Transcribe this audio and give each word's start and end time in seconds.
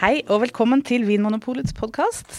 Hei 0.00 0.22
og 0.32 0.38
velkommen 0.40 0.80
til 0.80 1.02
Vinmonopolets 1.04 1.74
podkast. 1.76 2.38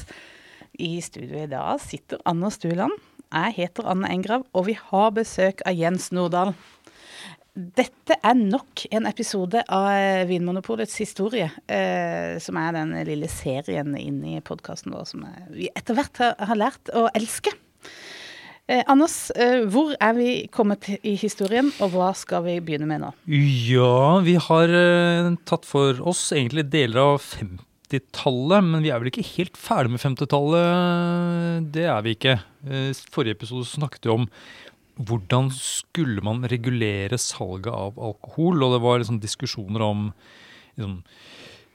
I 0.82 0.96
studio 1.06 1.44
i 1.44 1.50
dag 1.52 1.78
sitter 1.84 2.18
Anna 2.26 2.50
Stueland. 2.50 2.96
Jeg 3.28 3.54
heter 3.60 3.86
Anne 3.92 4.10
Engrav, 4.10 4.48
og 4.58 4.66
vi 4.66 4.74
har 4.80 5.12
besøk 5.14 5.62
av 5.70 5.78
Jens 5.78 6.08
Nordahl. 6.10 6.56
Dette 7.54 8.18
er 8.18 8.40
nok 8.40 8.88
en 8.90 9.06
episode 9.06 9.62
av 9.70 10.26
Vinmonopolets 10.32 10.98
historie, 11.04 11.52
eh, 11.70 12.42
som 12.42 12.58
er 12.58 12.74
den 12.80 12.98
lille 13.12 13.30
serien 13.30 13.94
inne 13.94 14.40
i 14.40 14.42
podkasten 14.42 14.98
vår 14.98 15.06
som 15.14 15.30
vi 15.54 15.70
etter 15.70 16.02
hvert 16.02 16.18
har, 16.18 16.34
har 16.42 16.62
lært 16.64 16.90
å 16.98 17.12
elske. 17.14 17.54
Eh, 18.72 18.84
Anders, 18.88 19.32
eh, 19.36 19.66
hvor 19.68 19.92
er 20.00 20.14
vi 20.16 20.30
kommet 20.54 20.88
i 21.04 21.18
historien, 21.20 21.74
og 21.84 21.92
hva 21.92 22.12
skal 22.16 22.46
vi 22.46 22.54
begynne 22.64 22.88
med 22.88 23.02
nå? 23.04 23.10
Ja, 23.28 24.22
vi 24.24 24.38
har 24.40 24.72
eh, 24.72 25.32
tatt 25.50 25.68
for 25.68 26.00
oss 26.08 26.22
egentlig 26.32 26.70
deler 26.72 27.02
av 27.18 27.26
50-tallet, 27.26 28.64
men 28.70 28.86
vi 28.86 28.94
er 28.94 29.02
vel 29.02 29.12
ikke 29.12 29.28
helt 29.34 29.60
ferdig 29.60 29.92
med 29.98 30.04
50-tallet. 30.06 31.68
Det 31.76 31.84
er 31.84 32.06
vi 32.06 32.16
ikke. 32.16 32.38
Eh, 32.64 33.04
Forrige 33.12 33.42
episode 33.42 33.68
snakket 33.68 34.08
vi 34.08 34.16
om 34.16 34.30
hvordan 35.02 35.50
skulle 35.56 36.24
man 36.24 36.46
regulere 36.48 37.20
salget 37.20 37.74
av 37.74 38.00
alkohol, 38.00 38.64
og 38.64 38.78
det 38.78 38.84
var 38.86 39.02
liksom 39.02 39.20
diskusjoner 39.20 39.84
om 39.84 40.08
liksom, 40.78 41.02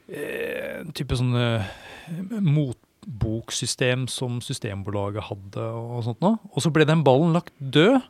eh, 0.08 0.80
type 0.96 1.20
sånne 1.20 1.46
motboksystem 3.06 4.06
som 4.08 4.40
Systembolaget 4.40 5.24
hadde 5.30 5.62
og 5.62 6.04
sånt 6.04 6.20
noe. 6.20 6.38
Og 6.54 6.62
så 6.62 6.70
ble 6.70 6.86
den 6.86 7.04
ballen 7.04 7.34
lagt 7.34 7.54
død. 7.58 8.02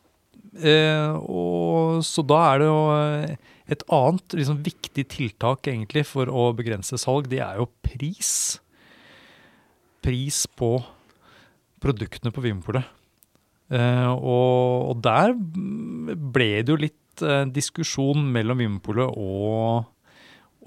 Eh, 0.57 1.13
og 1.29 2.03
så 2.05 2.23
da 2.25 2.41
er 2.55 2.61
det 2.61 2.69
jo 2.69 2.83
eh, 2.97 3.37
et 3.69 3.83
annet 3.93 4.37
liksom, 4.39 4.63
viktig 4.65 5.07
tiltak 5.13 5.67
egentlig 5.69 6.07
for 6.07 6.31
å 6.31 6.53
begrense 6.57 6.97
salg, 6.97 7.29
det 7.29 7.43
er 7.45 7.59
jo 7.61 7.69
pris. 7.85 8.59
Pris 10.05 10.47
på 10.57 10.79
produktene 11.83 12.33
på 12.33 12.45
Vinmonopolet. 12.45 12.87
Eh, 13.67 14.13
og, 14.15 14.95
og, 14.95 15.03
der 15.03 15.35
ble 15.35 16.63
det 16.63 16.73
jo 16.73 16.79
litt 16.79 17.27
eh, 17.27 17.45
diskusjon 17.51 18.25
mellom 18.33 18.63
Vinmonopolet 18.63 19.13
og, 19.13 19.91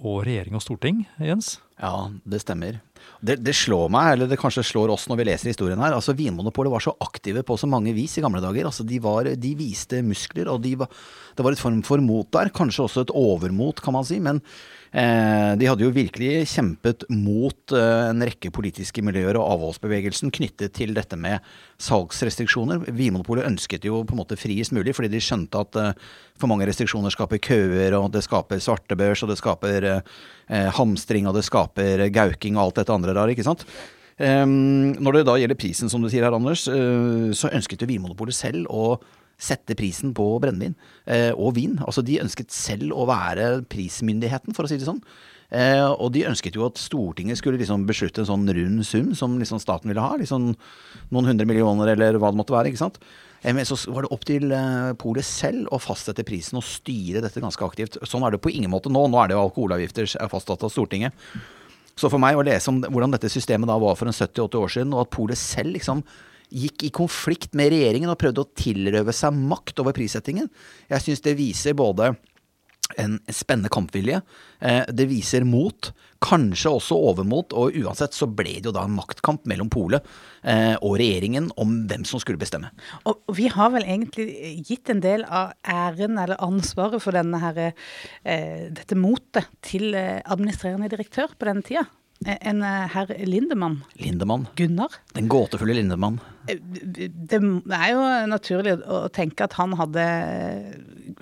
og 0.03 0.21
regjering 0.27 0.59
og 0.59 0.65
storting, 0.65 1.05
Jens? 1.23 1.57
Ja, 1.79 2.09
det 2.27 2.41
stemmer. 2.43 2.81
Det, 3.23 3.37
det, 3.39 3.53
slår 3.55 3.87
meg, 3.91 4.13
eller 4.13 4.27
det 4.27 4.39
kanskje 4.39 4.65
slår 4.67 4.91
oss 4.91 5.05
når 5.07 5.21
vi 5.21 5.27
leser 5.29 5.51
historien 5.51 5.79
her. 5.79 5.95
altså 5.95 6.15
Vinmonopolet 6.15 6.73
var 6.73 6.83
så 6.83 6.93
aktive 7.03 7.43
på 7.47 7.55
så 7.59 7.69
mange 7.71 7.93
vis 7.95 8.17
i 8.19 8.23
gamle 8.23 8.41
dager. 8.43 8.67
altså 8.67 8.83
De, 8.87 8.99
var, 9.03 9.29
de 9.39 9.53
viste 9.59 10.01
muskler, 10.03 10.51
og 10.51 10.59
de 10.63 10.75
var, 10.79 10.91
det 11.35 11.45
var 11.45 11.55
et 11.55 11.61
form 11.63 11.79
for 11.87 12.03
mot 12.03 12.27
der. 12.35 12.51
Kanskje 12.55 12.83
også 12.85 13.05
et 13.05 13.15
overmot, 13.15 13.79
kan 13.83 13.95
man 13.95 14.07
si. 14.07 14.19
men 14.19 14.43
de 14.91 15.67
hadde 15.69 15.83
jo 15.85 15.91
virkelig 15.93 16.47
kjempet 16.49 17.03
mot 17.13 17.73
eh, 17.77 18.05
en 18.09 18.23
rekke 18.25 18.49
politiske 18.53 19.03
miljøer 19.05 19.37
og 19.37 19.45
avholdsbevegelsen 19.53 20.31
knyttet 20.33 20.73
til 20.79 20.95
dette 20.97 21.17
med 21.19 21.45
salgsrestriksjoner. 21.85 22.87
Vinmonopolet 22.97 23.45
ønsket 23.45 23.85
jo 23.85 24.01
på 24.01 24.15
en 24.15 24.21
måte 24.23 24.39
friest 24.39 24.73
mulig, 24.73 24.95
fordi 24.97 25.11
de 25.13 25.21
skjønte 25.21 25.61
at 25.61 25.77
eh, 25.77 26.09
for 26.41 26.49
mange 26.49 26.65
restriksjoner 26.69 27.13
skaper 27.13 27.41
køer, 27.45 27.93
og 27.99 28.09
det 28.15 28.23
skaper 28.25 28.63
svartebørs, 28.63 29.21
og 29.25 29.29
det 29.33 29.37
skaper 29.41 29.87
hamstring, 30.79 31.27
og 31.29 31.35
det 31.35 31.43
skaper 31.45 32.07
gauking 32.15 32.55
og 32.55 32.63
alt 32.63 32.79
dette 32.79 32.95
andre 32.95 33.13
rare, 33.13 33.35
ikke 33.35 33.45
sant. 33.45 33.65
Når 34.19 35.17
det 35.17 35.25
da 35.27 35.35
gjelder 35.39 35.59
prisen, 35.59 35.91
som 35.91 36.01
du 36.01 36.07
sier 36.11 36.23
her, 36.23 36.35
Anders, 36.35 36.63
så 36.63 37.51
ønsket 37.51 37.83
jo 37.83 37.89
Vinmonopolet 37.91 38.35
selv 38.35 38.71
å 38.71 38.95
sette 39.39 39.75
prisen 39.79 40.13
på 40.15 40.25
brennevin 40.43 40.75
eh, 41.07 41.31
og 41.31 41.55
vin. 41.57 41.77
Altså 41.85 42.03
De 42.05 42.19
ønsket 42.21 42.51
selv 42.53 42.93
å 42.93 43.07
være 43.09 43.61
prismyndigheten, 43.71 44.55
for 44.55 44.67
å 44.67 44.71
si 44.71 44.79
det 44.79 44.87
sånn. 44.89 45.01
Eh, 45.49 45.81
og 45.81 46.11
de 46.13 46.27
ønsket 46.29 46.59
jo 46.59 46.67
at 46.67 46.77
Stortinget 46.77 47.39
skulle 47.39 47.57
liksom 47.57 47.87
beslutte 47.89 48.21
en 48.21 48.29
sånn 48.29 48.45
rund 48.53 48.85
sum 48.85 49.15
som 49.17 49.39
liksom 49.41 49.61
staten 49.61 49.89
ville 49.89 50.03
ha. 50.03 50.19
liksom 50.19 50.51
Noen 51.09 51.31
hundre 51.31 51.47
millioner 51.49 51.95
eller 51.95 52.19
hva 52.21 52.29
det 52.29 52.37
måtte 52.37 52.53
være. 52.53 52.69
ikke 52.69 52.83
sant? 52.83 52.99
Eh, 53.41 53.55
men 53.55 53.65
så 53.65 53.79
var 53.89 54.05
det 54.05 54.13
opp 54.13 54.27
til 54.29 54.51
eh, 54.53 54.91
polet 54.99 55.25
selv 55.25 55.71
å 55.73 55.81
fastsette 55.81 56.27
prisen 56.27 56.59
og 56.61 56.67
styre 56.67 57.23
dette 57.25 57.41
ganske 57.41 57.65
aktivt. 57.65 57.97
Sånn 58.05 58.27
er 58.27 58.35
det 58.35 58.43
på 58.43 58.53
ingen 58.53 58.71
måte 58.73 58.93
nå. 58.93 59.07
Nå 59.09 59.23
er 59.23 59.31
det 59.31 59.39
jo 59.39 59.47
alkoholavgifter 59.47 60.11
fastsatt 60.29 60.67
av 60.67 60.73
Stortinget. 60.73 61.15
Så 61.99 62.07
for 62.07 62.21
meg 62.21 62.37
å 62.37 62.45
lese 62.45 62.69
om 62.71 62.79
hvordan 62.85 63.11
dette 63.11 63.31
systemet 63.31 63.67
da 63.67 63.75
var 63.81 63.97
for 63.99 64.07
en 64.07 64.15
70-80 64.15 64.61
år 64.61 64.71
siden, 64.71 64.93
og 64.95 65.01
at 65.03 65.15
polet 65.15 65.39
selv 65.39 65.73
liksom 65.75 66.05
gikk 66.49 66.87
i 66.87 66.93
konflikt 66.95 67.55
med 67.57 67.71
regjeringen 67.73 68.11
og 68.11 68.19
prøvde 68.21 68.45
å 68.45 68.51
tilrøve 68.57 69.13
seg 69.15 69.37
makt 69.37 69.81
over 69.83 69.95
prissettingen. 69.97 70.49
Jeg 70.89 71.05
syns 71.05 71.23
det 71.25 71.37
viser 71.39 71.77
både 71.77 72.13
en 72.97 73.19
spennende 73.29 73.69
kampvilje. 73.69 74.21
Eh, 74.59 74.83
det 74.93 75.05
viser 75.09 75.45
mot, 75.47 75.91
kanskje 76.23 76.71
også 76.73 76.97
overmot, 77.09 77.53
og 77.57 77.75
uansett 77.79 78.15
så 78.17 78.27
ble 78.27 78.57
det 78.57 78.69
jo 78.69 78.73
da 78.75 78.83
en 78.87 78.95
maktkamp 78.97 79.45
mellom 79.49 79.69
polet 79.71 80.05
eh, 80.41 80.75
og 80.75 80.97
regjeringen 80.99 81.51
om 81.61 81.75
hvem 81.89 82.05
som 82.07 82.21
skulle 82.21 82.41
bestemme. 82.41 82.71
Og 83.07 83.21
vi 83.37 83.47
har 83.53 83.71
vel 83.75 83.85
egentlig 83.85 84.27
gitt 84.67 84.91
en 84.91 85.03
del 85.05 85.23
av 85.25 85.53
æren 85.63 86.17
eller 86.19 86.41
ansvaret 86.43 87.03
for 87.03 87.15
denne 87.15 87.39
her, 87.43 87.61
eh, 87.69 88.67
dette 88.73 88.97
motet 88.99 89.47
til 89.65 89.93
administrerende 89.95 90.89
direktør 90.91 91.31
på 91.37 91.49
denne 91.49 91.65
tida. 91.65 91.85
En 92.19 92.59
herr 92.59 93.13
Lindemann. 93.23 93.77
Lindemann. 93.95 94.49
Gunnar. 94.59 94.97
Den 95.15 95.29
gåtefulle 95.31 95.77
Lindemann. 95.77 96.17
Eh, 96.49 96.59
det 96.59 97.39
er 97.39 97.91
jo 97.93 98.01
naturlig 98.31 98.75
å 98.83 99.03
tenke 99.13 99.45
at 99.45 99.55
han 99.59 99.75
hadde 99.79 100.05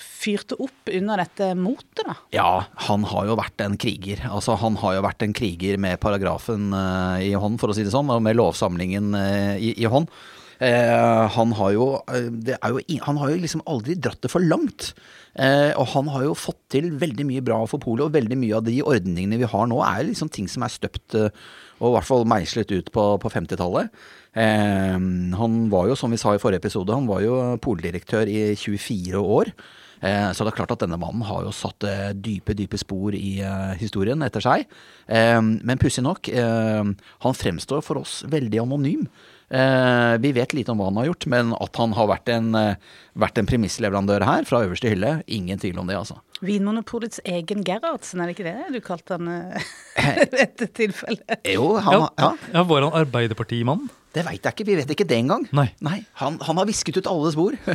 fyrt 0.02 0.56
opp 0.58 0.92
under 0.94 1.24
dette 1.24 1.52
motet, 1.60 2.06
da. 2.08 2.18
Ja, 2.36 2.50
han 2.88 3.06
har 3.12 3.28
jo 3.30 3.38
vært 3.40 3.62
en 3.66 3.78
kriger. 3.82 4.24
Altså, 4.30 4.58
han 4.62 4.80
har 4.82 4.98
jo 4.98 5.06
vært 5.06 5.26
en 5.26 5.36
kriger 5.38 5.80
med 5.82 6.00
paragrafen 6.04 6.72
uh, 6.76 7.20
i 7.24 7.34
hånd, 7.38 7.60
for 7.62 7.72
å 7.72 7.78
si 7.78 7.86
det 7.88 7.94
sånn, 7.94 8.12
og 8.14 8.24
med 8.26 8.38
lovsamlingen 8.38 9.14
uh, 9.18 9.56
i, 9.56 9.74
i, 9.76 9.88
hånd. 9.90 10.12
Uh, 10.58 11.28
han 11.36 11.52
har 11.54 11.74
jo, 11.76 11.86
jo, 12.10 12.80
Han 13.06 13.20
har 13.22 13.30
jo 13.30 13.42
liksom 13.44 13.62
aldri 13.70 13.94
dratt 14.02 14.24
det 14.26 14.32
for 14.34 14.44
langt. 14.44 14.92
Eh, 15.38 15.72
og 15.78 15.86
han 15.94 16.08
har 16.10 16.24
jo 16.26 16.38
fått 16.38 16.60
til 16.74 16.90
veldig 16.98 17.26
mye 17.30 17.44
bra 17.46 17.60
for 17.70 17.82
polet, 17.82 18.08
og 18.08 18.16
veldig 18.16 18.38
mye 18.42 18.58
av 18.58 18.66
de 18.66 18.80
ordningene 18.82 19.38
vi 19.38 19.50
har 19.50 19.68
nå, 19.70 19.78
er 19.86 20.08
liksom 20.08 20.32
ting 20.34 20.48
som 20.50 20.66
er 20.66 20.74
støpt 20.74 21.18
eh, 21.18 21.30
og 21.78 21.92
i 21.92 21.94
hvert 21.94 22.08
fall 22.08 22.26
meislet 22.26 22.74
ut 22.74 22.90
på, 22.90 23.04
på 23.22 23.30
50-tallet. 23.30 23.94
Eh, 24.38 24.98
han 25.42 25.58
var 25.74 25.90
jo, 25.90 25.98
som 25.98 26.14
vi 26.14 26.22
sa 26.22 26.36
i 26.36 26.42
forrige 26.42 26.62
episode, 26.64 26.94
han 26.94 27.10
var 27.10 27.26
jo 27.26 27.42
poldirektør 27.64 28.30
i 28.30 28.52
24 28.56 29.22
år. 29.22 29.54
Eh, 29.98 30.28
så 30.30 30.46
det 30.46 30.52
er 30.52 30.60
klart 30.60 30.76
at 30.76 30.84
denne 30.84 31.00
mannen 31.02 31.26
har 31.26 31.48
jo 31.48 31.56
satt 31.56 31.88
eh, 31.90 32.12
dype, 32.14 32.54
dype 32.58 32.78
spor 32.78 33.18
i 33.18 33.40
eh, 33.42 33.74
historien 33.82 34.22
etter 34.22 34.44
seg. 34.46 34.68
men 35.08 35.80
pussig 35.80 36.04
nok, 36.04 36.28
han 36.28 37.36
fremstår 37.40 37.82
for 37.82 38.04
oss 38.04 38.20
veldig 38.28 38.60
anonym. 38.60 39.08
Eh, 39.50 40.18
vi 40.20 40.32
vet 40.36 40.54
lite 40.54 40.74
om 40.74 40.82
hva 40.82 40.90
han 40.90 40.98
har 41.00 41.08
gjort, 41.08 41.26
men 41.32 41.54
at 41.56 41.80
han 41.80 41.94
har 41.96 42.10
vært 42.12 42.32
en, 42.34 42.50
eh, 42.56 42.96
vært 43.16 43.38
en 43.40 43.48
premissleverandør 43.48 44.26
her 44.28 44.48
fra 44.48 44.66
øverste 44.66 44.92
hylle, 44.92 45.22
ingen 45.28 45.60
tvil 45.60 45.80
om 45.80 45.88
det, 45.88 45.96
altså. 45.96 46.20
Vinmonopolets 46.44 47.22
egen 47.24 47.64
Gerhardsen, 47.64 48.20
er 48.22 48.28
det 48.28 48.36
ikke 48.36 48.50
det 48.50 48.74
du 48.76 48.82
kalte 48.84 49.16
han 49.16 49.30
eh, 49.32 49.70
i 50.26 50.28
dette 50.36 50.68
tilfellet? 50.68 51.48
Jo, 51.48 51.78
han, 51.80 52.10
ja. 52.20 52.34
ja. 52.52 52.66
Var 52.68 52.90
han 52.90 53.00
Arbeiderpartimann? 53.06 53.88
Det 54.18 54.26
veit 54.26 54.42
jeg 54.42 54.56
ikke, 54.56 54.68
vi 54.68 54.78
vet 54.82 54.94
ikke 54.96 55.10
det 55.10 55.20
engang. 55.22 55.46
Nei. 55.56 55.70
Nei 55.86 56.00
han, 56.22 56.40
han 56.42 56.58
har 56.58 56.70
visket 56.70 56.98
ut 56.98 57.10
alle 57.12 57.34
spor. 57.36 57.58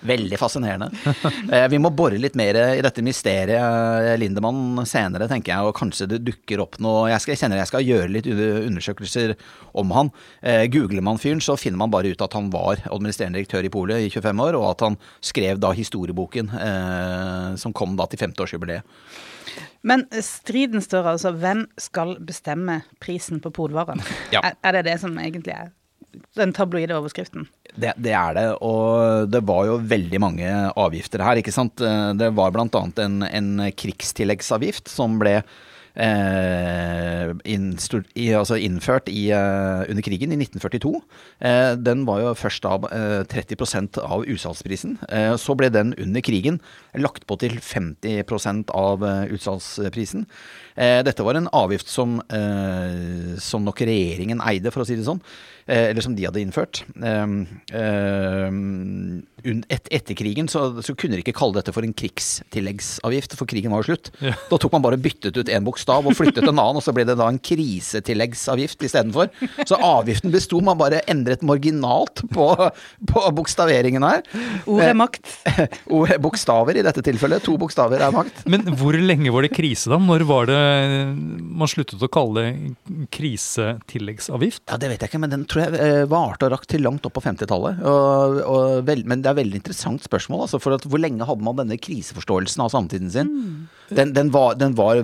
Veldig 0.00 0.38
fascinerende. 0.40 0.88
Eh, 1.52 1.66
vi 1.68 1.78
må 1.82 1.90
bore 1.92 2.16
litt 2.20 2.36
mer 2.38 2.56
i 2.78 2.82
dette 2.84 3.04
mysteriet 3.04 3.58
eh, 3.60 4.14
Lindemann 4.20 4.80
senere, 4.88 5.28
tenker 5.30 5.52
jeg, 5.52 5.68
og 5.68 5.76
kanskje 5.76 6.08
det 6.14 6.22
dukker 6.24 6.62
opp 6.64 6.78
noe 6.82 7.10
Jeg, 7.12 7.20
skal, 7.22 7.34
jeg 7.34 7.42
kjenner 7.42 7.60
jeg 7.60 7.70
skal 7.70 7.84
gjøre 7.86 8.12
litt 8.14 8.30
undersøkelser 8.32 9.34
om 9.78 9.92
han. 9.96 10.12
Eh, 10.40 10.64
googler 10.72 11.04
man 11.04 11.20
fyren, 11.20 11.42
så 11.44 11.58
finner 11.60 11.82
man 11.82 11.92
bare 11.92 12.14
ut 12.14 12.24
at 12.24 12.38
han 12.38 12.48
var 12.54 12.80
administrerende 12.88 13.42
direktør 13.42 13.68
i 13.68 13.72
Polet 13.72 14.06
i 14.06 14.10
25 14.12 14.44
år, 14.46 14.58
og 14.60 14.70
at 14.72 14.86
han 14.88 14.98
skrev 15.20 15.60
da 15.60 15.74
historieboken 15.76 16.50
som 17.60 17.74
kom 17.76 17.94
da 17.98 18.06
til 18.08 18.20
50-årsjubileet. 18.22 18.86
Men 19.86 20.06
striden 20.22 20.84
står 20.84 21.14
altså 21.14 21.32
hvem 21.34 21.64
skal 21.80 22.16
bestemme 22.22 22.80
prisen 23.02 23.42
på 23.42 23.52
polvarene? 23.54 24.04
Ja. 24.34 24.42
Er, 24.44 24.58
er 24.62 24.78
det 24.78 24.86
det 24.90 24.98
som 25.02 25.18
egentlig 25.18 25.56
er 25.56 25.72
den 26.36 26.52
tabloide 26.52 26.96
overskriften? 26.96 27.46
Det, 27.72 27.94
det, 27.96 28.12
er 28.12 28.36
det, 28.36 28.46
og 28.60 29.30
det 29.32 29.40
var 29.48 29.66
jo 29.70 29.78
veldig 29.88 30.20
mange 30.20 30.48
avgifter 30.76 31.24
her, 31.24 31.40
ikke 31.40 31.54
sant. 31.54 31.80
Det 31.80 32.32
var 32.36 32.58
annet 32.60 33.00
en, 33.00 33.22
en 33.24 33.52
krigstilleggsavgift 33.72 34.92
som 34.92 35.16
ble 35.22 35.38
innstor, 37.44 38.04
i, 38.16 38.30
altså 38.32 38.56
innført 38.56 39.10
i, 39.12 39.28
uh, 39.34 39.84
under 39.90 40.04
krigen 40.04 40.32
i 40.32 40.38
1942. 40.40 40.94
Eh, 41.42 41.74
den 41.76 42.04
var 42.08 42.22
jo 42.22 42.32
først 42.38 42.64
da 42.64 42.76
eh, 42.88 43.22
30% 43.28 43.98
av 44.02 44.24
utsalgsprisen. 44.24 44.98
Eh, 45.08 45.34
så 45.40 45.56
ble 45.58 45.70
den 45.74 45.94
under 46.00 46.24
krigen 46.24 46.60
lagt 46.94 47.26
på 47.26 47.38
til 47.42 47.58
50% 47.58 48.72
av 48.76 49.04
utsalgsprisen. 49.32 50.26
Eh, 50.76 51.00
dette 51.04 51.24
var 51.26 51.38
en 51.38 51.50
avgift 51.52 51.90
som, 51.90 52.20
som 53.42 53.64
nok 53.66 53.82
regjeringen 53.84 54.40
eide, 54.46 54.72
for 54.72 54.84
å 54.84 54.88
si 54.88 54.96
det 54.96 55.08
sånn. 55.08 55.20
Eh, 55.66 55.90
eller 55.92 56.02
som 56.02 56.14
de 56.16 56.24
hadde 56.26 56.40
innført. 56.42 56.80
Ehm, 57.06 57.44
ehm, 57.70 59.22
et, 59.70 59.86
etter 59.94 60.16
krigen 60.18 60.48
så, 60.50 60.64
så, 60.82 60.94
kunne 60.98 61.14
de 61.14 61.22
ikke 61.22 61.36
kalle 61.38 61.54
dette 61.60 61.74
for 61.74 61.86
en 61.86 61.94
krigstilleggsavgift, 61.94 63.36
for 63.38 63.50
krigen 63.50 63.70
var 63.74 63.84
jo 63.84 63.92
slutt. 63.92 64.10
Da 64.22 64.58
tok 64.58 64.74
man 64.74 64.82
bare 64.82 64.98
byttet 65.02 65.38
ut 65.38 65.52
en, 65.52 65.66
bokstav 65.82 66.06
og 66.06 66.14
flyttet 66.16 66.46
en 66.46 66.58
annen, 66.58 66.78
og 66.78 66.84
så 66.84 66.92
ble 66.94 67.04
det 67.06 67.16
da 67.18 67.26
en 67.30 67.40
krisetilleggsavgift 67.42 68.82
istedenfor. 68.86 69.30
Så 69.66 69.78
avgiften 69.82 70.32
besto, 70.32 70.60
man 70.62 70.78
bare 70.78 71.02
endret 71.10 71.42
marginalt 71.42 72.22
på, 72.32 72.46
på 73.10 73.22
bokstaveringen 73.34 74.04
her. 74.06 74.22
Ord 74.66 74.84
er 74.84 74.94
makt. 74.98 75.26
Ord, 75.96 76.14
bokstaver 76.22 76.78
i 76.78 76.84
dette 76.86 77.02
tilfellet. 77.04 77.42
To 77.46 77.56
bokstaver 77.60 78.02
er 78.02 78.14
makt. 78.14 78.44
Men 78.50 78.66
hvor 78.78 78.96
lenge 78.96 79.32
var 79.34 79.46
det 79.46 79.52
krise, 79.56 79.90
da? 79.90 79.98
Når 80.02 80.26
var 80.28 80.50
det 80.50 80.60
man 81.16 81.70
sluttet 81.70 82.02
å 82.02 82.10
kalle 82.12 82.46
det 82.46 83.08
krisetilleggsavgift? 83.14 84.64
Ja, 84.68 84.78
Det 84.78 84.92
vet 84.92 85.02
jeg 85.02 85.12
ikke, 85.12 85.22
men 85.22 85.34
den 85.34 85.46
tror 85.50 85.66
jeg 85.66 85.82
eh, 85.82 86.04
varte 86.10 86.48
og 86.48 86.54
rakk 86.56 86.68
til 86.70 86.84
langt 86.86 87.06
opp 87.08 87.16
på 87.18 87.24
50-tallet. 87.24 87.82
Men 87.82 89.22
det 89.22 89.28
er 89.28 89.34
et 89.34 89.42
veldig 89.42 89.62
interessant 89.62 90.06
spørsmål. 90.06 90.46
Altså, 90.46 90.62
for 90.62 90.76
at 90.76 90.86
Hvor 90.86 91.00
lenge 91.02 91.26
hadde 91.26 91.44
man 91.44 91.58
denne 91.58 91.78
kriseforståelsen 91.80 92.62
av 92.64 92.72
samtiden 92.74 93.10
sin? 93.12 93.32
Mm. 93.32 93.81
Den, 93.96 94.12
den, 94.16 94.32
var, 94.34 94.54
den 94.60 94.76
var 94.78 95.00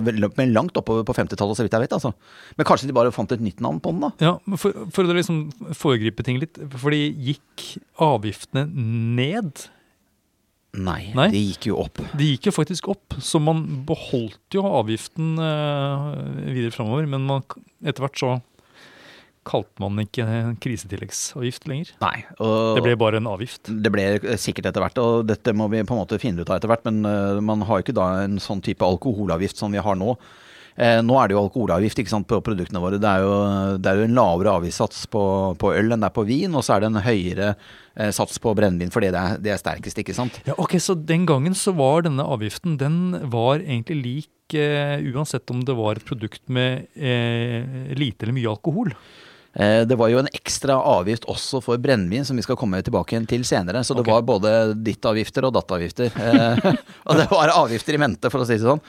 langt 0.49 0.77
oppover 0.79 1.05
på 1.07 1.15
50-tallet, 1.17 1.57
så 1.57 1.65
vidt 1.65 1.75
jeg 1.77 1.85
vet. 1.85 1.95
altså. 1.97 2.13
Men 2.57 2.67
kanskje 2.69 2.89
de 2.89 2.95
bare 2.97 3.13
fant 3.15 3.31
et 3.35 3.43
nytt 3.43 3.63
navn 3.63 3.81
på 3.83 3.93
den, 3.95 4.05
da? 4.05 4.11
Ja, 4.23 4.57
For, 4.59 4.87
for 4.95 5.07
å 5.07 5.17
liksom 5.17 5.47
foregripe 5.77 6.25
ting 6.27 6.39
litt. 6.41 6.59
Fordi 6.79 7.05
gikk 7.29 7.67
avgiftene 8.01 8.65
ned? 8.69 9.67
Nei, 10.77 11.09
Nei, 11.17 11.29
de 11.33 11.39
gikk 11.41 11.71
jo 11.71 11.79
opp. 11.81 11.97
De 12.17 12.27
gikk 12.35 12.51
jo 12.51 12.53
faktisk 12.53 12.91
opp, 12.93 13.15
så 13.25 13.39
man 13.41 13.63
beholdt 13.89 14.53
jo 14.53 14.61
avgiften 14.69 15.31
eh, 15.41 16.03
videre 16.53 16.75
framover. 16.75 17.07
Men 17.09 17.25
man, 17.25 17.45
etter 17.81 18.05
hvert 18.05 18.21
så 18.21 18.35
kalte 19.47 19.81
man 19.81 20.01
ikke 20.03 20.25
krisetilleggsavgift 20.63 21.69
lenger. 21.69 21.93
Nei. 22.03 22.25
det 22.37 22.83
ble 22.85 22.97
bare 22.99 23.21
en 23.21 23.29
avgift. 23.31 23.69
Det 23.69 23.93
ble 23.93 24.35
sikkert 24.41 24.69
etter 24.71 24.83
hvert, 24.83 24.99
og 25.01 25.29
dette 25.29 25.55
må 25.55 25.69
vi 25.71 25.81
på 25.83 25.95
en 25.95 26.03
måte 26.03 26.19
finne 26.21 26.43
ut 26.43 26.51
av 26.51 26.59
etter 26.59 26.71
hvert. 26.71 26.85
Men 26.89 27.01
uh, 27.07 27.39
man 27.43 27.65
har 27.67 27.79
jo 27.79 27.87
ikke 27.87 27.97
da 27.97 28.11
en 28.25 28.37
sånn 28.43 28.63
type 28.65 28.85
alkoholavgift 28.85 29.59
som 29.59 29.73
vi 29.73 29.81
har 29.83 29.99
nå. 29.99 30.15
Eh, 30.79 31.01
nå 31.03 31.15
er 31.19 31.27
det 31.27 31.35
jo 31.35 31.41
alkoholavgift 31.43 31.99
sant, 32.07 32.27
på 32.29 32.39
produktene 32.43 32.79
våre. 32.79 32.99
Det 33.01 33.09
er, 33.09 33.25
jo, 33.25 33.35
det 33.83 33.91
er 33.91 33.99
jo 33.99 34.07
en 34.07 34.15
lavere 34.15 34.55
avgiftssats 34.61 35.05
på, 35.11 35.23
på, 35.59 35.73
øl 35.75 35.91
enn 35.91 36.05
det 36.05 36.07
er 36.07 36.15
på 36.15 36.25
vin, 36.27 36.55
og 36.55 36.63
så 36.63 36.75
er 36.75 36.83
det 36.83 36.91
en 36.91 37.01
høyere 37.03 37.49
eh, 37.51 38.11
sats 38.15 38.39
på 38.39 38.53
brennevin 38.55 38.93
fordi 38.93 39.11
det 39.11 39.19
er, 39.19 39.41
det 39.43 39.53
er 39.53 39.59
sterkest, 39.59 39.99
ikke 39.99 40.15
sant. 40.15 40.39
Ja, 40.47 40.55
ok, 40.55 40.77
Så 40.79 40.95
den 40.95 41.27
gangen 41.29 41.57
så 41.57 41.75
var 41.75 42.05
denne 42.07 42.23
avgiften 42.23 42.77
den 42.79 43.17
var 43.33 43.59
egentlig 43.59 43.99
lik 44.05 44.55
eh, 44.55 45.03
uansett 45.11 45.51
om 45.51 45.65
det 45.67 45.75
var 45.75 45.99
et 45.99 46.07
produkt 46.07 46.45
med 46.47 46.87
eh, 46.95 47.91
lite 47.99 48.23
eller 48.23 48.39
mye 48.39 48.53
alkohol? 48.55 48.95
Eh, 49.59 49.81
det 49.87 49.95
var 49.99 50.07
jo 50.07 50.21
en 50.21 50.29
ekstra 50.31 50.77
avgift 50.87 51.25
også 51.27 51.59
for 51.63 51.79
brennevin, 51.83 52.23
som 52.25 52.37
vi 52.39 52.43
skal 52.45 52.55
komme 52.59 52.79
tilbake 52.85 53.19
til 53.27 53.43
senere. 53.47 53.83
Så 53.83 53.97
det 53.97 54.05
okay. 54.05 54.15
var 54.15 54.27
både 54.27 54.53
ditt-avgifter 54.87 55.47
og 55.47 55.55
datt-avgifter. 55.57 56.15
Eh, 56.15 56.69
og 57.09 57.19
det 57.19 57.25
var 57.33 57.51
avgifter 57.51 57.97
i 57.97 57.99
mente, 57.99 58.31
for 58.31 58.43
å 58.43 58.47
si 58.47 58.55
det 58.55 58.63
sånn. 58.63 58.83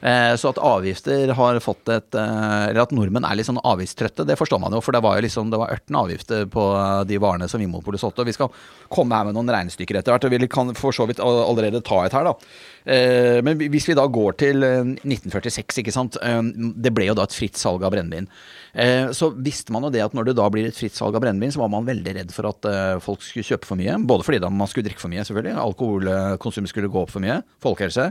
Eh, 0.00 0.34
så 0.40 0.52
at 0.52 0.60
avgifter 0.60 1.32
har 1.36 1.60
fått 1.64 1.88
et 1.92 2.16
Eller 2.20 2.82
at 2.82 2.92
nordmenn 2.94 3.24
er 3.24 3.38
litt 3.38 3.48
sånn 3.48 3.60
avgiftstrøtte, 3.64 4.26
det 4.28 4.36
forstår 4.36 4.60
man 4.60 4.76
jo. 4.76 4.82
For 4.84 4.96
det 4.96 5.02
var 5.04 5.16
jo 5.16 5.24
liksom, 5.24 5.52
det 5.52 5.60
var 5.60 5.72
ørten 5.72 5.96
avgifter 5.96 6.44
på 6.50 6.66
de 7.08 7.20
varene 7.22 7.48
som 7.48 7.62
Vinmonopolet 7.62 8.02
solgte. 8.02 8.24
Og 8.24 8.28
vi 8.28 8.36
skal 8.36 8.52
komme 8.92 9.16
her 9.16 9.28
med 9.28 9.38
noen 9.38 9.52
regnestykker 9.54 10.00
etter 10.00 10.12
hvert, 10.12 10.28
og 10.28 10.34
vi 10.34 10.50
kan 10.50 10.74
for 10.76 10.96
så 10.96 11.08
vidt 11.08 11.22
allerede 11.22 11.80
ta 11.86 12.02
et 12.04 12.16
her, 12.16 12.28
da. 12.28 12.36
Men 12.84 13.58
hvis 13.60 13.86
vi 13.90 13.94
da 13.98 14.06
går 14.08 14.38
til 14.40 14.64
1946, 14.64 15.82
ikke 15.82 15.94
sant. 15.94 16.16
Det 16.16 16.92
ble 16.96 17.10
jo 17.10 17.16
da 17.18 17.26
et 17.28 17.36
fritt 17.36 17.58
salg 17.60 17.84
av 17.84 17.92
brennevin. 17.92 18.28
Eh, 18.72 19.10
så 19.16 19.30
visste 19.34 19.74
man 19.74 19.82
jo 19.86 19.90
det 19.90 20.02
at 20.04 20.14
når 20.14 20.28
det 20.28 20.36
da 20.38 20.46
blir 20.52 20.68
et 20.68 20.76
fritt 20.76 20.94
salg 20.94 21.16
av 21.16 21.24
brennevin, 21.24 21.52
så 21.54 21.62
var 21.62 21.70
man 21.72 21.86
veldig 21.88 22.14
redd 22.20 22.34
for 22.34 22.50
at 22.50 22.68
eh, 22.70 23.02
folk 23.02 23.22
skulle 23.24 23.46
kjøpe 23.46 23.68
for 23.68 23.80
mye. 23.80 23.96
Både 24.06 24.26
fordi 24.26 24.40
da 24.42 24.50
man 24.54 24.70
skulle 24.70 24.86
drikke 24.86 25.02
for 25.02 25.12
mye, 25.12 25.24
selvfølgelig. 25.26 25.56
Alkoholkonsum 25.64 26.68
skulle 26.70 26.90
gå 26.92 27.02
opp 27.02 27.14
for 27.14 27.24
mye. 27.24 27.40
Folkehelse. 27.64 28.10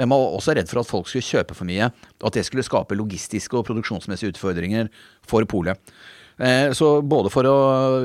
Men 0.00 0.10
man 0.10 0.22
var 0.22 0.38
også 0.38 0.56
redd 0.58 0.70
for 0.70 0.82
at 0.82 0.90
folk 0.90 1.10
skulle 1.10 1.26
kjøpe 1.26 1.56
for 1.58 1.68
mye, 1.68 1.90
og 2.20 2.30
at 2.30 2.38
det 2.38 2.46
skulle 2.48 2.66
skape 2.66 2.98
logistiske 2.98 3.58
og 3.58 3.66
produksjonsmessige 3.70 4.34
utfordringer 4.34 4.90
for 5.30 5.46
polet. 5.50 5.94
Eh, 6.40 6.70
så 6.76 6.92
både 7.04 7.30
for 7.32 7.46
å 7.46 7.58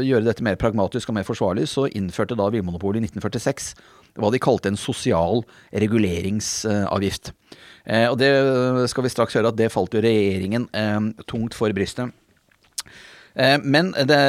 gjøre 0.03 0.27
dette 0.27 0.45
mer 0.45 0.59
pragmatisk 0.59 1.09
og 1.09 1.17
mer 1.19 1.27
forsvarlig, 1.27 1.69
så 1.71 1.88
innførte 1.89 2.38
da 2.38 2.51
Vinmonopolet 2.53 3.01
i 3.01 3.07
1946 3.07 3.73
hva 4.19 4.31
de 4.31 4.41
kalte 4.41 4.71
en 4.71 4.79
sosial 4.79 5.44
reguleringsavgift. 5.75 7.33
Eh, 7.85 8.07
og 8.09 8.17
det 8.17 8.31
skal 8.89 9.06
vi 9.06 9.13
straks 9.13 9.38
høre 9.38 9.51
at 9.51 9.59
det 9.59 9.73
falt 9.73 9.94
jo 9.94 10.03
regjeringen 10.03 10.69
eh, 10.73 11.12
tungt 11.29 11.57
for 11.57 11.73
brystet. 11.75 12.13
Eh, 13.35 13.57
men 13.63 13.91
det, 14.07 14.19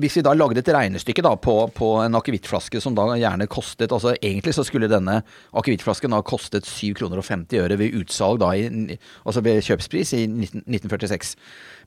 hvis 0.00 0.18
vi 0.18 0.24
da 0.26 0.34
lagde 0.36 0.60
et 0.60 0.70
regnestykke 0.74 1.24
da 1.24 1.32
på, 1.40 1.54
på 1.72 1.88
en 2.04 2.18
akevittflaske 2.18 2.82
som 2.84 2.96
da 2.96 3.06
gjerne 3.16 3.48
kostet 3.48 3.94
altså 3.94 4.12
Egentlig 4.18 4.52
så 4.56 4.64
skulle 4.66 4.90
denne 4.92 5.22
akevittflasken 5.56 6.12
da 6.12 6.20
kostet 6.26 6.68
7 6.68 6.92
kroner 6.98 7.22
og 7.22 7.26
50 7.26 7.62
øre 7.62 7.78
ved 7.80 7.96
utsalg 8.02 8.42
da 8.42 8.50
i, 8.58 8.98
altså 9.24 9.42
ved 9.44 9.62
kjøpspris 9.64 10.12
i 10.18 10.26
19, 10.26 10.66
1946. 10.66 11.34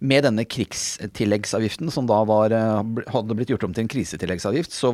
Med 0.06 0.25
denne 0.25 0.47
krigstilleggsavgiften 0.50 1.94
som 1.94 2.09
da 2.09 2.17
var, 2.27 2.53
hadde 3.13 3.38
blitt 3.38 3.53
gjort 3.53 3.68
om 3.68 3.75
til 3.75 3.85
en 3.85 3.91
krisetilleggsavgift, 3.91 4.73
så 4.75 4.91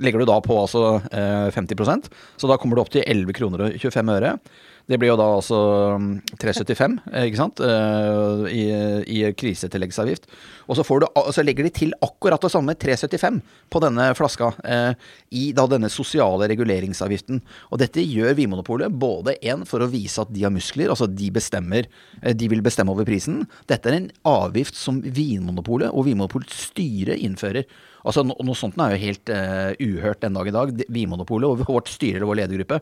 legger 0.00 0.22
du 0.22 0.30
da 0.30 0.38
på 0.44 0.56
altså 0.62 1.02
50% 1.12 2.08
Så 2.40 2.48
da 2.48 2.56
kommer 2.60 2.78
du 2.78 2.84
opp 2.84 2.94
til 2.94 3.04
11 3.04 3.36
kroner 3.36 3.66
og 3.66 3.76
25 3.82 4.14
øre. 4.14 4.36
Det 4.88 4.96
blir 4.96 5.10
jo 5.10 5.18
da 5.20 5.26
altså 5.36 5.56
375, 6.40 6.94
mm, 6.96 7.16
ikke 7.28 7.38
sant, 7.38 7.60
eh, 7.60 8.44
i, 8.56 8.62
i 9.04 9.18
krisetilleggsavgift. 9.36 10.24
Og 10.64 10.78
så, 10.78 10.84
du, 11.02 11.04
så, 11.36 11.44
legger 11.44 11.66
de 11.66 11.72
til 11.76 11.92
akkurat 12.04 12.40
det 12.40 12.50
samme, 12.54 12.72
375, 12.72 13.42
på 13.68 13.82
denne 13.84 14.06
flaska. 14.16 14.48
Eh, 14.64 15.10
I 15.36 15.42
da 15.56 15.66
denne 15.68 15.90
sosiale 15.92 16.48
reguleringsavgiften. 16.48 17.42
Og 17.68 17.82
dette 17.82 18.00
gjør 18.00 18.38
Vinmonopolet 18.38 18.96
både 18.96 19.36
en 19.52 19.66
for 19.68 19.84
å 19.84 19.90
vise 19.92 20.24
at 20.24 20.32
de 20.32 20.46
har 20.46 20.54
muskler, 20.54 20.88
altså 20.88 21.10
de 21.12 21.28
bestemmer, 21.36 21.90
eh, 22.22 22.32
de 22.32 22.48
vil 22.48 22.64
bestemme 22.64 22.94
over 22.96 23.04
prisen. 23.08 23.42
Dette 23.68 23.92
er 23.92 23.98
en 23.98 24.10
avgift 24.24 24.78
som 24.78 25.02
Vinmonopolet 25.04 25.92
og 25.92 26.08
Vinmonopolets 26.08 26.64
styre 26.70 27.20
innfører. 27.20 27.68
Altså, 28.08 28.24
Noe 28.24 28.56
sånt 28.56 28.78
er 28.80 28.94
jo 28.94 29.00
helt 29.02 29.30
uh, 29.34 29.72
uhørt 29.82 30.22
den 30.22 30.36
dag 30.38 30.48
i 30.48 30.54
dag. 30.54 30.70
Vinmonopolet 30.94 31.50
og 31.50 31.64
vårt 31.68 31.90
styre 31.92 32.20
eller 32.20 32.30
vår 32.30 32.38
ledergruppe 32.40 32.78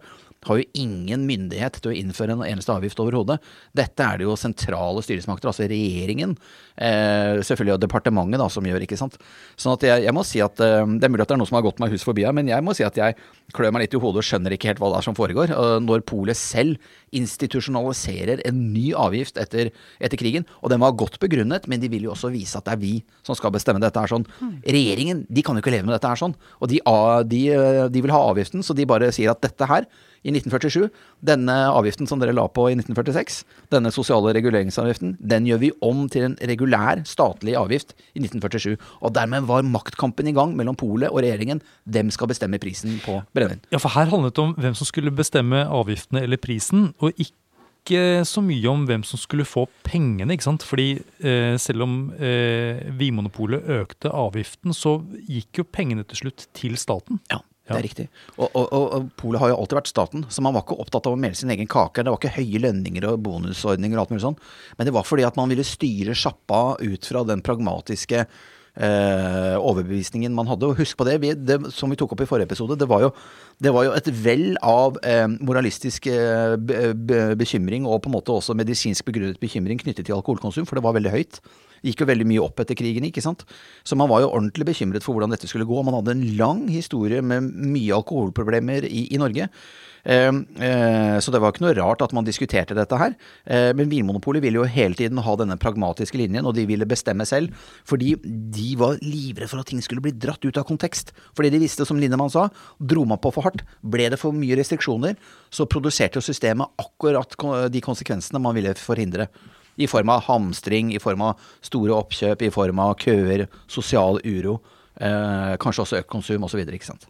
har 0.47 0.61
jo 0.61 0.67
ingen 0.79 1.27
myndighet 1.29 1.81
til 1.81 1.93
å 1.93 1.97
innføre 1.97 2.37
en 2.37 2.45
eneste 2.47 2.73
avgift 2.75 3.01
overhodet. 3.03 3.39
Dette 3.77 4.05
er 4.05 4.21
det 4.21 4.27
jo 4.27 4.37
sentrale 4.39 5.03
styresmakter, 5.05 5.51
altså 5.51 5.67
regjeringen, 5.71 6.37
eh, 6.77 7.43
selvfølgelig 7.47 7.77
og 7.77 7.83
departementet, 7.83 8.41
da, 8.43 8.49
som 8.53 8.67
gjør, 8.67 8.85
ikke 8.87 8.99
sant. 9.01 9.19
Sånn 9.59 9.75
at 9.75 9.87
jeg, 9.87 10.05
jeg 10.07 10.17
må 10.17 10.25
si 10.27 10.43
at 10.45 10.61
eh, 10.63 10.85
Det 10.87 11.07
er 11.09 11.13
mulig 11.13 11.25
at 11.25 11.33
det 11.33 11.37
er 11.37 11.43
noe 11.43 11.51
som 11.51 11.59
har 11.59 11.67
gått 11.67 11.83
meg 11.83 11.93
hus 11.95 12.07
forbi 12.07 12.27
her, 12.27 12.35
men 12.37 12.51
jeg 12.51 12.65
må 12.65 12.75
si 12.77 12.87
at 12.87 12.99
jeg 12.99 13.17
klør 13.57 13.75
meg 13.75 13.87
litt 13.87 13.97
i 13.97 14.03
hodet 14.03 14.23
og 14.23 14.29
skjønner 14.29 14.55
ikke 14.55 14.71
helt 14.71 14.83
hva 14.83 14.93
det 14.93 15.01
er 15.01 15.07
som 15.07 15.17
foregår. 15.19 15.53
Når 15.83 16.07
polet 16.09 16.39
selv 16.39 16.81
institusjonaliserer 17.17 18.43
en 18.49 18.59
ny 18.75 18.91
avgift 18.99 19.39
etter, 19.41 19.71
etter, 20.01 20.19
krigen, 20.21 20.47
og 20.61 20.73
den 20.73 20.83
var 20.83 20.97
godt 20.99 21.19
begrunnet, 21.23 21.69
men 21.71 21.83
de 21.83 21.91
vil 21.93 22.07
jo 22.09 22.13
også 22.15 22.33
vise 22.35 22.59
at 22.59 22.67
det 22.67 22.75
er 22.75 22.83
vi 22.83 22.95
som 23.27 23.39
skal 23.39 23.55
bestemme 23.55 23.83
dette 23.83 24.01
her 24.01 24.11
sånn. 24.11 24.27
Regjeringen 24.67 25.25
de 25.29 25.45
kan 25.47 25.57
jo 25.57 25.65
ikke 25.65 25.75
leve 25.75 25.89
med 25.89 25.97
dette 25.97 26.11
her 26.11 26.21
sånn, 26.21 26.37
og 26.61 26.73
de, 26.73 26.83
de, 27.31 27.43
de 27.93 28.05
vil 28.05 28.15
ha 28.15 28.23
avgiften, 28.33 28.65
så 28.67 28.77
de 28.77 28.89
bare 28.89 29.13
sier 29.15 29.33
at 29.33 29.43
dette 29.45 29.71
her 29.71 29.89
i 30.25 30.33
1947. 30.33 30.89
Denne 31.27 31.57
avgiften 31.71 32.09
som 32.09 32.21
dere 32.23 32.35
la 32.37 32.47
på 32.49 32.69
i 32.71 32.77
1946, 32.77 33.43
denne 33.75 33.93
sosiale 33.95 34.35
reguleringsavgiften, 34.37 35.17
den 35.21 35.49
gjør 35.49 35.63
vi 35.63 35.73
om 35.85 36.07
til 36.13 36.29
en 36.31 36.37
regulær 36.51 37.03
statlig 37.09 37.57
avgift 37.59 37.97
i 38.15 38.23
1947. 38.25 38.77
Og 39.03 39.15
dermed 39.17 39.49
var 39.49 39.67
maktkampen 39.67 40.31
i 40.31 40.37
gang 40.37 40.55
mellom 40.59 40.79
polet 40.79 41.13
og 41.13 41.23
regjeringen. 41.25 41.63
Hvem 41.85 42.13
skal 42.15 42.31
bestemme 42.33 42.61
prisen 42.63 43.01
på 43.05 43.21
brennevin? 43.37 43.65
Ja, 43.73 43.81
for 43.83 43.95
her 43.97 44.11
handlet 44.13 44.37
det 44.37 44.45
om 44.45 44.55
hvem 44.61 44.77
som 44.79 44.89
skulle 44.89 45.15
bestemme 45.15 45.67
avgiftene 45.67 46.25
eller 46.27 46.41
prisen, 46.41 46.93
og 47.01 47.17
ikke 47.19 48.25
så 48.27 48.43
mye 48.43 48.67
om 48.67 48.83
hvem 48.89 49.05
som 49.07 49.21
skulle 49.21 49.47
få 49.47 49.67
pengene. 49.87 50.33
ikke 50.35 50.49
sant? 50.49 50.65
Fordi 50.67 50.97
eh, 51.23 51.55
selv 51.63 51.87
om 51.87 51.99
eh, 52.19 52.83
Vinmonopolet 52.99 53.69
økte 53.79 54.11
avgiften, 54.11 54.75
så 54.75 54.99
gikk 55.29 55.63
jo 55.63 55.69
pengene 55.71 56.07
til 56.09 56.25
slutt 56.25 56.49
til 56.57 56.75
staten. 56.81 57.23
Ja. 57.31 57.39
Det 57.67 57.75
er 57.75 57.83
riktig. 57.83 58.07
Og, 58.37 58.49
og, 58.55 58.75
og, 58.75 59.07
Polet 59.19 59.43
har 59.43 59.51
jo 59.51 59.59
alltid 59.59 59.81
vært 59.81 59.91
staten, 59.91 60.27
så 60.31 60.43
man 60.45 60.55
var 60.55 60.63
ikke 60.63 60.79
opptatt 60.85 61.09
av 61.09 61.17
å 61.17 61.19
melde 61.19 61.41
sin 61.41 61.51
egen 61.51 61.67
kake. 61.71 62.05
Det 62.05 62.13
var 62.13 62.21
ikke 62.21 62.37
høye 62.39 62.63
lønninger 62.63 63.09
og 63.11 63.23
bonusordninger 63.27 63.99
og 63.99 64.05
alt 64.05 64.13
mulig 64.15 64.27
sånn. 64.27 64.39
Men 64.79 64.89
det 64.89 64.95
var 64.95 65.09
fordi 65.09 65.27
at 65.27 65.39
man 65.39 65.51
ville 65.51 65.67
styre 65.67 66.15
sjappa 66.15 66.61
ut 66.79 67.11
fra 67.11 67.25
den 67.27 67.43
pragmatiske 67.47 68.23
eh, 68.23 69.57
overbevisningen 69.59 70.35
man 70.37 70.47
hadde. 70.51 70.71
Og 70.71 70.79
husk 70.79 70.99
på 71.01 71.09
det, 71.09 71.19
vi, 71.25 71.35
det, 71.35 71.59
som 71.75 71.91
vi 71.91 71.99
tok 71.99 72.15
opp 72.15 72.23
i 72.23 72.31
forrige 72.31 72.51
episode, 72.53 72.79
det 72.79 72.89
var 72.91 73.07
jo, 73.09 73.13
det 73.63 73.75
var 73.75 73.89
jo 73.89 73.95
et 73.99 74.11
vell 74.15 74.49
av 74.63 75.01
eh, 75.03 75.27
moralistisk 75.35 76.07
eh, 76.13 76.55
be, 76.61 76.93
be, 76.95 77.23
bekymring 77.41 77.89
og 77.89 78.05
på 78.05 78.13
en 78.13 78.19
måte 78.21 78.35
også 78.35 78.57
medisinsk 78.59 79.09
begrunnet 79.09 79.43
bekymring 79.43 79.83
knyttet 79.83 80.07
til 80.07 80.19
alkoholkonsum, 80.19 80.69
for 80.69 80.79
det 80.79 80.87
var 80.87 80.95
veldig 80.99 81.15
høyt 81.19 81.43
gikk 81.85 82.05
jo 82.05 82.11
veldig 82.11 82.29
mye 82.29 82.45
opp 82.45 82.63
etter 82.63 82.79
krigen, 82.79 83.09
ikke 83.09 83.25
sant. 83.25 83.45
Så 83.87 83.99
man 83.99 84.11
var 84.13 84.25
jo 84.25 84.33
ordentlig 84.33 84.69
bekymret 84.71 85.05
for 85.05 85.17
hvordan 85.17 85.35
dette 85.35 85.51
skulle 85.51 85.69
gå. 85.69 85.83
Man 85.87 85.99
hadde 85.99 86.17
en 86.17 86.25
lang 86.39 86.65
historie 86.73 87.23
med 87.25 87.51
mye 87.53 87.99
alkoholproblemer 87.99 88.89
i, 88.89 89.09
i 89.13 89.21
Norge. 89.21 89.51
Eh, 90.07 90.33
eh, 90.63 91.19
så 91.19 91.33
det 91.35 91.41
var 91.43 91.51
ikke 91.51 91.65
noe 91.65 91.75
rart 91.77 92.05
at 92.05 92.15
man 92.15 92.27
diskuterte 92.27 92.77
dette 92.79 93.01
her. 93.01 93.17
Eh, 93.45 93.73
men 93.77 93.91
Vinmonopolet 93.91 94.45
ville 94.45 94.61
jo 94.61 94.69
hele 94.71 94.99
tiden 94.99 95.19
ha 95.23 95.37
denne 95.39 95.59
pragmatiske 95.61 96.19
linjen, 96.21 96.47
og 96.47 96.55
de 96.57 96.67
ville 96.69 96.87
bestemme 96.89 97.27
selv. 97.27 97.55
Fordi 97.89 98.15
de 98.23 98.69
var 98.79 99.01
livredde 99.03 99.51
for 99.51 99.63
at 99.63 99.71
ting 99.73 99.83
skulle 99.85 100.05
bli 100.05 100.15
dratt 100.15 100.45
ut 100.47 100.61
av 100.61 100.67
kontekst. 100.69 101.13
Fordi 101.37 101.51
de 101.53 101.63
visste, 101.63 101.87
som 101.89 101.99
Lindemann 102.01 102.33
sa, 102.33 102.49
dro 102.79 103.05
man 103.09 103.21
på 103.23 103.35
for 103.35 103.49
hardt, 103.49 103.67
ble 103.83 104.09
det 104.13 104.21
for 104.23 104.37
mye 104.37 104.59
restriksjoner, 104.59 105.19
så 105.51 105.67
produserte 105.71 106.21
jo 106.21 106.25
systemet 106.25 106.71
akkurat 106.81 107.35
de 107.73 107.83
konsekvensene 107.85 108.41
man 108.43 108.57
ville 108.57 108.75
forhindre. 108.79 109.29
I 109.79 109.87
form 109.87 110.09
av 110.09 110.23
hamstring, 110.29 110.95
i 110.95 110.99
form 111.03 111.23
av 111.23 111.41
store 111.65 111.93
oppkjøp, 111.97 112.43
i 112.47 112.51
form 112.55 112.79
av 112.81 112.95
køer, 113.03 113.47
sosial 113.69 114.21
uro. 114.25 114.61
Eh, 115.01 115.57
kanskje 115.61 115.85
også 115.85 115.99
økt 116.01 116.09
konsum 116.13 116.45
osv. 116.49 116.63
Ikke 116.65 116.89
sant. 116.89 117.07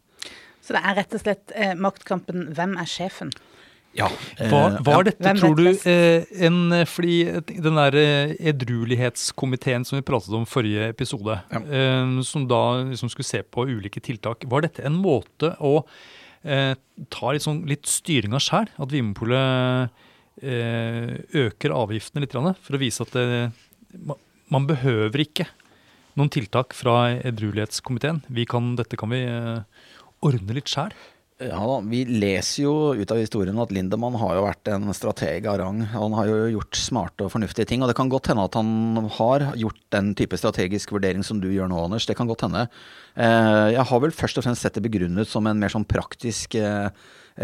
Så 0.63 0.75
det 0.75 0.83
er 0.83 0.97
rett 0.99 1.15
og 1.15 1.23
slett 1.23 1.53
eh, 1.55 1.75
maktkampen 1.79 2.49
'Hvem 2.55 2.75
er 2.81 2.89
sjefen'? 2.91 3.31
Ja. 3.97 4.09
hva 4.37 4.51
Var, 4.51 4.75
var 4.85 4.99
ja. 4.99 5.03
dette, 5.09 5.31
tror 5.41 5.55
du, 5.57 5.69
eh, 5.89 6.25
en 6.45 6.85
Fordi 6.85 7.41
den 7.49 7.79
der 7.79 7.95
eh, 7.97 8.35
edruelighetskomiteen 8.51 9.87
som 9.87 9.97
vi 9.97 10.03
pratet 10.05 10.35
om 10.37 10.45
forrige 10.45 10.89
episode, 10.91 11.39
Ja. 11.53 11.59
eh, 11.61 12.21
som 12.23 12.47
da 12.49 12.83
liksom 12.91 13.09
skulle 13.09 13.25
se 13.25 13.43
på 13.43 13.65
ulike 13.67 14.01
tiltak, 14.01 14.45
var 14.45 14.61
dette 14.67 14.85
en 14.85 14.99
måte 15.01 15.57
å 15.61 15.85
eh, 16.45 16.75
ta 17.11 17.33
litt, 17.33 17.43
sånn, 17.43 17.65
litt 17.67 17.87
styringa 17.87 18.39
sjæl? 18.43 18.69
At 18.79 18.93
Vinmonopolet 18.93 19.89
eh, 19.89 19.89
øker 20.37 21.73
avgiftene 21.73 22.25
litt, 22.25 22.35
for 22.37 22.77
å 22.77 22.81
vise 22.81 23.07
at 23.07 23.15
det, 23.17 23.53
man 24.53 24.67
behøver 24.69 25.25
ikke 25.25 25.47
noen 26.17 26.33
tiltak 26.33 26.75
fra 26.77 27.11
edruelighetskomiteen. 27.17 28.23
Dette 28.79 28.99
kan 28.99 29.13
vi 29.13 29.23
eh, 29.29 29.85
ordne 30.25 30.57
litt 30.57 30.73
sjæl. 30.73 30.95
Ja 31.37 31.59
da, 31.61 31.81
Vi 31.85 31.99
leser 32.09 32.63
jo 32.63 32.75
ut 32.97 33.11
av 33.13 33.19
historien 33.21 33.59
at 33.61 33.73
Lindemann 33.75 34.17
har 34.17 34.39
jo 34.39 34.47
vært 34.47 34.71
en 34.73 34.89
strateg 34.97 35.45
av 35.51 35.59
rang. 35.61 35.83
Han 35.93 36.17
har 36.17 36.31
jo 36.31 36.39
gjort 36.55 36.79
smarte 36.81 37.27
og 37.27 37.35
fornuftige 37.35 37.69
ting, 37.69 37.85
og 37.85 37.93
det 37.93 37.99
kan 37.99 38.09
godt 38.13 38.31
hende 38.33 38.47
at 38.49 38.57
han 38.57 39.11
har 39.19 39.51
gjort 39.61 39.83
den 39.93 40.15
type 40.17 40.39
strategisk 40.41 40.95
vurdering 40.97 41.27
som 41.27 41.43
du 41.43 41.51
gjør 41.53 41.69
nå, 41.69 41.83
Anders. 41.85 42.09
Det 42.09 42.17
kan 42.17 42.31
godt 42.31 42.47
hende. 42.47 42.65
Eh, 43.17 43.69
Jeg 43.73 43.87
har 43.89 44.01
vel 44.01 44.13
først 44.13 44.39
og 44.39 44.45
fremst 44.45 44.63
sett 44.63 44.77
det 44.77 44.85
begrunnet 44.85 45.29
som 45.29 45.47
en 45.47 45.59
mer 45.59 45.73
sånn 45.73 45.89
praktisk 45.89 46.55
eh, 46.61 46.91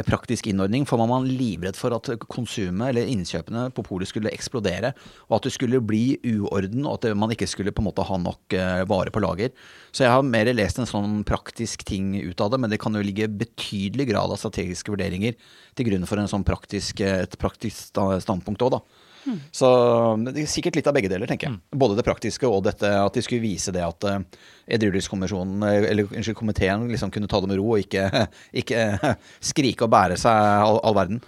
praktisk 0.06 0.46
innordning, 0.48 0.86
for 0.88 0.96
man 0.96 1.10
var 1.10 1.26
livredd 1.28 1.76
for 1.76 1.92
at 1.92 2.08
konsumet 2.32 2.88
eller 2.92 3.10
innkjøpene 3.12 3.66
på 3.76 3.84
polet 3.84 4.08
skulle 4.08 4.32
eksplodere, 4.32 4.94
og 5.28 5.36
at 5.36 5.48
det 5.48 5.52
skulle 5.52 5.82
bli 5.84 6.16
uorden, 6.24 6.86
og 6.88 6.96
at 6.96 7.12
man 7.18 7.34
ikke 7.34 7.48
skulle 7.50 7.74
på 7.76 7.84
en 7.84 7.90
måte 7.90 8.06
ha 8.08 8.16
nok 8.20 8.56
eh, 8.56 8.84
vare 8.88 9.12
på 9.12 9.20
lager. 9.20 9.52
Så 9.92 10.06
jeg 10.06 10.14
har 10.14 10.24
mer 10.24 10.48
lest 10.54 10.80
en 10.80 10.88
sånn 10.88 11.20
praktisk 11.28 11.84
ting 11.88 12.14
ut 12.16 12.40
av 12.40 12.54
det, 12.54 12.62
men 12.62 12.72
det 12.72 12.80
kan 12.80 12.96
jo 12.96 13.04
ligge 13.04 13.28
betydelig 13.28 14.08
grad 14.14 14.32
av 14.32 14.40
strategiske 14.40 14.94
vurderinger 14.94 15.36
til 15.76 15.90
grunn 15.90 16.08
for 16.08 16.24
sånn 16.24 16.48
praktisk, 16.48 17.04
eh, 17.04 17.26
et 17.26 17.36
praktisk 17.40 17.92
standpunkt 17.92 18.64
òg, 18.64 18.78
da. 18.78 19.01
Så 19.54 19.68
det 20.26 20.42
er 20.42 20.50
sikkert 20.50 20.78
litt 20.78 20.88
av 20.90 20.96
begge 20.96 21.10
deler, 21.12 21.28
tenker 21.30 21.48
jeg. 21.48 21.60
Både 21.78 21.96
det 21.98 22.06
praktiske 22.06 22.48
og 22.48 22.64
dette 22.66 22.88
at 22.98 23.14
de 23.14 23.22
skulle 23.24 23.44
vise 23.44 23.74
det 23.74 23.84
at 23.84 24.08
uh, 24.08 24.18
eh, 24.66 24.80
eller 25.12 26.08
unnskyld, 26.08 26.38
komiteen 26.38 26.88
liksom 26.90 27.12
kunne 27.14 27.30
ta 27.30 27.40
det 27.42 27.52
med 27.52 27.60
ro 27.60 27.74
og 27.74 27.84
ikke, 27.84 28.08
ikke 28.62 28.88
eh, 28.96 29.14
skrike 29.52 29.86
og 29.86 29.94
bære 29.94 30.18
seg 30.20 30.66
all, 30.66 30.80
all 30.82 30.98
verden. 30.98 31.22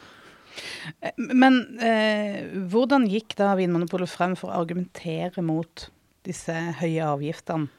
Eh, 1.00 1.14
Men 1.16 1.62
eh, 1.82 2.42
hvordan 2.70 3.08
gikk 3.10 3.36
da 3.38 3.54
Vinmonopolet 3.58 4.10
frem 4.10 4.36
for 4.38 4.50
å 4.50 4.62
argumentere 4.64 5.44
mot 5.44 5.88
disse 6.26 6.54
høye 6.80 7.04
avgiftene? 7.04 7.70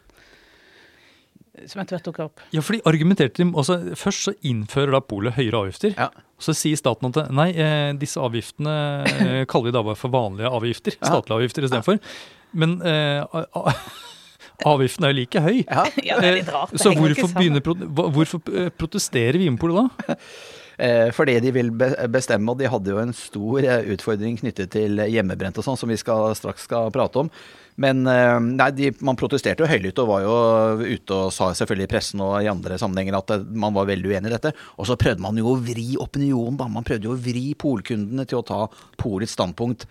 Som 1.67 1.81
etter 1.81 1.95
hvert 1.95 2.07
dukker 2.09 2.25
opp. 2.27 2.41
Ja, 2.51 2.61
for 2.65 2.75
de 2.75 2.81
argumenterte 2.89 3.39
de, 3.43 3.47
altså 3.55 3.77
Først 3.99 4.25
så 4.27 4.33
innfører 4.45 4.91
da 4.97 4.99
polet 5.03 5.35
høyere 5.37 5.61
avgifter. 5.65 5.93
Ja. 5.97 6.09
Så 6.41 6.51
sier 6.57 6.75
staten 6.79 7.07
at 7.13 7.31
nei, 7.31 7.49
eh, 7.55 7.91
disse 7.99 8.19
avgiftene 8.19 8.73
eh, 9.07 9.43
kaller 9.51 9.69
vi 9.71 9.75
da 9.77 9.83
bare 9.87 9.99
for 9.99 10.11
vanlige 10.13 10.51
avgifter. 10.51 10.97
Ja. 10.99 11.13
Statlige 11.13 11.37
avgifter 11.39 11.67
istedenfor. 11.69 12.01
Men 12.59 12.77
eh, 12.83 13.23
a- 13.23 13.47
a- 13.61 13.75
avgiften 14.73 15.07
er 15.07 15.13
jo 15.15 15.19
like 15.21 15.41
høy. 15.47 15.57
Ja. 15.63 15.85
Ja, 16.03 16.19
det 16.19 16.29
er 16.33 16.37
litt 16.41 16.51
rart. 16.53 16.75
Det 16.75 16.83
Så 16.83 16.91
hvorfor, 16.95 17.31
begynner, 17.39 17.63
hvorfor 17.63 18.43
eh, 18.55 18.69
protesterer 18.75 19.39
Vinpolet 19.41 19.85
da? 20.07 20.15
Eh, 20.77 21.11
fordi 21.15 21.37
de 21.43 21.53
vil 21.55 21.69
bestemme, 21.73 22.51
og 22.51 22.59
de 22.59 22.71
hadde 22.71 22.91
jo 22.91 23.01
en 23.01 23.13
stor 23.15 23.65
eh, 23.65 23.91
utfordring 23.95 24.39
knyttet 24.41 24.73
til 24.75 24.99
hjemmebrent 25.11 25.61
og 25.61 25.67
sånn, 25.67 25.79
som 25.79 25.91
vi 25.91 25.99
skal, 25.99 26.33
straks 26.37 26.67
skal 26.67 26.91
prate 26.95 27.23
om. 27.23 27.31
Men 27.81 28.05
eh, 28.07 28.37
nei, 28.39 28.69
de, 28.71 28.91
man 29.03 29.17
protesterte 29.19 29.65
jo 29.65 29.69
høylytt 29.69 29.99
og 29.99 30.09
var 30.09 30.23
jo 30.23 30.35
ute 30.95 31.17
og 31.17 31.33
sa 31.35 31.49
selvfølgelig 31.57 31.89
i 31.89 31.91
pressen 31.91 32.23
og 32.23 32.37
i 32.39 32.49
andre 32.51 32.79
sammenhenger 32.79 33.19
at 33.19 33.35
eh, 33.35 33.47
man 33.51 33.75
var 33.75 33.89
veldig 33.89 34.13
uenig 34.13 34.31
i 34.31 34.35
dette. 34.37 34.53
Og 34.79 34.87
så 34.87 34.99
prøvde 34.99 35.23
man 35.25 35.39
jo 35.39 35.51
å 35.51 35.59
vri 35.59 35.93
opinionen, 35.99 36.59
da. 36.59 36.69
Man 36.71 36.87
prøvde 36.87 37.09
jo 37.09 37.15
å 37.15 37.19
vri 37.19 37.49
polkundene 37.59 38.27
til 38.29 38.39
å 38.39 38.47
ta 38.47 38.61
polets 39.01 39.35
standpunkt 39.35 39.87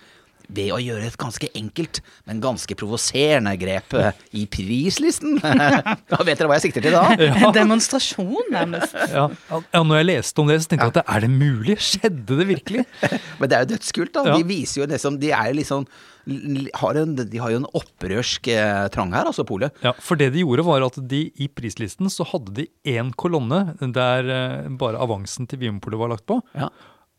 ved 0.52 0.70
å 0.74 0.80
gjøre 0.82 1.08
et 1.08 1.18
ganske 1.20 1.48
enkelt, 1.56 2.00
men 2.28 2.42
ganske 2.44 2.76
provoserende 2.78 3.54
grep 3.60 3.94
eh, 3.98 4.12
i 4.36 4.44
prislisten. 4.50 5.38
da 6.10 6.20
vet 6.26 6.38
dere 6.40 6.50
hva 6.50 6.58
jeg 6.58 6.68
sikter 6.68 6.84
til 6.84 6.96
da? 6.96 7.04
En 7.44 7.54
demonstrasjon, 7.54 8.50
nærmest. 8.52 8.96
Ja, 9.12 9.28
ja, 9.50 9.82
når 9.82 10.00
jeg 10.00 10.10
leste 10.10 10.42
om 10.42 10.50
det, 10.50 10.60
så 10.64 10.72
tenkte 10.72 10.90
jeg 10.90 10.96
at 11.00 11.14
er 11.16 11.24
det 11.26 11.30
mulig? 11.32 11.78
Skjedde 11.82 12.40
det 12.40 12.48
virkelig? 12.50 12.86
Men 13.40 13.50
det 13.50 13.56
er 13.56 13.66
jo 13.66 13.72
dødskult, 13.74 14.14
da. 14.16 14.26
Ja. 14.28 14.38
De 14.38 14.48
viser 14.48 14.82
jo 14.82 14.90
nesten 14.90 15.20
De 15.22 15.32
er 15.34 15.54
liksom 15.56 15.88
har 16.24 16.96
en, 16.96 17.14
De 17.16 17.40
har 17.40 17.52
jo 17.52 17.58
en 17.60 17.68
opprørsk 17.76 18.48
eh, 18.54 18.86
trang 18.94 19.12
her, 19.12 19.28
altså, 19.28 19.44
polet. 19.48 19.74
Ja, 19.84 19.92
for 20.00 20.20
det 20.20 20.30
de 20.34 20.44
gjorde 20.44 20.64
var 20.66 20.86
at 20.86 20.96
de 21.10 21.26
i 21.36 21.50
prislisten 21.52 22.08
så 22.12 22.24
hadde 22.30 22.54
de 22.62 22.68
én 22.88 23.12
kolonne 23.20 23.76
der 23.94 24.30
eh, 24.32 24.70
bare 24.80 25.00
avansen 25.04 25.48
til 25.50 25.60
Vinmonopolet 25.60 26.00
var 26.00 26.14
lagt 26.14 26.26
på. 26.30 26.40
Ja. 26.56 26.70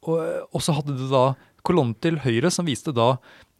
Og, 0.05 0.49
og 0.53 0.61
så 0.61 0.73
hadde 0.77 0.97
du 0.97 1.05
da 1.09 1.27
kolonnen 1.65 1.97
til 2.01 2.21
høyre 2.23 2.51
som 2.53 2.67
viste 2.69 2.93
da 2.95 3.15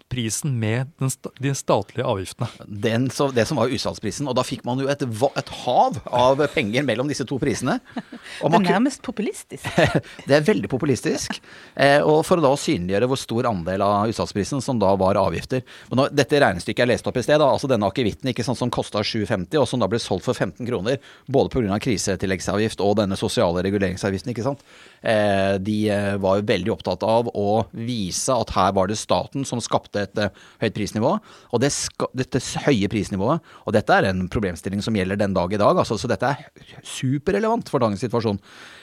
prisen 0.10 0.54
med 0.60 0.92
den 1.00 1.10
de 1.42 1.52
statlige 1.58 2.06
avgiftene. 2.06 2.48
Den, 2.66 3.08
så, 3.12 3.30
det 3.34 3.48
som 3.50 3.58
var 3.60 3.72
utsalgsprisen. 3.74 4.28
Og 4.30 4.36
da 4.38 4.44
fikk 4.46 4.64
man 4.68 4.80
jo 4.82 4.90
et, 4.92 5.02
et 5.02 5.52
hav 5.64 5.98
av 6.06 6.44
penger 6.54 6.86
mellom 6.86 7.10
disse 7.10 7.26
to 7.28 7.40
prisene. 7.42 7.80
Og 7.96 8.52
Det 8.52 8.52
er 8.52 8.54
man, 8.54 8.68
nærmest 8.68 9.02
populistisk. 9.06 9.66
det 10.28 10.38
er 10.38 10.46
veldig 10.46 10.70
populistisk. 10.70 11.40
Eh, 11.74 12.02
og 12.04 12.22
for 12.28 12.40
å 12.40 12.44
da 12.44 12.52
synliggjøre 12.60 13.08
hvor 13.10 13.20
stor 13.20 13.48
andel 13.50 13.84
av 13.86 14.12
utsalgsprisen 14.12 14.62
som 14.64 14.80
da 14.82 14.92
var 15.00 15.18
avgifter. 15.20 15.64
Men 15.90 16.02
nå, 16.02 16.08
dette 16.14 16.42
regnestykket 16.42 16.84
jeg 16.84 16.92
leste 16.92 17.10
opp 17.10 17.20
i 17.20 17.24
sted, 17.26 17.40
da, 17.42 17.50
altså 17.54 17.70
denne 17.72 17.90
akevitten 17.90 18.34
sånn, 18.46 18.58
som 18.60 18.74
kosta 18.74 19.02
7,50, 19.06 19.58
og 19.62 19.70
som 19.70 19.82
da 19.82 19.90
ble 19.90 20.00
solgt 20.02 20.28
for 20.28 20.38
15 20.38 20.68
kroner, 20.68 21.00
både 21.32 21.54
pga. 21.54 21.80
krisetilleggsavgift 21.82 22.84
og 22.84 22.98
denne 23.00 23.18
sosiale 23.20 23.64
reguleringsavgiften, 23.66 24.34
ikke 24.36 24.46
sant. 24.46 24.66
Eh, 25.02 25.56
de 25.64 25.78
eh, 25.94 26.12
var 26.22 26.40
jo 26.40 26.48
veldig 26.52 26.76
opptatt 26.76 27.06
av 27.08 27.32
å 27.32 27.66
vise 27.72 28.36
at 28.36 28.54
her 28.56 28.76
var 28.76 28.92
det 28.92 29.00
staten 29.00 29.48
som 29.48 29.64
skapte 29.64 29.95
et 30.02 30.22
eh, 30.22 30.44
høyt 30.64 30.76
prisnivå. 30.78 31.14
Og 31.54 31.64
det 31.64 31.72
skal, 31.76 32.12
dette 32.18 32.42
høye 32.66 32.90
prisnivået, 32.92 33.54
og 33.66 33.76
dette 33.76 33.96
er 33.96 34.10
en 34.10 34.26
problemstilling 34.32 34.84
som 34.86 34.98
gjelder 34.98 35.20
den 35.22 35.36
dag 35.38 35.54
i 35.54 35.62
dag, 35.62 35.82
altså, 35.82 35.98
så 36.00 36.10
dette 36.12 36.32
er 36.32 36.76
superrelevant 36.86 37.72
for 37.72 37.84
dagens 37.84 38.04
situasjon. 38.06 38.40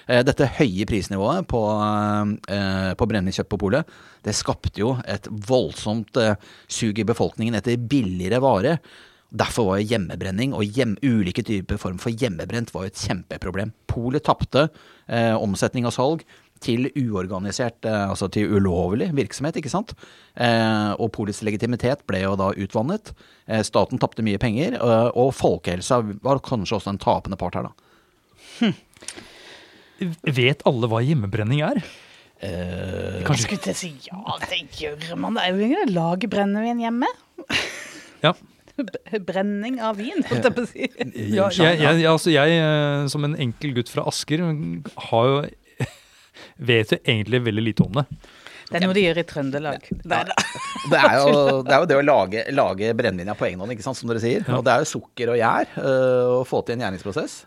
Eh, 0.09 0.25
dette 0.27 0.51
høye 0.59 0.89
prisnivået 0.89 1.49
på, 1.51 1.63
eh, 2.49 2.91
på 2.99 3.09
brennende 3.09 3.37
kjøtt 3.37 3.53
på 3.53 3.61
polet, 3.63 3.97
det 4.23 4.37
skapte 4.39 4.79
jo 4.79 4.97
et 5.07 5.27
voldsomt 5.49 6.19
sug 6.71 6.99
i 6.99 7.07
befolkningen 7.09 7.57
etter 7.59 7.81
billigere 7.81 8.39
vare. 8.43 8.77
Derfor 9.33 9.71
var 9.71 9.79
jo 9.81 9.89
hjemmebrenning 9.95 10.53
og 10.53 10.67
hjem, 10.77 10.99
ulike 11.01 11.41
typer 11.47 11.79
form 11.81 11.97
for 12.03 12.13
hjemmebrent 12.13 12.69
var 12.75 12.85
jo 12.85 12.93
et 12.93 13.01
kjempeproblem. 13.01 13.71
Polet 13.89 14.25
tapte 14.27 14.67
eh, 15.09 15.33
omsetning 15.33 15.89
og 15.89 15.95
salg 15.97 16.25
til 16.63 16.89
uorganisert, 16.99 17.85
eh, 17.89 18.05
altså 18.13 18.29
til 18.33 18.53
ulovlig 18.57 19.11
virksomhet, 19.17 19.59
ikke 19.61 19.73
sant. 19.73 19.93
Eh, 20.37 20.93
og 20.97 21.11
polets 21.17 21.43
legitimitet 21.47 22.05
ble 22.09 22.23
jo 22.25 22.35
da 22.41 22.51
utvannet. 22.55 23.13
Eh, 23.49 23.63
staten 23.67 24.01
tapte 24.03 24.25
mye 24.27 24.41
penger, 24.43 24.79
og 25.13 25.33
folkehelsa 25.37 26.01
var 26.25 26.41
kanskje 26.47 26.79
også 26.79 26.95
en 26.95 27.03
tapende 27.03 27.39
part 27.41 27.59
her, 27.59 27.69
da. 27.71 28.73
Vet 30.27 30.65
alle 30.67 30.89
hva 30.91 31.03
hjemmebrenning 31.05 31.61
er? 31.67 31.83
Eh, 32.43 33.21
Jeg 33.23 33.39
skulle 33.45 33.63
til 33.63 33.75
å 33.75 33.79
si 33.79 33.91
ja, 34.09 34.39
det 34.51 34.63
gjør 34.81 35.13
man. 35.21 35.37
Det 35.39 35.45
er 35.45 35.53
jo 35.55 35.69
ingen 35.69 35.93
lager 35.95 36.31
brennevin 36.33 36.81
hjemme. 36.83 37.11
Ja. 38.25 38.33
Brenning 39.29 39.77
av 39.85 39.99
vin, 40.01 40.25
holdt 40.27 40.47
jeg 40.49 40.55
på 40.57 40.63
å 40.65 40.69
si. 40.71 40.87
Ja, 41.37 41.47
jeg, 41.55 41.79
jeg, 41.85 42.07
altså 42.09 42.33
jeg, 42.33 42.63
som 43.13 43.27
en 43.29 43.37
enkel 43.45 43.75
gutt 43.77 43.91
fra 43.93 44.07
Asker, 44.11 44.43
har 45.11 45.29
jo 45.29 45.37
vet 46.69 46.95
jo 46.95 47.01
egentlig 47.03 47.43
veldig 47.49 47.67
lite 47.71 47.87
om 47.87 48.01
det. 48.01 48.07
Det 48.73 48.79
er 48.79 48.87
noe 48.87 48.97
de 48.97 49.05
gjør 49.05 49.21
i 49.21 49.25
Trøndelag. 49.29 49.87
Ja. 50.09 50.23
Det 50.89 50.99
er 50.99 51.17
jo 51.21 51.33
det, 51.61 51.75
er 51.75 51.81
jo 51.83 51.89
det 51.91 51.97
å 51.99 52.05
lage, 52.05 52.45
lage 52.57 52.93
brennevin 52.97 53.35
på 53.37 53.51
egen 53.51 53.61
hånd, 53.61 53.75
ikke 53.75 53.85
sant, 53.85 53.99
som 53.99 54.09
dere 54.09 54.23
sier. 54.23 54.47
Og 54.57 54.65
det 54.65 54.73
er 54.73 54.85
jo 54.85 54.93
sukker 54.95 55.35
og 55.35 55.41
gjær 55.41 55.75
øh, 55.83 56.37
å 56.39 56.45
få 56.49 56.63
til 56.65 56.79
en 56.79 56.87
gjæringsprosess. 56.87 57.43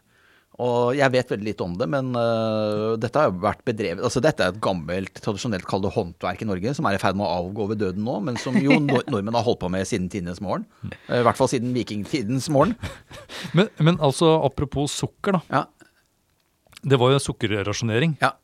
Og 0.63 0.93
jeg 0.95 1.11
vet 1.11 1.31
veldig 1.33 1.47
lite 1.49 1.65
om 1.65 1.73
det, 1.75 1.87
men 1.91 2.13
øh, 2.15 2.93
dette 3.01 3.19
har 3.19 3.27
jo 3.27 3.41
vært 3.43 3.59
bedrevet 3.67 4.05
Altså 4.07 4.21
dette 4.23 4.45
er 4.45 4.53
et 4.53 4.61
gammelt, 4.63 5.17
tradisjonelt 5.19 5.67
kalt 5.67 5.89
håndverk 5.97 6.45
i 6.45 6.47
Norge, 6.47 6.75
som 6.77 6.87
er 6.87 6.95
i 6.95 7.01
ferd 7.01 7.17
med 7.19 7.27
å 7.27 7.41
avgå 7.41 7.67
ved 7.73 7.81
døden 7.83 8.05
nå, 8.07 8.21
men 8.23 8.39
som 8.39 8.55
jo 8.61 8.77
nord 8.79 9.09
nordmenn 9.11 9.35
har 9.35 9.43
holdt 9.47 9.59
på 9.65 9.71
med 9.73 9.89
siden 9.89 10.07
tidenes 10.13 10.39
morgen. 10.45 10.63
Eh, 11.09 11.19
I 11.19 11.25
hvert 11.27 11.41
fall 11.41 11.51
siden 11.51 11.75
vikingtidens 11.75 12.47
morgen. 12.53 12.77
Men, 13.57 13.67
men 13.83 13.99
altså, 13.99 14.37
apropos 14.45 14.95
sukker, 14.95 15.41
da. 15.41 15.43
Ja. 15.51 15.65
Det 16.85 17.01
var 17.01 17.15
jo 17.15 17.23
sukkerrasjonering. 17.31 18.19
ja. 18.23 18.35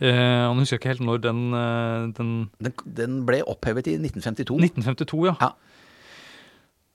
Eh, 0.00 0.12
Han 0.48 0.58
husker 0.60 0.76
ikke 0.80 0.92
helt 0.94 1.04
når 1.06 1.22
den, 1.24 1.40
eh, 1.54 2.12
den 2.18 2.50
Den, 2.60 2.74
den 2.84 3.22
ble 3.26 3.42
opphevet 3.48 3.86
i 3.88 3.96
1952. 3.96 4.58
1952, 4.60 5.26
ja. 5.30 5.36
Ja. 5.40 5.52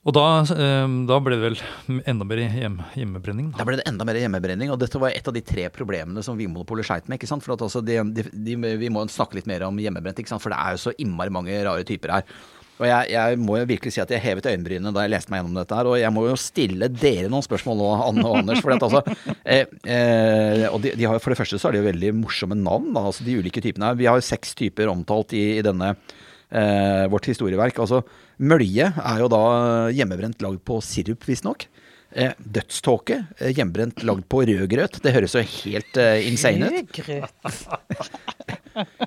Og 0.01 0.15
da, 0.17 0.41
eh, 0.41 0.87
da 1.05 1.17
ble 1.21 1.35
det 1.37 1.43
vel 1.43 2.01
enda 2.09 2.25
mer 2.25 2.39
hjem, 2.41 2.79
hjemmebrenning. 2.97 3.51
Da 3.53 3.59
Da. 3.61 3.65
ble 3.69 3.75
det 3.77 3.85
enda 3.85 4.05
mer 4.05 4.17
hjemmebrenning, 4.17 4.71
og 4.73 4.79
dette 4.81 4.97
var 4.97 5.09
et 5.13 5.27
av 5.27 5.33
de 5.33 5.41
tre 5.45 5.67
problemene 5.69 6.23
som 6.25 6.37
Vinmonopolet 6.37 6.85
sleit 6.87 7.07
med. 7.09 7.19
ikke 7.19 7.27
sant? 7.29 7.43
For 7.45 7.53
at 7.53 7.61
altså 7.61 7.83
de, 7.85 7.99
de, 8.13 8.23
de, 8.33 8.55
Vi 8.81 8.89
må 8.89 9.05
snakke 9.09 9.35
litt 9.37 9.45
mer 9.45 9.61
om 9.67 9.77
hjemmebrent, 9.77 10.17
ikke 10.17 10.29
sant? 10.33 10.41
for 10.41 10.49
det 10.49 10.57
er 10.57 10.71
jo 10.73 10.81
så 10.89 10.95
innmari 10.97 11.29
mange 11.29 11.53
rare 11.65 11.83
typer 11.85 12.09
her. 12.17 12.23
Og 12.81 12.87
jeg, 12.89 13.11
jeg 13.13 13.37
må 13.37 13.59
jo 13.59 13.67
virkelig 13.69 13.93
si 13.93 14.01
at 14.01 14.09
jeg 14.09 14.23
hevet 14.23 14.47
øyenbrynene 14.49 14.93
da 14.95 15.03
jeg 15.05 15.13
leste 15.13 15.31
meg 15.31 15.41
gjennom 15.41 15.59
dette 15.59 15.77
her. 15.77 15.89
Og 15.91 15.99
jeg 16.01 16.13
må 16.15 16.23
jo 16.25 16.39
stille 16.39 16.89
dere 16.93 17.29
noen 17.29 17.45
spørsmål 17.45 17.77
nå, 17.77 17.89
Anne 18.07 18.23
og 18.25 18.39
Anders. 18.39 18.63
For, 18.63 18.73
altså, 18.73 19.03
eh, 19.45 19.69
eh, 19.85 20.65
og 20.71 20.81
de, 20.83 20.95
de 20.97 21.05
har, 21.05 21.21
for 21.21 21.33
det 21.33 21.39
første 21.43 21.61
så 21.61 21.69
er 21.69 21.77
de 21.77 21.83
jo 21.83 21.91
veldig 21.91 22.15
morsomme 22.23 22.57
navn, 22.57 22.89
da, 22.95 23.05
altså 23.11 23.27
de 23.27 23.37
ulike 23.37 23.61
typene. 23.63 23.93
Vi 23.99 24.09
har 24.09 24.17
jo 24.17 24.25
seks 24.25 24.57
typer 24.57 24.89
omtalt 24.89 25.35
i, 25.37 25.43
i 25.59 25.65
denne 25.65 25.93
eh, 25.93 27.05
vårt 27.13 27.29
historieverk. 27.29 27.83
Altså 27.85 28.01
mølje 28.41 28.89
er 28.89 29.21
jo 29.21 29.29
da 29.31 29.43
hjemmebrent 29.93 30.41
lagd 30.41 30.65
på 30.65 30.81
sirup, 30.85 31.29
visstnok. 31.29 31.69
Eh, 32.11 32.33
dødståke, 32.43 33.21
eh, 33.39 33.53
hjemmebrent 33.55 34.01
lagd 34.03 34.25
på 34.27 34.41
rødgrøt. 34.49 34.99
Det 35.03 35.13
høres 35.15 35.35
jo 35.37 35.43
helt 35.45 35.97
eh, 36.01 36.27
insane 36.27 36.67
ut. 36.67 36.91
Grøt. 36.97 37.31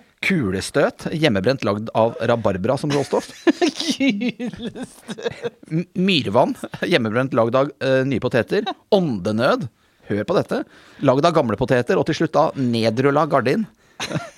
Kulestøt, 0.25 1.09
hjemmebrent 1.13 1.65
lagd 1.67 1.91
av 1.99 2.15
rabarbra 2.31 2.79
som 2.81 2.93
råstoff. 2.95 3.29
Kulestøt! 3.85 5.57
Myrvann, 5.95 6.55
hjemmebrent 6.89 7.37
lagd 7.37 7.59
av 7.61 7.73
uh, 7.85 8.03
nye 8.09 8.23
poteter. 8.25 8.65
Åndenød, 8.95 9.69
hør 10.09 10.25
på 10.29 10.37
dette, 10.39 10.63
lagd 11.05 11.29
av 11.29 11.37
gamle 11.37 11.59
poteter. 11.61 12.01
Og 12.01 12.09
til 12.09 12.23
slutt 12.23 12.37
da 12.37 12.49
nedrulla 12.61 13.27
gardin. 13.31 13.67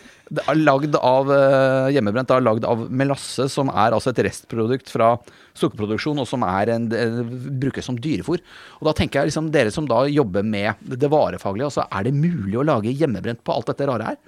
Lagd 0.59 0.97
av, 0.99 1.29
eh, 1.31 1.93
hjemmebrent 1.95 2.27
da, 2.27 2.41
lagd 2.43 2.65
av 2.67 2.81
melasse, 2.91 3.45
som 3.47 3.69
er 3.71 3.95
altså 3.95 4.11
et 4.11 4.25
restprodukt 4.27 4.91
fra 4.91 5.13
sukkerproduksjon, 5.55 6.19
og 6.19 6.27
som 6.27 6.43
er 6.43 6.73
en, 6.75 6.89
en, 6.91 7.29
brukes 7.63 7.87
som 7.87 7.95
dyrefôr. 7.95 8.43
Og 8.81 8.89
da 8.89 8.95
tenker 8.99 9.21
jeg 9.21 9.31
liksom, 9.31 9.53
dere 9.55 9.71
som 9.71 9.87
da 9.87 10.01
jobber 10.11 10.43
med 10.43 10.83
det 10.83 11.13
varefaglige, 11.13 11.71
altså 11.71 11.87
er 11.87 12.09
det 12.09 12.17
mulig 12.19 12.59
å 12.59 12.67
lage 12.67 12.91
hjemmebrent 12.91 13.45
på 13.47 13.55
alt 13.55 13.71
dette 13.71 13.87
rare 13.87 14.11
her? 14.11 14.19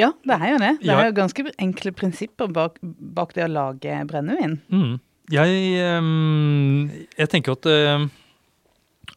Ja, 0.00 0.10
det 0.26 0.38
er 0.38 0.54
jo 0.54 0.62
det. 0.62 0.72
Det 0.82 0.94
er 0.94 1.10
jo 1.10 1.18
ganske 1.20 1.44
enkle 1.60 1.92
prinsipper 1.96 2.50
bak, 2.52 2.80
bak 2.80 3.36
det 3.36 3.46
å 3.46 3.52
lage 3.52 4.00
brennevin. 4.08 4.58
Mm. 4.72 4.96
Jeg, 5.30 5.60
ehm, 5.78 6.88
jeg 7.14 7.30
tenker 7.30 7.54
at 7.54 7.68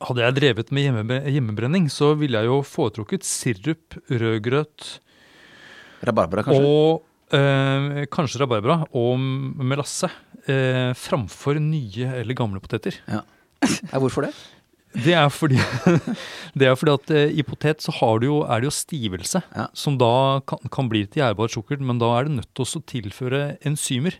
hadde 0.03 0.23
jeg 0.23 0.35
drevet 0.37 0.71
med 0.73 0.87
hjemme, 0.87 1.17
hjemmebrenning, 1.31 1.87
så 1.91 2.13
ville 2.19 2.41
jeg 2.41 2.49
jo 2.49 2.59
foretrukket 2.67 3.25
sirup, 3.27 3.97
rødgrøt 4.09 4.97
Rabarbra, 6.03 6.43
kanskje? 6.43 6.63
og 6.67 7.35
eh, 7.37 8.03
kanskje 8.11 8.41
rabarbra 8.41 8.81
og 8.99 9.21
melasse 9.63 10.09
eh, 10.49 10.91
framfor 10.99 11.59
nye 11.63 12.09
eller 12.19 12.37
gamle 12.37 12.59
poteter. 12.63 12.97
Ja. 13.07 13.23
ja, 13.63 14.01
hvorfor 14.01 14.27
det? 14.27 14.33
Det 14.93 15.13
er 15.17 15.29
fordi, 15.33 15.57
det 16.59 16.67
er 16.69 16.75
fordi 16.77 16.93
at 16.93 17.13
eh, 17.17 17.31
i 17.39 17.45
potet 17.47 17.81
så 17.81 17.93
har 17.97 18.19
du 18.21 18.27
jo, 18.27 18.35
er 18.45 18.61
det 18.61 18.69
jo 18.69 18.75
stivelse, 18.77 19.41
Ja. 19.55 19.67
som 19.73 19.97
da 19.97 20.39
kan, 20.49 20.61
kan 20.73 20.89
bli 20.91 21.05
til 21.07 21.23
gjærbar 21.23 21.49
sukker, 21.53 21.81
men 21.81 21.97
da 22.01 22.11
er 22.19 22.27
det 22.29 22.35
nødt 22.37 22.51
til 22.53 22.67
å 22.67 22.83
tilføre 22.93 23.41
enzymer. 23.65 24.19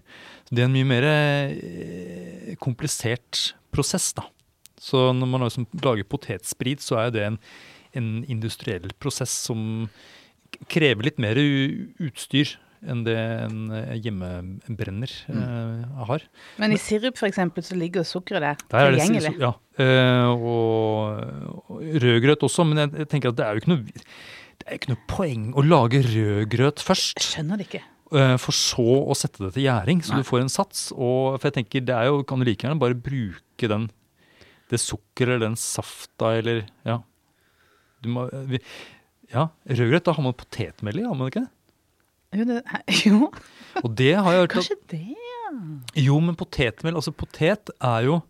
Det 0.49 0.63
er 0.63 0.69
en 0.69 0.73
mye 0.75 0.89
mer 0.89 1.05
eh, 1.09 2.55
komplisert 2.63 3.53
prosess, 3.73 4.11
da. 4.17 4.25
Så 4.83 5.11
når 5.15 5.29
man 5.29 5.45
liksom 5.45 5.67
lager 5.85 6.03
potetsprit, 6.09 6.81
så 6.83 6.97
er 7.05 7.13
det 7.15 7.23
en, 7.29 7.37
en 7.95 8.09
industriell 8.27 8.89
prosess 8.99 9.31
som 9.45 9.87
krever 10.69 11.07
litt 11.07 11.21
mer 11.21 11.37
utstyr 11.39 12.57
enn 12.89 13.03
det 13.05 13.15
en 13.17 13.59
eh, 13.71 13.93
hjemmebrenner 14.03 15.11
eh, 15.31 16.03
har. 16.09 16.25
Men 16.61 16.73
i 16.75 16.79
sirup 16.81 17.19
eksempel, 17.29 17.63
så 17.65 17.77
ligger 17.79 18.03
sukkeret 18.07 18.43
der, 18.43 18.63
Der 18.71 18.89
er 18.89 18.97
det, 18.97 19.33
ja, 19.39 19.53
eh, 19.79 20.29
og, 20.33 21.63
og 21.69 21.81
rødgrøt 22.03 22.43
også, 22.47 22.65
men 22.67 22.83
jeg, 22.83 22.93
jeg 23.03 23.09
tenker 23.13 23.33
at 23.33 23.39
det 23.39 23.45
er 23.45 23.53
jo 23.57 23.63
ikke 23.63 23.73
noe, 23.73 24.03
det 24.59 24.67
er 24.67 24.77
ikke 24.79 24.93
noe 24.93 25.03
poeng 25.11 25.47
å 25.57 25.65
lage 25.65 26.03
rødgrøt 26.05 26.83
først. 26.83 27.19
Jeg 27.21 27.29
skjønner 27.31 27.61
det 27.61 27.69
ikke. 27.69 27.83
eh, 28.13 28.35
for 28.41 28.55
så 28.57 28.87
å 29.09 29.15
sette 29.17 29.45
det 29.45 29.53
til 29.55 29.67
gjæring, 29.69 30.03
så 30.05 30.13
Nei. 30.15 30.21
du 30.21 30.29
får 30.29 30.43
en 30.43 30.53
sats. 30.53 30.85
Og, 30.95 31.39
for 31.39 31.49
jeg 31.49 31.57
tenker, 31.61 31.85
det 31.87 31.95
er 31.97 32.11
jo, 32.11 32.21
kan 32.27 32.39
du 32.43 32.47
like 32.47 32.67
gjerne 32.67 32.81
bare 32.81 32.99
bruke 32.99 33.71
den, 33.71 33.89
det 34.71 34.79
sukkeret 34.81 35.35
eller 35.37 35.47
den 35.49 35.59
safta, 35.59 36.35
eller, 36.39 36.63
ja. 36.87 36.99
Du 38.03 38.09
må, 38.11 38.27
ja, 39.31 39.47
rødgrøt, 39.69 40.03
da 40.05 40.13
har 40.17 40.25
man 40.25 40.35
potetmel 40.37 40.99
i, 40.99 41.05
har 41.07 41.15
man 41.17 41.29
ikke 41.31 41.45
det? 41.45 41.51
Jo, 42.33 42.45
det, 42.49 42.61
jo 43.07 43.31
Og 43.83 43.95
det 43.97 44.11
har 44.15 44.31
jeg 44.33 44.41
hørt 44.43 44.51
at 44.51 44.55
kanskje 44.59 44.77
det. 44.91 45.01
Jo, 46.01 46.19
men 46.23 46.35
potetmel, 46.39 46.95
altså 46.97 47.11
potet 47.13 47.69
er 47.79 48.07
jo 48.07 48.21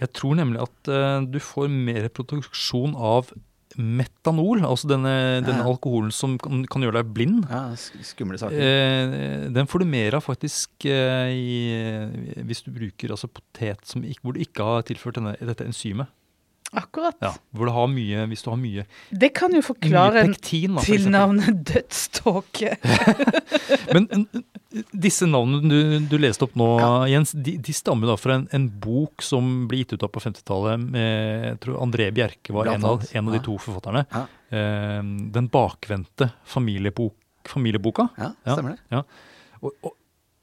Jeg 0.00 0.12
tror 0.14 0.34
nemlig 0.38 0.60
at 0.62 0.90
uh, 0.90 1.20
du 1.26 1.38
får 1.42 1.68
mer 1.70 2.08
produksjon 2.14 2.94
av 2.98 3.30
metanol, 3.78 4.62
altså 4.66 4.88
denne, 4.90 5.10
denne 5.44 5.60
Ja. 5.62 5.66
alkoholen 5.70 6.10
som 6.14 6.32
kan, 6.40 6.64
kan 6.66 6.82
gjøre 6.82 7.02
deg 7.02 7.10
blind. 7.14 7.44
Ja, 7.50 7.60
sk- 7.78 8.00
skumle 8.06 8.38
saker. 8.40 8.56
Eh, 8.58 9.44
den 9.54 9.68
får 9.70 9.84
du 9.84 9.86
mer 9.92 10.16
av 10.18 10.24
faktisk 10.24 10.86
eh, 10.88 11.28
i, 11.30 12.40
hvis 12.48 12.64
du 12.66 12.72
bruker 12.74 13.12
altså 13.14 13.28
potet 13.30 13.84
som, 13.86 14.02
hvor 14.24 14.34
du 14.34 14.40
ikke 14.42 14.64
har 14.66 14.82
tilført 14.88 15.18
denne, 15.20 15.36
dette 15.38 15.66
enzymet. 15.68 16.08
Akkurat. 16.76 17.16
Ja, 17.24 17.30
hvor 17.56 17.68
du 17.68 17.72
har 17.72 17.86
mye, 17.88 18.26
hvis 18.28 18.42
du 18.44 18.50
har 18.50 18.58
mye, 18.60 18.82
Det 19.08 19.30
kan 19.36 19.54
jo 19.56 19.62
forklare 19.64 20.26
pektin. 20.28 20.74
Da, 20.76 20.82
for 20.84 21.62
dødståke. 21.70 22.74
Men 23.94 24.26
disse 24.92 25.24
navnene 25.28 25.64
du, 25.70 25.78
du 26.10 26.16
leste 26.20 26.44
opp 26.44 26.56
nå, 26.60 26.66
Jens, 27.08 27.32
de, 27.32 27.54
de 27.64 27.72
stammer 27.76 28.10
da 28.10 28.18
fra 28.20 28.36
en, 28.36 28.44
en 28.52 28.66
bok 28.84 29.24
som 29.24 29.64
ble 29.70 29.80
gitt 29.80 29.94
ut 29.96 30.04
av 30.04 30.12
på 30.12 30.20
50-tallet. 30.26 30.84
Jeg 31.00 31.60
tror 31.64 31.78
André 31.86 32.10
Bjerke 32.14 32.52
var 32.56 32.68
en 32.74 32.84
av, 32.84 33.06
en 33.16 33.30
av 33.32 33.38
de 33.38 33.40
to 33.48 33.56
forfatterne. 33.64 34.04
Ja. 34.12 34.26
Eh, 34.52 35.00
den 35.38 35.48
bakvendte 35.52 36.30
familiebok, 36.48 37.16
familieboka. 37.48 38.10
Ja, 38.20 38.34
Ja. 38.44 38.58
stemmer 38.58 38.76
det. 38.76 39.02
Og, 39.64 39.72
og, 39.88 39.96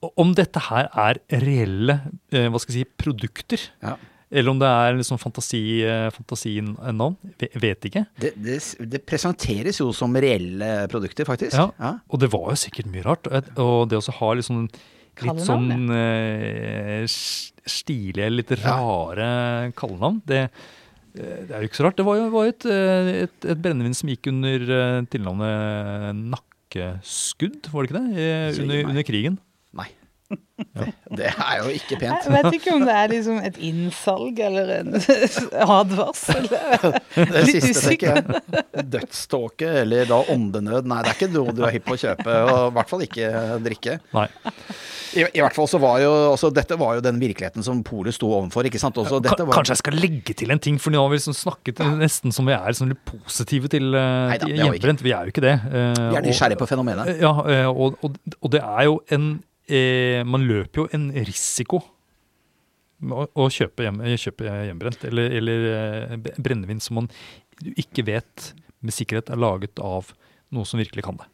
og 0.04 0.20
om 0.26 0.34
dette 0.38 0.60
her 0.72 0.90
er 1.06 1.22
reelle 1.46 2.00
eh, 2.34 2.50
hva 2.50 2.60
skal 2.62 2.80
jeg 2.82 2.90
si, 2.90 2.92
produkter, 3.06 3.70
Ja. 3.86 3.96
Eller 4.32 4.50
om 4.52 4.60
det 4.60 4.68
er 4.68 4.96
liksom 4.98 5.20
fantasi, 5.22 5.62
eh, 5.86 6.08
fantasinavn, 6.16 7.16
ve- 7.42 7.52
vet 7.62 7.86
ikke. 7.92 8.06
Det, 8.20 8.32
det, 8.42 8.58
det 8.92 9.04
presenteres 9.06 9.80
jo 9.80 9.92
som 9.94 10.16
reelle 10.18 10.88
produkter, 10.92 11.28
faktisk. 11.30 11.54
Ja. 11.56 11.92
Og 12.10 12.20
det 12.24 12.32
var 12.34 12.50
jo 12.54 12.58
sikkert 12.64 12.90
mye 12.92 13.06
rart. 13.06 13.30
Og 13.58 13.88
det 13.92 14.00
å 14.02 14.16
ha 14.20 14.32
liksom 14.40 14.66
litt 15.24 15.44
sånn 15.46 15.70
eh, 15.96 17.06
stilige, 17.08 18.32
litt 18.34 18.52
rare 18.66 19.72
kallenavn, 19.78 20.18
det, 20.28 20.42
eh, 21.16 21.38
det 21.48 21.54
er 21.56 21.62
jo 21.64 21.70
ikke 21.70 21.80
så 21.80 21.86
rart. 21.88 21.96
Det 22.02 22.06
var 22.10 22.18
jo 22.20 22.26
var 22.34 22.50
et, 22.52 22.66
eh, 22.68 23.12
et, 23.24 23.38
et 23.54 23.62
brennevin 23.64 23.96
som 23.96 24.10
gikk 24.12 24.28
under 24.34 24.66
eh, 24.82 25.00
tilnavnet 25.14 26.26
nakkeskudd, 26.34 27.70
var 27.72 27.86
det 27.86 27.92
ikke 27.94 28.02
det? 28.02 28.26
Eh, 28.26 28.62
Under, 28.66 28.84
under 28.92 29.08
krigen. 29.08 29.38
Nei. 30.32 30.40
Det, 31.16 31.18
det 31.20 31.28
er 31.32 31.58
jo 31.62 31.72
ikke 31.76 31.98
pent. 32.00 32.26
Jeg 32.26 32.32
vet 32.34 32.56
ikke 32.58 32.72
om 32.76 32.84
det 32.88 32.94
er 32.96 33.10
liksom 33.12 33.38
et 33.44 33.58
innsalg 33.64 34.40
eller 34.44 34.70
en 34.80 34.90
advarsel. 35.78 36.48
Det 37.16 37.44
Litt 37.48 37.64
siste 37.64 37.84
tenker 37.92 38.18
jeg. 38.18 38.84
Dødståke 38.96 39.70
eller 39.84 40.08
da 40.10 40.18
åndenød. 40.34 40.88
Nei, 40.90 40.98
det 41.06 41.12
er 41.14 41.18
ikke 41.20 41.30
noe 41.36 41.54
du 41.56 41.62
er 41.68 41.76
hypp 41.76 41.86
på 41.88 41.96
å 41.96 42.02
kjøpe, 42.02 42.36
og 42.50 42.60
i 42.70 42.74
hvert 42.78 42.92
fall 42.92 43.06
ikke 43.06 43.30
drikke. 43.68 43.98
Nei. 44.16 44.26
I, 45.16 45.24
I 45.38 45.44
hvert 45.46 45.56
fall 45.56 45.70
så 45.72 45.80
var 45.80 46.02
jo 46.04 46.12
også, 46.34 46.50
Dette 46.56 46.76
var 46.80 46.98
jo 46.98 47.04
den 47.06 47.20
virkeligheten 47.22 47.64
som 47.64 47.80
polet 47.88 48.16
sto 48.18 48.32
overfor, 48.36 48.68
ikke 48.68 48.82
sant. 48.82 48.98
Også, 49.00 49.22
dette 49.24 49.46
var, 49.48 49.56
Kanskje 49.56 49.76
jeg 49.78 49.84
skal 49.86 50.00
legge 50.02 50.36
til 50.42 50.52
en 50.56 50.60
ting, 50.64 50.80
for 50.82 50.92
nå 50.96 51.04
har 51.06 51.12
vi 51.14 51.20
liksom 51.22 51.38
snakket 51.40 51.80
nesten 52.02 52.36
som 52.36 52.48
vi 52.50 52.56
er 52.58 52.76
sånn 52.76 52.92
litt 52.96 53.04
positive 53.12 53.72
til, 53.72 53.92
til 53.96 54.52
vi 54.52 54.60
hjemmebrent. 54.60 55.04
Vi 55.06 55.16
er 55.16 55.28
jo 55.30 55.36
ikke 55.36 55.46
det. 55.48 55.56
eh, 55.72 55.92
Vi 55.96 56.08
er 56.10 56.20
og- 56.20 56.28
nysgjerrige 56.32 56.60
på 56.64 56.68
fenomenet. 56.74 57.16
Ja, 57.24 57.36
eh, 57.48 57.68
og, 57.72 58.00
og, 58.04 58.20
og 58.42 58.56
det 58.56 58.64
er 58.66 58.90
jo 58.90 59.00
en 59.16 59.30
eh, 59.68 60.22
Man 60.28 60.46
løper 60.48 60.84
jo 60.84 60.88
en 60.96 61.10
risiko 61.26 61.82
å, 63.06 63.26
å 63.28 63.48
kjøpe, 63.52 63.86
hjem, 63.86 64.02
kjøpe 64.18 64.48
hjemmebrent, 64.48 65.04
eller, 65.10 65.34
eller 65.40 65.66
eh, 65.74 66.16
brennevin 66.38 66.80
som 66.82 67.02
man 67.02 67.10
ikke 67.76 68.06
vet 68.08 68.52
med 68.86 68.94
sikkerhet 68.96 69.32
er 69.34 69.40
laget 69.42 69.80
av 69.84 70.14
noe 70.56 70.68
som 70.68 70.80
virkelig 70.80 71.04
kan 71.06 71.18
det. 71.20 71.28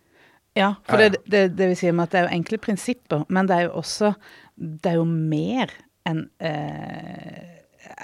Ja, 0.58 0.74
for 0.88 1.00
Ja, 1.00 1.08
ja. 1.08 1.14
det, 1.14 1.22
det, 1.32 1.42
det 1.60 1.70
vil 1.72 1.78
si 1.80 1.92
med 1.92 2.10
at 2.10 2.14
det 2.14 2.20
er 2.22 2.28
jo 2.28 2.36
enkle 2.40 2.60
prinsipper, 2.60 3.24
men 3.32 3.48
det 3.48 3.56
er 3.56 3.68
jo 3.70 3.78
også 3.80 4.14
Det 4.56 4.92
er 4.92 4.98
jo 5.00 5.06
mer 5.08 5.72
enn 6.08 6.26
eh, 6.44 7.58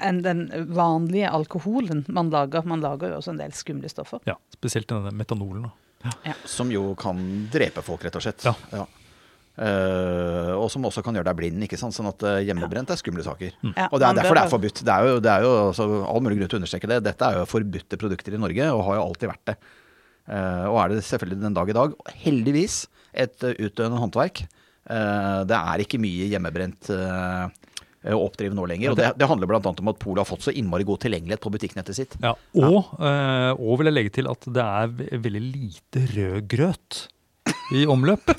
enn 0.04 0.22
den 0.26 0.46
vanlige 0.74 1.30
alkoholen 1.30 2.04
man 2.14 2.32
lager. 2.34 2.66
Man 2.66 2.82
lager 2.82 3.12
jo 3.12 3.20
også 3.20 3.34
en 3.34 3.42
del 3.42 3.54
skumle 3.54 3.90
stoffer. 3.92 4.22
Ja, 4.30 4.36
Spesielt 4.54 4.90
denne 4.90 5.12
metanolen. 5.16 5.68
Da. 6.04 6.34
Som 6.50 6.72
jo 6.74 6.92
kan 7.00 7.20
drepe 7.54 7.84
folk, 7.86 8.04
rett 8.06 8.18
og 8.18 8.26
slett. 8.26 8.46
Ja. 8.46 8.56
Eh, 8.74 8.86
og 9.58 10.68
som 10.70 10.86
også 10.86 11.02
kan 11.06 11.18
gjøre 11.18 11.30
deg 11.32 11.40
blind. 11.40 11.64
ikke 11.66 11.80
sant? 11.82 11.96
Sånn 11.96 12.10
at 12.12 12.26
eh, 12.30 12.44
hjemmebrent 12.46 12.92
er 12.94 13.00
skumle 13.00 13.26
saker. 13.26 13.56
Ja, 13.72 13.88
Og 13.90 13.98
det 14.02 14.10
er 14.10 14.20
derfor 14.20 14.38
det 14.38 14.44
er 14.46 14.54
forbudt. 14.54 14.84
Det 14.86 14.94
er 14.94 15.10
jo, 15.10 15.18
det 15.24 15.34
er 15.34 15.48
jo 15.48 15.56
altså, 15.70 15.88
all 16.06 16.22
mulig 16.26 16.38
grunn 16.40 16.52
til 16.52 16.60
å 16.60 16.62
understreke 16.62 16.92
det. 16.92 17.02
Dette 17.08 17.32
er 17.32 17.40
jo 17.40 17.50
forbudte 17.50 18.00
produkter 18.02 18.38
i 18.38 18.42
Norge, 18.42 18.70
og 18.76 18.86
har 18.90 19.00
jo 19.00 19.08
alltid 19.08 19.34
vært 19.34 19.50
det. 19.50 19.58
Eh, 20.28 20.66
og 20.68 20.78
er 20.84 20.94
det 20.94 21.02
selvfølgelig 21.08 21.42
den 21.48 21.58
dag 21.58 21.74
i 21.74 21.78
dag. 21.80 21.98
Heldigvis 22.28 22.84
et 23.18 23.48
uh, 23.48 23.54
utdøende 23.56 23.98
håndverk. 23.98 24.44
Eh, 24.88 25.40
det 25.50 25.58
er 25.58 25.84
ikke 25.84 26.00
mye 26.00 26.28
hjemmebrent 26.32 26.92
uh, 26.94 27.48
å 28.08 28.22
oppdrive 28.28 28.56
nå 28.56 28.68
lenger. 28.70 28.94
Og 28.94 29.00
det, 29.00 29.10
det 29.20 29.28
handler 29.30 29.50
bl.a. 29.50 29.60
om 29.60 29.92
at 29.92 30.00
Polet 30.00 30.22
har 30.22 30.30
fått 30.30 30.46
så 30.48 30.54
innmari 30.56 30.86
god 30.88 31.02
tilgjengelighet 31.04 31.44
på 31.44 31.52
butikknettet 31.54 31.98
sitt. 31.98 32.16
Ja, 32.24 32.36
og, 32.62 32.94
eh, 33.02 33.52
og 33.58 33.82
vil 33.82 33.90
jeg 33.90 33.98
legge 33.98 34.14
til 34.20 34.30
at 34.32 34.48
det 34.54 34.64
er 34.64 35.22
veldig 35.28 35.44
lite 35.44 36.06
rød 36.14 36.50
grøt 36.54 37.02
i 37.76 37.88
omløp. 37.90 38.32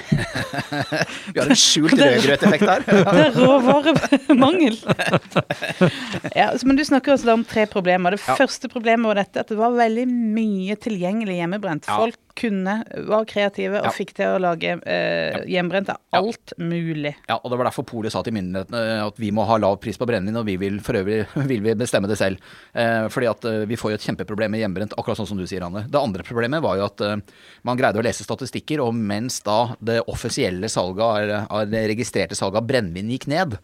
Vi 1.34 1.40
har 1.40 1.46
en 1.50 1.58
skjult 1.58 1.94
rødgrøteffekt 2.00 2.66
her. 2.66 2.84
Det 2.88 3.24
er 3.26 3.36
råvaremangel. 3.36 4.78
Ja, 6.36 6.50
altså, 6.50 6.66
men 6.68 6.76
du 6.78 6.84
snakker 6.86 7.14
også 7.14 7.26
da 7.30 7.34
om 7.38 7.44
tre 7.48 7.66
problemer. 7.70 8.16
Det 8.16 8.22
Ja. 8.26 8.34
første 8.38 8.68
problemet 8.72 9.06
var 9.10 9.20
dette 9.22 9.40
at 9.44 9.48
det 9.52 9.58
var 9.58 9.72
veldig 9.76 10.06
mye 10.10 10.76
tilgjengelig 10.80 11.38
hjemmebrent. 11.40 11.88
Ja. 11.88 11.96
Folk 12.02 12.18
kunne, 12.38 12.74
var 13.08 13.24
kreative 13.28 13.80
og 13.80 13.84
Ja. 13.88 13.90
fikk 13.94 14.12
til 14.14 14.26
å 14.34 14.40
lage 14.40 14.76
eh, 14.86 15.40
hjemmebrent 15.50 15.88
av 15.90 15.98
Ja. 16.12 16.18
alt 16.20 16.52
mulig. 16.58 17.14
Ja, 17.28 17.38
og 17.42 17.50
det 17.50 17.58
var 17.58 17.66
derfor 17.70 17.84
Polet 17.86 18.12
sa 18.12 18.22
til 18.22 18.32
myndighetene 18.34 19.06
at 19.06 19.16
vi 19.18 19.30
må 19.30 19.44
ha 19.46 19.56
lav 19.58 19.78
pris 19.80 19.98
på 19.98 20.06
brennevin, 20.06 20.36
og 20.38 20.46
vi 20.46 20.56
vil 20.56 20.80
for 20.80 20.94
øvrig 20.94 21.26
vil 21.50 21.60
vi 21.62 21.74
bestemme 21.74 22.08
det 22.08 22.18
selv. 22.18 22.38
Eh, 22.74 23.08
fordi 23.08 23.28
at 23.30 23.44
eh, 23.44 23.64
vi 23.66 23.76
får 23.76 23.90
jo 23.92 23.98
et 24.00 24.06
kjempeproblem 24.08 24.50
med 24.50 24.60
hjemmebrent, 24.62 24.94
akkurat 24.96 25.16
sånn 25.20 25.28
som 25.28 25.38
du 25.38 25.46
sier, 25.46 25.62
Anne. 25.66 25.86
Det 25.90 26.00
andre 26.00 26.22
problemet 26.22 26.62
var 26.62 26.76
jo 26.80 26.84
at 26.86 27.00
eh, 27.00 27.16
man 27.64 27.76
greide 27.76 27.98
å 27.98 28.02
lese 28.06 28.24
statistikker, 28.24 28.80
og 28.80 28.94
mens 28.94 29.40
da 29.42 29.74
det 29.80 30.00
offisielle 30.06 30.68
salget 30.68 31.00
av, 31.00 31.46
av 31.50 31.70
det 31.70 31.86
registrerte 31.94 32.34
salget 32.38 32.62
av 32.62 32.66
brennevin 32.66 33.10
gikk 33.10 33.26
ned, 33.28 33.58
eh, 33.58 33.60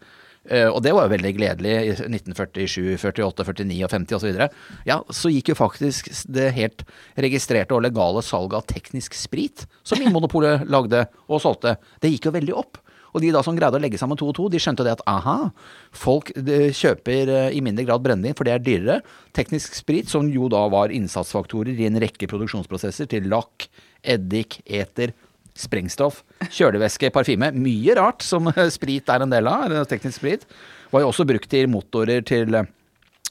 og 0.47 0.79
det 0.83 0.93
var 0.95 1.07
jo 1.07 1.11
veldig 1.11 1.31
gledelig 1.35 1.73
i 1.75 1.91
1947, 1.91 2.95
48, 3.01 3.45
49 3.49 3.79
og 3.83 3.91
50 3.91 4.17
osv. 4.17 4.41
Ja, 4.87 5.01
så 5.11 5.31
gikk 5.33 5.51
jo 5.51 5.57
faktisk 5.59 6.07
det 6.31 6.49
helt 6.55 6.85
registrerte 7.19 7.75
og 7.75 7.83
legale 7.83 8.23
salget 8.23 8.61
av 8.61 8.67
teknisk 8.69 9.17
sprit, 9.17 9.65
som 9.83 9.99
Vinmonopolet 9.99 10.63
lagde 10.73 11.05
og 11.27 11.43
solgte, 11.43 11.75
det 12.03 12.13
gikk 12.13 12.29
jo 12.29 12.37
veldig 12.37 12.55
opp. 12.63 12.79
Og 13.17 13.23
de 13.23 13.31
da 13.33 13.41
som 13.45 13.55
greide 13.57 13.79
å 13.79 13.81
legge 13.81 13.99
sammen 13.99 14.19
to 14.19 14.29
og 14.29 14.35
to, 14.37 14.47
de 14.51 14.59
skjønte 14.61 14.85
det 14.85 14.93
at 14.97 15.03
aha, 15.09 15.49
folk 15.95 16.29
kjøper 16.35 17.31
eh, 17.33 17.55
i 17.57 17.63
mindre 17.65 17.87
grad 17.87 18.03
brennevin, 18.05 18.35
for 18.37 18.47
det 18.47 18.53
er 18.53 18.63
dyrere. 18.63 18.99
Teknisk 19.37 19.77
sprit, 19.77 20.11
som 20.11 20.29
jo 20.29 20.49
da 20.53 20.65
var 20.71 20.93
innsatsfaktorer 20.93 21.77
i 21.77 21.87
en 21.89 21.97
rekke 22.03 22.29
produksjonsprosesser 22.29 23.09
til 23.09 23.29
lakk, 23.31 23.69
eddik, 24.05 24.59
eter, 24.65 25.15
sprengstoff, 25.57 26.23
kjølevæske, 26.53 27.11
parfyme. 27.15 27.51
Mye 27.57 27.97
rart 27.99 28.25
som 28.25 28.49
eh, 28.53 28.65
sprit 28.77 29.09
er 29.09 29.25
en 29.25 29.33
del 29.33 29.49
av, 29.51 29.77
teknisk 29.89 30.21
sprit. 30.21 30.47
Var 30.93 31.03
jo 31.03 31.11
også 31.11 31.27
brukt 31.27 31.49
til 31.51 31.69
motorer 31.71 32.23
til 32.25 32.55
eh, 32.55 32.69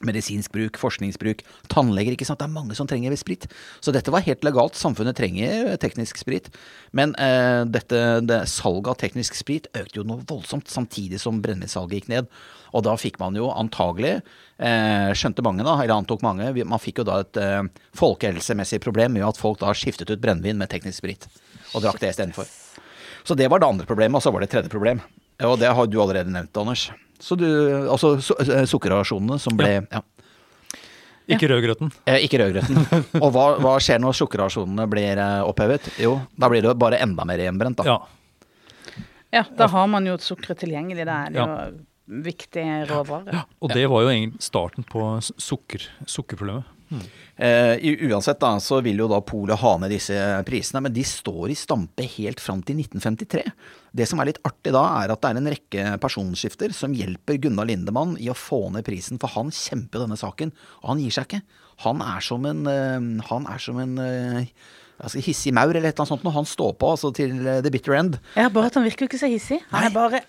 medisinsk 0.05 0.53
bruk, 0.53 0.77
forskningsbruk, 0.77 1.41
tannleger, 1.73 2.13
ikke 2.13 2.27
sant. 2.29 2.41
Det 2.43 2.49
er 2.49 2.53
mange 2.53 2.77
som 2.77 2.89
trenger 2.89 3.15
sprit. 3.17 3.47
Så 3.81 3.95
dette 3.95 4.13
var 4.13 4.25
helt 4.27 4.45
legalt. 4.45 4.77
Samfunnet 4.77 5.17
trenger 5.17 5.73
teknisk 5.81 6.21
sprit. 6.21 6.51
Men 6.97 7.15
eh, 7.23 7.63
dette, 7.65 8.03
det, 8.27 8.43
salget 8.53 8.93
av 8.93 8.99
teknisk 9.01 9.39
sprit 9.39 9.71
økte 9.73 10.03
jo 10.03 10.07
noe 10.09 10.27
voldsomt, 10.29 10.69
samtidig 10.69 11.21
som 11.23 11.41
brennevinsalget 11.45 12.03
gikk 12.03 12.13
ned. 12.13 12.29
Og 12.77 12.85
da 12.85 12.97
fikk 13.01 13.17
man 13.23 13.39
jo 13.39 13.49
antagelig, 13.55 14.19
eh, 14.61 15.09
skjønte 15.17 15.45
mange 15.47 15.65
da, 15.65 15.79
eller 15.81 15.97
antok 15.97 16.25
mange, 16.27 16.53
man 16.69 16.83
fikk 16.83 17.01
jo 17.01 17.09
da 17.09 17.23
et 17.25 17.41
eh, 17.41 17.63
folkehelsemessig 17.97 18.83
problem 18.85 19.17
med 19.17 19.25
at 19.25 19.41
folk 19.41 19.63
da 19.63 19.73
skiftet 19.73 20.13
ut 20.13 20.21
brennevin 20.21 20.61
med 20.61 20.73
teknisk 20.73 21.01
sprit. 21.01 21.29
Og 21.77 21.85
drakk 21.85 22.01
det 22.01 22.15
istedenfor. 22.15 22.49
Så 23.27 23.37
det 23.39 23.49
var 23.53 23.61
det 23.61 23.69
andre 23.69 23.87
problemet, 23.89 24.19
og 24.19 24.25
så 24.25 24.33
var 24.33 24.43
det 24.43 24.49
et 24.51 24.57
tredje 24.57 24.73
problem. 24.73 25.01
Og 25.45 25.59
det 25.61 25.69
har 25.77 25.89
du 25.91 25.97
allerede 26.01 26.33
nevnt, 26.33 26.57
Anders. 26.57 26.89
Så 27.21 27.37
du, 27.37 27.47
altså 27.91 28.17
su 28.21 28.35
eh, 28.45 28.65
sukkerrasjonene 28.69 29.39
som 29.41 29.57
ble 29.57 29.79
ja. 29.81 30.03
Ikke 31.27 31.49
rødgrøten. 31.51 31.91
Eh, 32.07 32.21
ikke 32.23 32.39
rødgrøten. 32.39 32.77
Og 33.25 33.33
hva, 33.35 33.47
hva 33.59 33.73
skjer 33.83 33.99
når 33.99 34.15
sukkerrasjonene 34.15 34.87
blir 34.91 35.19
eh, 35.19 35.41
opphevet? 35.49 35.89
Jo, 35.99 36.21
da 36.39 36.51
blir 36.53 36.63
det 36.63 36.77
bare 36.79 37.01
enda 37.03 37.27
mer 37.27 37.43
hjemmebrent, 37.43 37.83
da. 37.83 37.97
Ja. 37.97 39.03
Ja, 39.35 39.43
da 39.59 39.67
har 39.73 39.89
man 39.91 40.07
jo 40.07 40.15
sukkeret 40.23 40.63
tilgjengelig. 40.63 41.03
Det 41.09 41.17
er 41.17 41.35
det 41.35 41.43
jo 41.43 42.23
viktig 42.23 42.65
råvare. 42.93 43.43
Og 43.59 43.75
det 43.75 43.89
var 43.91 44.07
jo 44.07 44.13
egentlig 44.13 44.47
starten 44.47 44.87
på 44.87 45.03
sukker, 45.43 45.83
sukkerproblemet. 46.07 46.71
I- 46.91 47.97
uansett 48.09 48.39
da, 48.41 48.55
så 48.63 48.79
vil 48.85 48.97
jo 49.03 49.09
da 49.11 49.19
Polet 49.21 49.59
ha 49.61 49.73
ned 49.83 49.91
disse 49.93 50.15
prisene, 50.47 50.81
men 50.87 50.95
de 50.95 51.03
står 51.05 51.51
i 51.53 51.57
stampe 51.59 52.07
helt 52.17 52.41
fram 52.41 52.63
til 52.65 52.79
1953. 52.81 53.43
Det 53.97 54.07
som 54.09 54.21
er 54.23 54.31
litt 54.31 54.41
artig 54.47 54.73
da, 54.77 54.85
er 55.03 55.13
at 55.13 55.21
det 55.25 55.31
er 55.33 55.41
en 55.41 55.51
rekke 55.53 55.85
personskifter 56.01 56.73
som 56.77 56.95
hjelper 56.97 57.41
Gunnar 57.43 57.69
Lindemann 57.69 58.17
i 58.23 58.31
å 58.33 58.37
få 58.39 58.71
ned 58.73 58.87
prisen, 58.89 59.21
for 59.21 59.33
han 59.37 59.53
kjemper 59.53 60.05
denne 60.07 60.17
saken, 60.21 60.55
og 60.83 60.91
han 60.95 61.05
gir 61.05 61.17
seg 61.19 61.29
ikke. 61.29 61.43
Han 61.85 62.01
er 62.01 62.25
som 62.25 62.47
en, 62.49 62.65
uh, 62.65 63.27
han 63.29 63.47
er 63.53 63.61
som 63.61 63.83
en 63.83 63.99
uh, 64.01 64.41
altså 64.97 65.21
hissig 65.21 65.53
maur 65.53 65.75
eller 65.75 65.91
et 65.91 65.93
eller 65.93 66.07
annet 66.07 66.15
sånt, 66.15 66.25
når 66.25 66.37
han 66.39 66.49
står 66.49 66.73
på 66.81 66.89
altså 66.95 67.13
til 67.17 67.37
the 67.45 67.73
bitter 67.73 67.99
end. 67.99 68.17
Ja, 68.37 68.49
bare 68.49 68.71
at 68.71 68.79
han 68.81 68.87
virker 68.87 69.05
jo 69.05 69.11
ikke 69.13 69.21
så 69.21 69.29
hissig. 69.29 69.61
Han 69.75 69.85
Nei. 69.85 69.91
er 69.91 69.97
bare 69.97 70.23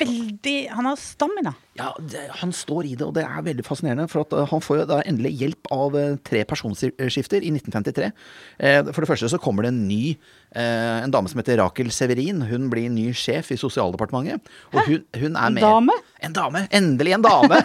veldig 0.00 0.56
Han 0.74 0.88
har 0.88 0.96
stamina. 1.00 1.54
Ja, 1.74 1.90
det, 1.98 2.28
han 2.40 2.52
står 2.54 2.86
i 2.86 2.94
det, 2.94 3.06
og 3.06 3.14
det 3.16 3.24
er 3.26 3.46
veldig 3.46 3.64
fascinerende. 3.66 4.06
For 4.10 4.22
at 4.22 4.34
uh, 4.36 4.44
han 4.50 4.62
får 4.62 4.80
jo 4.80 4.86
da 4.90 5.00
endelig 5.08 5.34
hjelp 5.40 5.70
av 5.74 5.96
uh, 5.98 6.16
tre 6.22 6.44
personskifter 6.46 7.42
i 7.42 7.50
1953. 7.54 8.10
Eh, 8.58 8.80
for 8.92 9.02
det 9.02 9.10
første 9.10 9.30
så 9.32 9.40
kommer 9.42 9.66
det 9.66 9.72
en 9.72 9.82
ny 9.88 10.14
eh, 10.54 11.02
En 11.02 11.12
dame 11.12 11.30
som 11.30 11.40
heter 11.40 11.58
Rakel 11.58 11.90
Severin. 11.94 12.42
Hun 12.48 12.68
blir 12.72 12.90
ny 12.92 13.08
sjef 13.16 13.50
i 13.54 13.58
Sosialdepartementet. 13.60 14.52
Og 14.72 14.86
hun, 14.86 15.04
hun 15.18 15.34
er 15.34 15.50
En 15.50 15.60
dame? 15.62 15.98
En 16.24 16.36
dame! 16.36 16.64
Endelig 16.74 17.16
en 17.16 17.24
dame! 17.24 17.58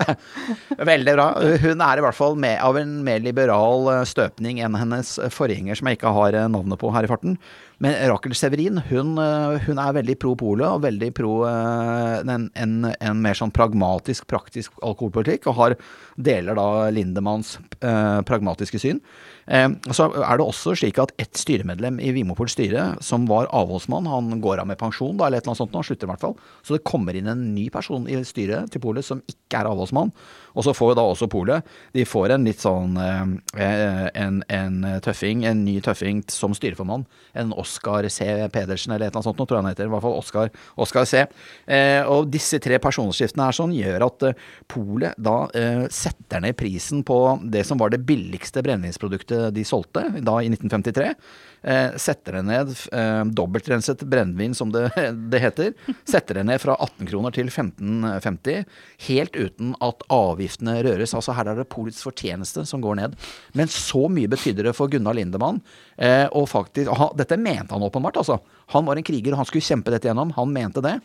Veldig 0.92 1.16
bra. 1.16 1.26
Hun 1.64 1.82
er 1.86 2.00
i 2.00 2.04
hvert 2.04 2.18
fall 2.18 2.36
med, 2.38 2.58
av 2.62 2.78
en 2.80 3.00
mer 3.06 3.24
liberal 3.24 3.88
eh, 3.94 4.04
støpning 4.08 4.62
enn 4.64 4.78
hennes 4.78 5.16
forgjenger, 5.34 5.78
som 5.78 5.90
jeg 5.90 6.00
ikke 6.00 6.14
har 6.16 6.36
eh, 6.36 6.50
navnet 6.52 6.80
på 6.80 6.92
her 6.94 7.08
i 7.08 7.10
farten. 7.10 7.38
Men 7.80 7.96
Rakel 8.10 8.34
Severin 8.36 8.76
hun, 8.90 9.14
eh, 9.18 9.62
hun 9.64 9.78
er 9.80 9.94
veldig 9.96 10.16
pro 10.20 10.34
pole 10.38 10.66
og 10.68 10.82
veldig 10.84 11.08
pro 11.16 11.32
eh, 11.48 12.20
en, 12.20 12.50
en, 12.52 12.74
en 12.92 13.22
mer 13.24 13.38
sånn 13.38 13.52
pragmatisk, 13.56 14.26
praktisk 14.28 14.76
alkoholpolitikk, 14.84 15.48
og 15.48 15.56
har 15.56 15.76
deler 16.20 16.58
da 16.58 16.66
Lindemanns 16.92 17.54
eh, 17.80 18.20
pragmatiske 18.28 18.82
syn. 18.82 19.00
Eh, 19.48 19.68
så 19.96 20.10
er 20.12 20.36
det 20.36 20.44
også 20.44 20.74
slik 20.76 21.00
at 21.00 21.14
ett 21.20 21.40
styremedlem 21.40 22.02
i 22.04 22.12
Vimopols 22.16 22.52
styre, 22.58 22.90
som 23.04 23.24
var 23.30 23.48
avholdsmann, 23.48 24.10
han 24.12 24.36
går 24.44 24.60
av 24.60 24.68
med 24.68 24.80
pensjon 24.80 25.16
da, 25.16 25.30
eller 25.30 25.40
et 25.40 25.48
eller 25.48 25.54
annet 25.54 25.64
sånt, 25.64 25.72
nå, 25.72 25.84
slutter 25.86 26.10
i 26.10 26.12
hvert 26.12 26.26
fall. 26.26 26.36
Så 26.60 26.76
det 26.76 26.84
kommer 26.84 27.16
inn 27.16 27.32
en 27.32 27.48
ny 27.54 27.70
person 27.72 28.04
i 28.12 28.20
styret 28.28 28.68
til 28.74 28.84
Polet 28.84 29.08
som 29.08 29.24
ikke 29.24 29.62
er 29.62 29.72
avholdsmann. 29.72 30.12
Og 30.54 30.66
så 30.66 30.74
får 30.76 30.96
da 30.98 31.04
også 31.06 31.28
Polet 31.30 31.66
De 31.94 32.04
får 32.08 32.34
en 32.34 32.46
litt 32.46 32.62
sånn 32.62 32.96
eh, 33.00 34.06
en, 34.20 34.40
en 34.48 34.78
tøffing, 35.04 35.44
en 35.48 35.64
ny 35.64 35.78
tøffing 35.84 36.22
som 36.32 36.54
styreformann. 36.56 37.06
En 37.38 37.52
Oskar 37.58 38.08
C. 38.10 38.26
Pedersen 38.52 38.94
eller 38.94 39.08
et 39.08 39.10
eller 39.10 39.20
annet 39.20 39.28
sånt, 39.30 39.40
nå 39.40 39.46
tror 39.46 39.60
jeg 39.60 39.64
han 39.64 39.72
heter. 39.72 39.90
I 39.90 39.94
hvert 39.94 40.06
fall 40.06 40.18
Oskar, 40.18 40.52
Oskar 40.80 41.08
C. 41.08 41.24
Eh, 41.70 42.02
og 42.08 42.30
disse 42.32 42.60
tre 42.62 42.80
personskiftene 42.82 43.46
her 43.48 43.56
sånn 43.56 43.74
gjør 43.76 44.06
at 44.08 44.26
eh, 44.30 44.48
Polet 44.70 45.18
da 45.20 45.36
eh, 45.56 45.84
setter 45.92 46.42
ned 46.44 46.58
prisen 46.58 47.04
på 47.06 47.20
det 47.50 47.64
som 47.68 47.80
var 47.80 47.92
det 47.94 48.02
billigste 48.06 48.64
brennevinsproduktet 48.66 49.50
de 49.56 49.66
solgte 49.66 50.06
da 50.20 50.40
i 50.42 50.50
1953. 50.52 51.14
Eh, 51.62 51.96
setter 52.00 52.38
det 52.38 52.42
ned, 52.48 52.70
eh, 52.96 53.24
dobbeltrenset 53.36 54.00
brennevin 54.08 54.54
som 54.56 54.70
det, 54.72 54.86
det 55.32 55.40
heter, 55.42 55.74
setter 56.08 56.38
det 56.40 56.44
ned 56.48 56.60
fra 56.62 56.72
18 56.80 57.06
kroner 57.10 57.34
til 57.36 57.50
15,50, 57.52 58.64
helt 59.08 59.36
uten 59.36 59.74
at 59.84 60.02
avgiftene 60.08 60.78
røres. 60.86 61.12
Altså 61.18 61.34
her 61.36 61.50
er 61.52 61.60
det 61.60 61.68
polets 61.72 62.00
fortjeneste 62.06 62.64
som 62.68 62.80
går 62.84 62.96
ned. 63.02 63.18
Men 63.52 63.68
så 63.68 64.06
mye 64.08 64.30
betydde 64.32 64.64
det 64.70 64.74
for 64.78 64.88
Gunnar 64.88 65.18
Lindemann. 65.18 65.60
Eh, 66.00 66.26
og 66.32 66.48
faktisk, 66.48 66.88
og 66.88 66.96
han, 67.02 67.12
dette 67.20 67.36
mente 67.40 67.76
han 67.76 67.84
åpenbart, 67.84 68.16
altså. 68.22 68.40
Han 68.72 68.88
var 68.88 68.96
en 68.96 69.04
kriger, 69.06 69.34
og 69.36 69.42
han 69.42 69.50
skulle 69.50 69.66
kjempe 69.68 69.92
dette 69.92 70.08
gjennom. 70.08 70.32
Han 70.38 70.52
mente 70.56 70.80
det. 70.84 70.96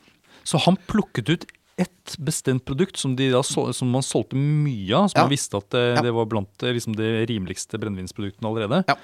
Så 0.47 0.59
han 0.63 0.79
plukket 0.87 1.29
ut 1.35 1.45
ett 1.75 2.15
bestemt 2.23 2.63
produkt 2.63 2.95
som, 2.95 3.17
de 3.19 3.25
da 3.33 3.41
som 3.43 3.89
man 3.91 4.03
solgte 4.05 4.37
mye 4.39 4.95
av, 4.95 5.09
som 5.11 5.17
Ja. 5.19 5.23
man 5.25 5.33
visste 5.33 5.57
at 5.59 5.69
det, 5.75 5.85
Ja. 5.97 6.01
det 6.05 6.13
var 6.15 6.25
blant 6.31 6.63
eh, 6.63 6.71
liksom, 6.77 6.95
de 6.95 7.25
rimeligste 7.27 7.75
brennevinsproduktene 7.81 8.47
allerede. 8.47 8.83
Ja. 8.87 8.95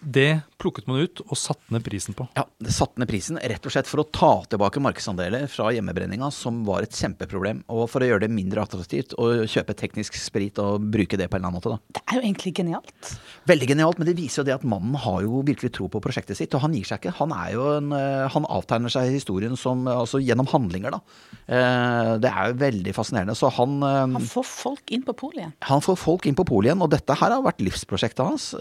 Det 0.00 0.40
plukket 0.58 0.86
man 0.86 1.00
ut 1.02 1.20
og 1.24 1.34
satte 1.38 1.72
ned 1.74 1.82
prisen 1.86 2.14
på. 2.14 2.26
Ja, 2.38 2.44
Det 2.62 2.72
satte 2.74 2.98
ned 2.98 3.08
prisen 3.10 3.38
rett 3.38 3.64
og 3.66 3.72
slett 3.74 3.86
for 3.90 4.02
å 4.02 4.06
ta 4.10 4.30
tilbake 4.50 4.80
markedsandeler 4.82 5.46
fra 5.50 5.72
hjemmebrenninga, 5.74 6.30
som 6.34 6.60
var 6.66 6.82
et 6.86 6.94
kjempeproblem, 6.94 7.64
og 7.70 7.88
for 7.90 8.02
å 8.02 8.08
gjøre 8.08 8.20
det 8.26 8.30
mindre 8.30 8.62
attraktivt 8.62 9.14
å 9.18 9.44
kjøpe 9.46 9.74
teknisk 9.78 10.14
sprit 10.18 10.58
og 10.62 10.86
bruke 10.90 11.18
det 11.18 11.28
på 11.30 11.36
en 11.38 11.42
eller 11.42 11.50
annen 11.50 11.58
måte. 11.58 11.70
da. 11.74 11.98
Det 11.98 12.02
er 12.06 12.18
jo 12.20 12.26
egentlig 12.28 12.54
genialt. 12.60 13.12
Veldig 13.50 13.68
genialt, 13.72 13.98
men 13.98 14.06
det 14.10 14.16
viser 14.18 14.42
jo 14.42 14.46
det 14.48 14.54
at 14.58 14.66
mannen 14.66 14.94
har 15.02 15.22
jo 15.26 15.42
virkelig 15.42 15.72
tro 15.74 15.88
på 15.88 16.02
prosjektet 16.02 16.38
sitt, 16.38 16.54
og 16.54 16.62
han 16.62 16.74
gir 16.74 16.86
seg 16.86 17.02
ikke. 17.02 17.16
Han 17.18 17.32
er 17.34 17.52
jo 17.54 17.66
en, 17.76 17.92
eh, 17.92 18.28
han 18.28 18.46
avtegner 18.46 18.90
seg 18.94 19.10
historien 19.14 19.56
som, 19.58 19.84
altså 19.86 20.22
gjennom 20.22 20.46
handlinger, 20.46 20.90
da. 20.94 21.00
Eh, 21.48 22.18
Det 22.18 22.30
er 22.30 22.48
jo 22.52 22.58
veldig 22.58 22.94
fascinerende. 22.94 23.36
Så 23.36 23.50
han, 23.52 23.82
eh, 23.82 24.18
Han 24.18 24.22
får 24.22 24.44
folk 24.44 24.90
inn 24.90 25.02
på 25.02 25.14
polet 25.16 25.38
igjen. 25.42 25.52
han 25.62 25.80
får 25.80 25.96
folk 25.98 26.26
inn 26.26 26.34
på 26.34 26.44
polet 26.46 26.70
igjen, 26.70 26.82
og 26.82 26.90
dette 26.90 27.14
her 27.14 27.30
har 27.30 27.42
vært 27.42 27.58
livsprosjektet 27.62 28.24
hans. 28.26 28.54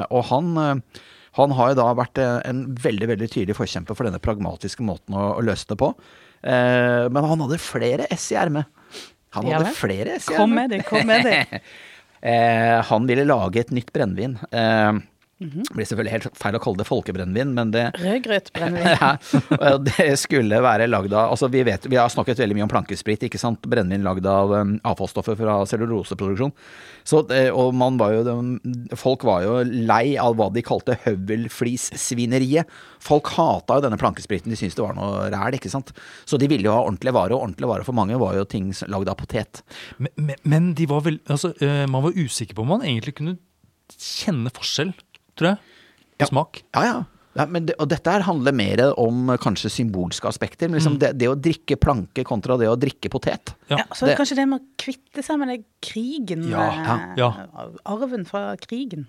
Eh, 0.00 0.08
og 0.10 0.26
han, 0.30 0.50
eh, 0.60 1.04
han 1.38 1.54
har 1.58 1.72
jo 1.72 1.78
da 1.82 1.86
vært 1.98 2.20
eh, 2.22 2.40
en 2.50 2.64
veldig 2.80 3.10
veldig 3.12 3.30
tydelig 3.30 3.58
forkjemper 3.58 3.98
for 3.98 4.08
denne 4.08 4.22
pragmatiske 4.22 4.84
måten 4.86 5.16
å, 5.16 5.30
å 5.38 5.44
løse 5.46 5.68
det 5.70 5.78
på. 5.80 5.94
Men 6.40 7.18
han 7.20 7.42
hadde 7.44 7.58
flere 7.60 8.06
S 8.14 8.30
i 8.32 8.36
ermet. 8.40 8.64
Han 9.36 9.44
hadde 9.44 9.66
vel. 9.66 9.74
flere 9.76 10.14
S 10.16 10.30
i 10.32 10.38
Kom 10.38 10.54
med 10.56 10.72
det, 10.72 10.78
kom 10.88 11.04
med 11.04 11.26
det. 11.28 11.42
Han 12.88 13.04
ville 13.08 13.26
lage 13.28 13.60
et 13.60 13.70
nytt 13.76 13.92
brennevin. 13.92 14.38
Eh, 15.40 15.48
Det 15.56 15.74
blir 15.74 15.88
selvfølgelig 15.88 16.12
helt 16.12 16.38
feil 16.38 16.56
å 16.58 16.60
kalle 16.62 16.80
det 16.82 16.86
folkebrennevin, 16.88 17.54
men 17.56 17.70
det 17.74 17.84
Rødgrøtbrennevin. 17.96 18.90
ja, 19.00 19.72
det 19.80 20.08
skulle 20.20 20.60
være 20.64 20.88
lagd 20.90 21.14
av 21.16 21.32
altså 21.32 21.48
vi, 21.52 21.62
vet, 21.66 21.86
vi 21.88 21.96
har 21.96 22.10
snakket 22.12 22.42
veldig 22.42 22.58
mye 22.58 22.66
om 22.66 22.72
plankesprit, 22.72 23.24
ikke 23.28 23.40
sant. 23.40 23.64
Brennevin 23.70 24.04
lagd 24.06 24.28
av 24.28 24.52
um, 24.52 24.76
avfallsstoffer 24.84 25.38
fra 25.40 25.60
celluloseproduksjon. 25.70 26.52
Så, 27.08 27.22
og 27.56 27.72
man 27.74 27.96
var 28.00 28.12
jo, 28.14 28.36
folk 29.00 29.24
var 29.26 29.46
jo 29.46 29.56
lei 29.64 30.14
av 30.20 30.36
hva 30.38 30.50
de 30.52 30.62
kalte 30.66 30.98
høvelflissvineriet. 31.06 32.68
Folk 33.00 33.32
hata 33.38 33.78
jo 33.78 33.86
denne 33.86 33.98
plankespriten, 34.00 34.52
de 34.52 34.58
syntes 34.60 34.76
det 34.76 34.84
var 34.84 34.96
noe 34.98 35.28
ræl, 35.32 35.56
ikke 35.56 35.72
sant. 35.72 35.94
Så 36.28 36.38
de 36.40 36.48
ville 36.50 36.68
jo 36.68 36.74
ha 36.74 36.84
ordentlige 36.84 37.16
varer, 37.16 37.36
og 37.36 37.46
ordentlige 37.48 37.70
varer 37.72 37.88
for 37.88 37.96
mange 37.96 38.18
var 38.20 38.36
jo 38.36 38.44
ting 38.48 38.70
lagd 38.92 39.08
av 39.08 39.16
potet. 39.20 39.62
Men, 39.96 40.12
men, 40.20 40.42
men 40.44 40.72
de 40.76 40.88
var 40.90 41.06
vel, 41.06 41.20
altså, 41.32 41.54
eh, 41.64 41.86
man 41.90 42.04
var 42.04 42.18
usikker 42.18 42.58
på 42.58 42.66
om 42.66 42.74
man 42.76 42.84
egentlig 42.84 43.16
kunne 43.18 43.38
kjenne 43.96 44.52
forskjell, 44.54 44.92
tror 45.40 45.54
jeg. 45.54 45.58
Ja. 46.20 46.28
Smak. 46.28 46.62
Ja, 46.76 46.84
ja. 46.90 46.98
Ja, 47.38 47.44
men 47.46 47.62
det, 47.68 47.76
og 47.78 47.86
dette 47.88 48.10
her 48.10 48.24
handler 48.26 48.50
mer 48.52 48.80
om 48.98 49.28
eh, 49.30 49.38
kanskje 49.38 49.70
symbolske 49.70 50.26
aspekter. 50.26 50.66
Men 50.66 50.74
Mm. 50.74 50.78
liksom 50.80 50.96
det, 50.98 51.10
det 51.20 51.28
å 51.30 51.36
drikke 51.38 51.76
planke 51.78 52.24
kontra 52.26 52.56
det 52.58 52.66
å 52.68 52.74
drikke 52.76 53.08
potet. 53.08 53.52
Ja. 53.70 53.78
Ja, 53.78 53.84
så 53.94 54.08
det 54.08 54.16
kanskje 54.18 54.36
det 54.40 54.46
med 54.50 54.58
å 54.60 54.64
kvitte 54.82 55.22
seg 55.22 55.38
med 55.38 55.48
den 55.52 55.62
krigen. 55.80 56.48
Ja, 56.50 56.64
eh, 56.74 57.14
ja, 57.22 57.30
Arven 57.86 58.26
fra 58.26 58.56
krigen. 58.58 59.06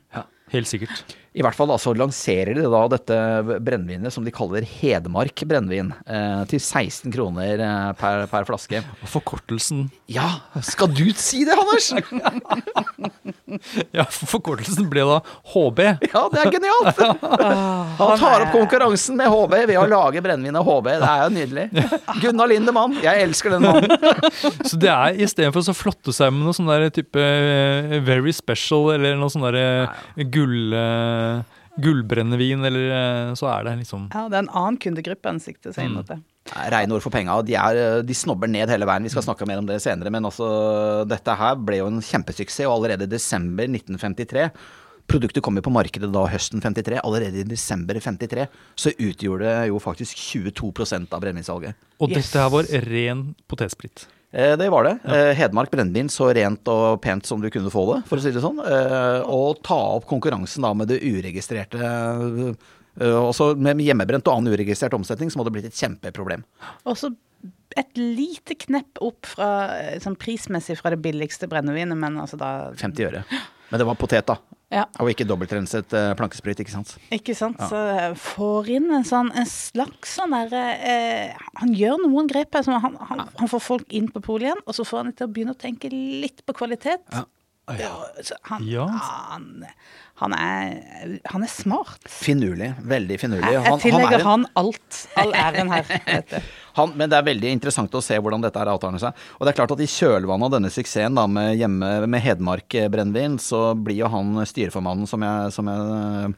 Helt 0.53 0.67
sikkert. 0.69 1.01
I 1.31 1.43
hvert 1.45 1.55
fall 1.55 1.71
altså, 1.71 1.93
så 1.93 1.95
lanserer 1.95 2.57
de 2.57 2.65
da 2.67 2.81
dette 2.91 3.17
brennevinet 3.63 4.11
som 4.11 4.25
de 4.25 4.33
kaller 4.35 4.65
Hedmark 4.67 5.45
brennevin, 5.47 5.93
eh, 6.03 6.41
til 6.51 6.59
16 6.59 7.07
kroner 7.13 7.61
eh, 7.63 7.91
per, 7.95 8.25
per 8.27 8.47
flaske. 8.49 8.81
Og 8.99 9.11
forkortelsen 9.13 9.85
Ja, 10.11 10.27
skal 10.67 10.91
du 10.91 11.05
si 11.15 11.45
det, 11.47 11.55
Anders? 11.55 11.91
Ja, 13.95 14.05
forkortelsen 14.07 14.87
ble 14.91 15.03
da 15.07 15.17
HB. 15.53 15.79
Ja, 16.11 16.21
det 16.31 16.39
er 16.41 16.51
genialt! 16.53 16.99
Han 18.01 18.13
tar 18.19 18.45
opp 18.45 18.53
konkurransen 18.55 19.17
med 19.19 19.31
HB 19.31 19.55
ved 19.71 19.79
å 19.79 19.87
lage 19.91 20.23
brennevinet 20.23 20.67
HB. 20.67 20.87
Det 21.01 21.09
er 21.09 21.23
jo 21.23 21.31
nydelig. 21.35 21.65
Gunnar 22.23 22.51
Lindemann, 22.51 22.95
jeg 23.03 23.25
elsker 23.25 23.55
den 23.55 23.67
mannen. 23.67 23.91
Så 24.69 24.79
det 24.79 24.91
er 24.91 25.19
istedenfor 25.27 25.63
å 25.63 25.75
flotte 25.75 26.15
seg 26.15 26.31
med 26.35 26.47
noe 26.47 26.55
sånn 26.55 26.71
der 26.71 26.87
type 26.95 27.19
eh, 27.23 27.97
very 28.07 28.35
special 28.35 28.91
eller 28.95 29.15
noe 29.19 29.31
sånn 29.31 29.47
derre 29.47 30.27
gull... 30.31 30.75
eh, 31.21 31.59
Gullbrennevin, 31.81 32.65
eller 32.67 32.91
eh, 32.97 33.31
så 33.39 33.47
er 33.53 33.69
det 33.69 33.77
liksom 33.85 34.09
Ja, 34.11 34.25
det 34.27 34.39
er 34.39 34.43
en 34.45 34.53
annen 34.59 34.79
kundegruppe 34.81 35.31
han 35.31 35.39
sikter 35.39 35.75
seg 35.75 35.87
inn 35.87 35.95
mot 35.99 36.09
det. 36.09 36.19
Rene 36.73 36.97
ord 36.97 37.03
for 37.05 37.13
penga. 37.13 37.37
De, 37.45 37.55
er, 37.55 38.01
de 38.03 38.17
snobber 38.17 38.49
ned 38.51 38.69
hele 38.73 38.87
veien. 38.89 39.05
Vi 39.07 39.13
skal 39.13 39.23
snakke 39.23 39.45
mer 39.47 39.61
om 39.61 39.67
det 39.69 39.77
senere. 39.83 40.11
Men 40.11 40.25
altså, 40.27 40.47
dette 41.07 41.35
her 41.37 41.55
ble 41.61 41.79
jo 41.79 41.89
en 41.91 42.01
kjempesuksess, 42.03 42.65
og 42.67 42.79
allerede 42.79 43.07
i 43.07 43.13
desember 43.13 43.69
1953 43.69 44.49
Produktet 45.11 45.43
kom 45.43 45.57
jo 45.57 45.63
på 45.65 45.73
markedet 45.73 46.07
da 46.13 46.21
høsten 46.29 46.61
53. 46.63 47.01
Allerede 47.03 47.41
i 47.41 47.47
desember 47.47 47.97
53 47.99 48.45
så 48.79 48.93
utgjorde 48.95 49.43
det 49.49 49.67
jo 49.71 49.79
faktisk 49.83 50.15
22% 50.15 51.11
av 51.11 51.23
brennevinsalget. 51.23 51.75
Og 51.99 52.09
Yes. 52.13 52.29
dette 52.29 52.39
her 52.39 52.49
var 52.53 52.69
ren 52.87 53.23
potetsprit. 53.49 54.05
Eh, 54.31 54.53
det 54.57 54.69
var 54.71 54.87
det. 54.87 54.93
Ja. 55.03 55.31
Hedmark 55.37 55.71
brennevin 55.73 56.09
så 56.11 56.29
rent 56.35 56.67
og 56.71 57.01
pent 57.03 57.27
som 57.27 57.41
du 57.43 57.49
kunne 57.51 57.71
få 57.73 57.83
det, 57.93 58.01
for 58.09 58.19
å 58.19 58.23
si 58.23 58.31
det 58.31 58.43
sånn. 58.43 58.61
Eh, 58.63 59.17
og 59.27 59.59
ta 59.67 59.79
opp 59.97 60.07
konkurransen 60.09 60.63
da 60.67 60.73
med 60.77 60.91
det 60.91 61.01
uregistrerte 61.03 61.81
eh, 61.81 63.17
Også 63.21 63.53
med 63.55 63.79
hjemmebrent 63.83 64.27
og 64.27 64.39
annen 64.39 64.55
uregistrert 64.55 64.95
omsetning, 64.97 65.31
som 65.31 65.43
hadde 65.43 65.53
blitt 65.55 65.67
et 65.69 65.77
kjempeproblem. 65.79 66.43
Og 66.85 66.97
så 66.99 67.11
et 67.79 67.97
lite 67.97 68.55
knepp 68.59 68.99
opp 69.03 69.27
fra, 69.31 69.49
eh, 69.77 69.99
sånn 70.03 70.17
prismessig 70.19 70.77
fra 70.79 70.91
det 70.93 71.01
billigste 71.03 71.47
brennevinet, 71.51 71.97
men 71.97 72.19
altså 72.19 72.37
da 72.39 72.71
50 72.75 73.07
øre. 73.07 73.23
Men 73.71 73.79
det 73.79 73.87
var 73.87 73.95
potet, 73.99 74.27
da. 74.27 74.37
Ja. 74.71 74.85
Og 75.03 75.09
ikke 75.11 75.25
dobbeltrenset 75.27 75.91
eh, 75.99 76.13
plankesprit, 76.15 76.61
ikke 76.63 76.71
sant. 76.71 76.93
Ikke 77.11 77.33
sant? 77.35 77.59
Så 77.67 77.75
jeg 77.91 78.13
får 78.23 78.69
inn 78.77 78.85
en 78.95 79.03
sånn 79.07 79.31
en 79.35 79.49
slags 79.49 80.13
sånn 80.15 80.31
derre 80.31 80.61
eh, 80.79 81.41
Han 81.59 81.73
gjør 81.75 81.99
noen 82.05 82.29
grep 82.31 82.55
her. 82.55 82.63
som 82.63 82.77
Han, 82.79 82.95
han, 83.09 83.25
han 83.41 83.51
får 83.51 83.59
folk 83.65 83.91
inn 83.99 84.07
på 84.13 84.23
polet 84.23 84.47
igjen, 84.47 84.63
og 84.65 84.77
så 84.77 84.85
får 84.87 85.01
han 85.01 85.11
dem 85.11 85.17
til 85.19 85.27
å 85.27 85.33
begynne 85.35 85.55
å 85.57 85.59
tenke 85.59 85.91
litt 85.91 86.39
på 86.47 86.55
kvalitet. 86.55 87.03
Ja. 87.11 87.25
Ja, 87.77 87.91
så 88.25 88.35
han, 88.49 88.63
Ja. 88.67 88.87
han, 88.89 89.65
han, 90.21 90.33
er, 90.37 91.15
han 91.33 91.43
er 91.43 91.49
smart. 91.49 92.03
Finurlig. 92.07 92.71
Veldig 92.85 93.17
finurlig. 93.19 93.47
Jeg, 93.49 93.57
jeg 93.57 93.63
Han- 93.65 93.71
han 93.73 93.81
tillegger 93.83 94.13
er 94.19 94.19
en- 94.21 94.27
han 94.29 94.45
alt. 94.61 94.99
All 95.17 95.33
æren 95.33 95.71
her. 95.73 96.41
Han, 96.77 96.93
men 96.95 97.09
det 97.11 97.17
er 97.17 97.25
veldig 97.27 97.49
interessant 97.51 97.91
å 97.97 97.99
se 98.05 98.15
hvordan 98.15 98.39
dette 98.45 98.61
avtarner 98.63 99.01
seg. 99.01 99.17
Og 99.35 99.43
det 99.43 99.51
er 99.51 99.57
klart 99.57 99.73
at 99.75 99.81
i 99.83 99.89
kjølvannet 99.91 100.47
av 100.47 100.53
denne 100.53 100.69
suksessen 100.71 101.17
da, 101.19 101.25
med, 101.27 101.57
hjemme, 101.59 101.89
med 102.07 102.23
Hedmark 102.23 102.77
brennevin, 102.93 103.35
så 103.43 103.73
blir 103.75 103.97
jo 104.05 104.07
han 104.13 104.37
styreformannen 104.47 105.09
som 105.09 105.25
jeg, 105.27 105.51
som 105.51 105.67
jeg 105.67 106.31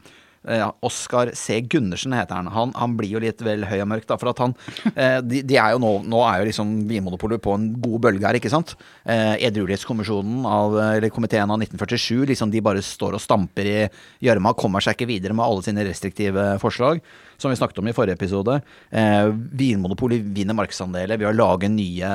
ja, 0.44 0.68
Oskar 0.84 1.30
C. 1.38 1.60
Gundersen 1.60 2.12
heter 2.16 2.36
han. 2.36 2.50
han. 2.52 2.74
Han 2.76 2.96
blir 2.98 3.16
jo 3.16 3.22
litt 3.22 3.40
vel 3.44 3.64
høy 3.68 3.78
og 3.80 3.88
mørk, 3.90 4.06
da. 4.10 4.18
For 4.20 4.32
at 4.32 4.42
han 4.42 4.54
eh, 4.94 5.18
de, 5.24 5.42
de 5.46 5.58
er 5.60 5.74
jo 5.74 5.82
nå, 5.82 5.92
nå 6.10 6.22
er 6.28 6.42
jo 6.42 6.48
liksom 6.50 6.74
Vinmonopolet 6.90 7.42
på 7.44 7.56
en 7.56 7.68
god 7.80 8.06
bølge 8.08 8.28
her, 8.28 8.38
ikke 8.40 8.52
sant. 8.52 8.74
Eh, 9.08 9.36
Edruelighetskommisjonen 9.48 10.44
av, 10.48 10.78
eller 10.96 11.12
komiteen 11.14 11.50
av 11.50 11.62
1947, 11.64 12.24
liksom 12.32 12.52
de 12.52 12.64
bare 12.64 12.84
står 12.84 13.16
og 13.16 13.24
stamper 13.24 13.70
i 13.70 13.78
gjørma, 14.24 14.54
kommer 14.58 14.84
seg 14.84 14.98
ikke 14.98 15.10
videre 15.14 15.36
med 15.36 15.46
alle 15.46 15.64
sine 15.66 15.86
restriktive 15.88 16.54
forslag 16.62 17.00
som 17.36 17.50
vi 17.50 17.56
snakket 17.56 17.78
om 17.78 17.88
i 17.88 17.94
forrige 17.96 18.18
episode. 18.18 18.60
Eh, 18.90 19.28
Vinmonopolet 19.58 20.22
vinner 20.36 20.56
markedsandeler 20.56 21.18
ved 21.18 21.30
å 21.30 21.36
lage 21.36 21.70
nye, 21.72 22.10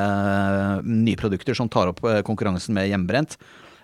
nye 0.86 1.20
produkter 1.20 1.58
som 1.58 1.70
tar 1.72 1.92
opp 1.92 2.04
eh, 2.08 2.22
konkurransen 2.26 2.78
med 2.78 2.89
hjemmebrent. 2.92 3.38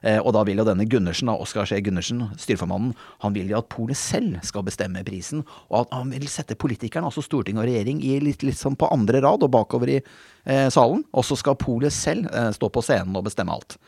Eh, 0.06 0.20
og 0.22 0.36
da 0.36 0.44
vil 0.46 0.60
jo 0.62 0.66
denne 0.68 0.86
Gundersen, 0.86 1.32
Oskar 1.34 1.66
C. 1.66 1.80
Gundersen, 1.82 2.22
styreformannen, 2.38 2.94
han 3.24 3.34
vil 3.34 3.50
jo 3.50 3.58
at 3.58 3.70
polet 3.74 3.98
selv 3.98 4.38
skal 4.46 4.66
bestemme 4.68 5.02
prisen. 5.08 5.42
Og 5.72 5.80
at 5.82 5.96
han 5.98 6.14
vil 6.14 6.28
sette 6.30 6.58
politikerne, 6.62 7.10
altså 7.10 7.24
storting 7.26 7.58
og 7.58 7.66
regjering, 7.66 8.04
litt, 8.22 8.46
litt 8.46 8.60
sånn 8.60 8.78
på 8.78 8.90
andre 8.94 9.24
rad 9.26 9.44
og 9.48 9.54
bakover 9.56 9.96
i 9.96 10.00
eh, 10.00 10.68
salen. 10.70 11.02
Og 11.16 11.26
så 11.26 11.38
skal 11.42 11.58
polet 11.58 11.94
selv 11.96 12.30
eh, 12.30 12.52
stå 12.54 12.70
på 12.70 12.86
scenen 12.86 13.18
og 13.18 13.26
bestemme 13.32 13.56
alt. 13.58 13.80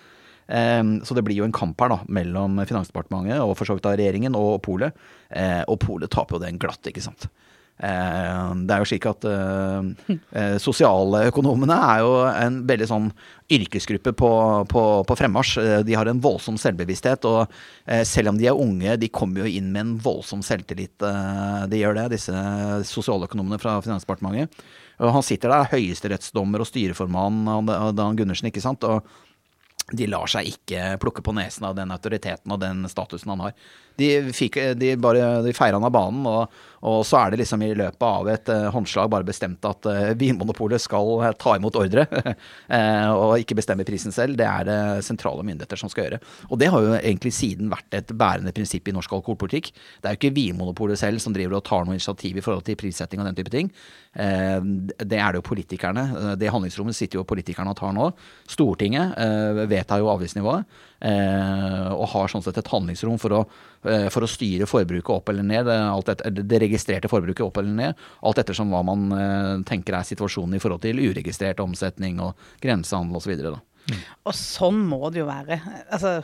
Eh, 0.48 0.82
Så 1.06 1.14
det 1.14 1.26
blir 1.28 1.38
jo 1.38 1.46
en 1.46 1.54
kamp 1.56 1.80
her 1.84 1.94
da, 1.94 2.00
mellom 2.08 2.58
Finansdepartementet 2.66 3.44
og 3.44 3.54
for 3.60 3.70
så 3.70 3.78
vidt 3.78 3.86
da 3.86 3.94
regjeringen 4.00 4.38
og 4.40 4.62
Polet. 4.66 4.96
Eh, 5.30 5.62
Og 5.68 5.78
Polet 5.86 6.10
taper 6.10 6.38
jo 6.40 6.46
den 6.48 6.58
glatt, 6.58 6.82
ikke 6.88 7.04
sant. 7.04 7.30
Eh, 7.78 8.54
Det 8.66 8.74
er 8.74 8.82
jo 8.82 8.88
slik 8.90 9.06
at 9.06 9.26
eh, 9.30 9.90
eh, 10.10 10.56
sosialøkonomene 10.62 11.76
er 11.78 12.00
jo 12.02 12.14
en 12.32 12.62
veldig 12.70 12.88
sånn 12.90 13.12
yrkesgruppe 13.54 14.16
på, 14.18 14.32
på, 14.72 14.86
på 15.08 15.18
fremmarsj. 15.20 15.84
De 15.88 15.96
har 15.96 16.10
en 16.10 16.24
voldsom 16.24 16.58
selvbevissthet, 16.60 17.24
og 17.30 17.54
selv 18.04 18.34
om 18.34 18.40
de 18.40 18.50
er 18.50 18.60
unge, 18.60 18.98
de 19.00 19.08
kommer 19.08 19.46
jo 19.46 19.52
inn 19.60 19.70
med 19.72 19.84
en 19.86 19.94
voldsom 20.04 20.42
selvtillit. 20.44 20.98
De 21.00 21.80
gjør 21.80 21.96
det, 21.96 22.10
disse 22.18 22.34
sosialøkonomene 22.90 23.62
fra 23.62 23.78
Finansdepartementet. 23.86 24.52
Og 25.00 25.14
han 25.16 25.24
sitter 25.24 25.54
der, 25.54 25.70
høyesterettsdommer 25.72 26.60
og 26.60 26.68
styreformann, 26.68 27.46
Dan 27.96 28.20
Gundersen, 28.20 28.52
ikke 28.52 28.66
sant. 28.66 28.84
og 28.84 29.08
de 29.96 30.08
lar 30.12 30.28
seg 30.28 30.50
ikke 30.52 30.98
plukke 31.00 31.24
på 31.24 31.32
nesen 31.38 31.64
av 31.70 31.78
den 31.78 31.94
autoriteten 31.96 32.52
og 32.52 32.60
den 32.60 32.84
statusen 32.92 33.32
han 33.32 33.46
har. 33.46 33.54
De, 33.98 34.10
fikk, 34.36 34.60
de 34.78 34.96
bare 35.02 35.42
de 35.46 35.54
feirer 35.56 35.78
han 35.78 35.88
av 35.88 35.94
banen, 35.96 36.26
og, 36.30 36.58
og 36.86 37.02
så 37.08 37.18
er 37.20 37.34
det 37.34 37.40
liksom 37.42 37.64
i 37.66 37.72
løpet 37.78 38.04
av 38.06 38.28
et 38.30 38.50
uh, 38.54 38.68
håndslag 38.74 39.10
bare 39.10 39.26
bestemt 39.26 39.66
at 39.66 39.88
uh, 39.90 40.12
Vinmonopolet 40.20 40.82
skal 40.82 41.10
uh, 41.24 41.30
ta 41.40 41.56
imot 41.58 41.78
ordre, 41.80 42.06
og 43.18 43.42
ikke 43.42 43.58
bestemme 43.58 43.86
prisen 43.88 44.14
selv. 44.14 44.38
Det 44.38 44.46
er 44.46 44.68
det 44.68 44.80
sentrale 45.08 45.46
myndigheter 45.46 45.80
som 45.80 45.90
skal 45.90 46.06
gjøre. 46.06 46.20
Og 46.52 46.62
det 46.62 46.70
har 46.74 46.84
jo 46.84 46.96
egentlig 47.00 47.34
siden 47.36 47.72
vært 47.72 47.98
et 47.98 48.14
bærende 48.18 48.54
prinsipp 48.56 48.88
i 48.88 48.94
norsk 48.96 49.18
alkoholpolitikk. 49.18 49.72
Det 49.74 50.10
er 50.10 50.16
jo 50.16 50.22
ikke 50.22 50.36
Vinmonopolet 50.38 51.00
selv 51.02 51.24
som 51.24 51.36
driver 51.36 51.58
og 51.58 51.66
tar 51.68 51.88
noe 51.88 51.98
initiativ 51.98 52.38
i 52.38 52.44
forhold 52.46 52.68
til 52.68 52.78
prissetting 52.80 53.24
og 53.24 53.30
den 53.30 53.38
type 53.40 53.54
ting. 53.54 53.72
Det 54.18 55.18
er 55.20 55.34
det 55.34 55.40
jo 55.40 55.46
politikerne. 55.46 56.36
Det 56.40 56.50
handlingsrommet 56.52 56.98
sitter 56.98 57.20
jo 57.20 57.26
politikerne 57.28 57.74
og 57.74 57.80
tar 57.80 57.94
nå. 57.96 58.10
Stortinget 58.50 59.14
vedtar 59.70 60.02
jo 60.02 60.10
avgiftsnivået, 60.14 60.66
og 61.94 62.08
har 62.14 62.32
sånn 62.32 62.44
sett 62.46 62.58
et 62.58 62.72
handlingsrom 62.72 63.20
for 63.22 63.36
å, 63.38 63.42
eh, 63.86 64.08
for 64.14 64.26
å 64.26 64.30
styre 64.30 64.66
forbruket 64.70 65.14
opp 65.14 65.30
eller 65.30 65.46
ned. 65.46 65.68
eh, 65.68 65.98
etter, 65.98 66.32
det 66.32 66.62
registrerte 66.64 67.12
forbruket 67.12 67.46
opp 67.46 67.58
eller 67.58 67.76
ned. 67.76 67.96
Alt 68.24 68.42
ettersom 68.42 68.74
hva 68.74 68.84
man 68.86 69.12
eh, 69.12 69.54
tenker 69.68 69.94
er 69.94 70.08
situasjonen 70.08 70.56
i 70.58 70.64
forhold 70.64 70.82
til 70.82 70.98
uregistrert 70.98 71.60
omsetning 71.60 72.20
og 72.20 72.34
grensehandel 72.64 73.22
osv. 73.22 73.62
Og 74.26 74.34
sånn 74.36 74.82
må 74.88 75.10
det 75.14 75.22
jo 75.22 75.30
være. 75.30 75.62
Altså, 75.94 76.22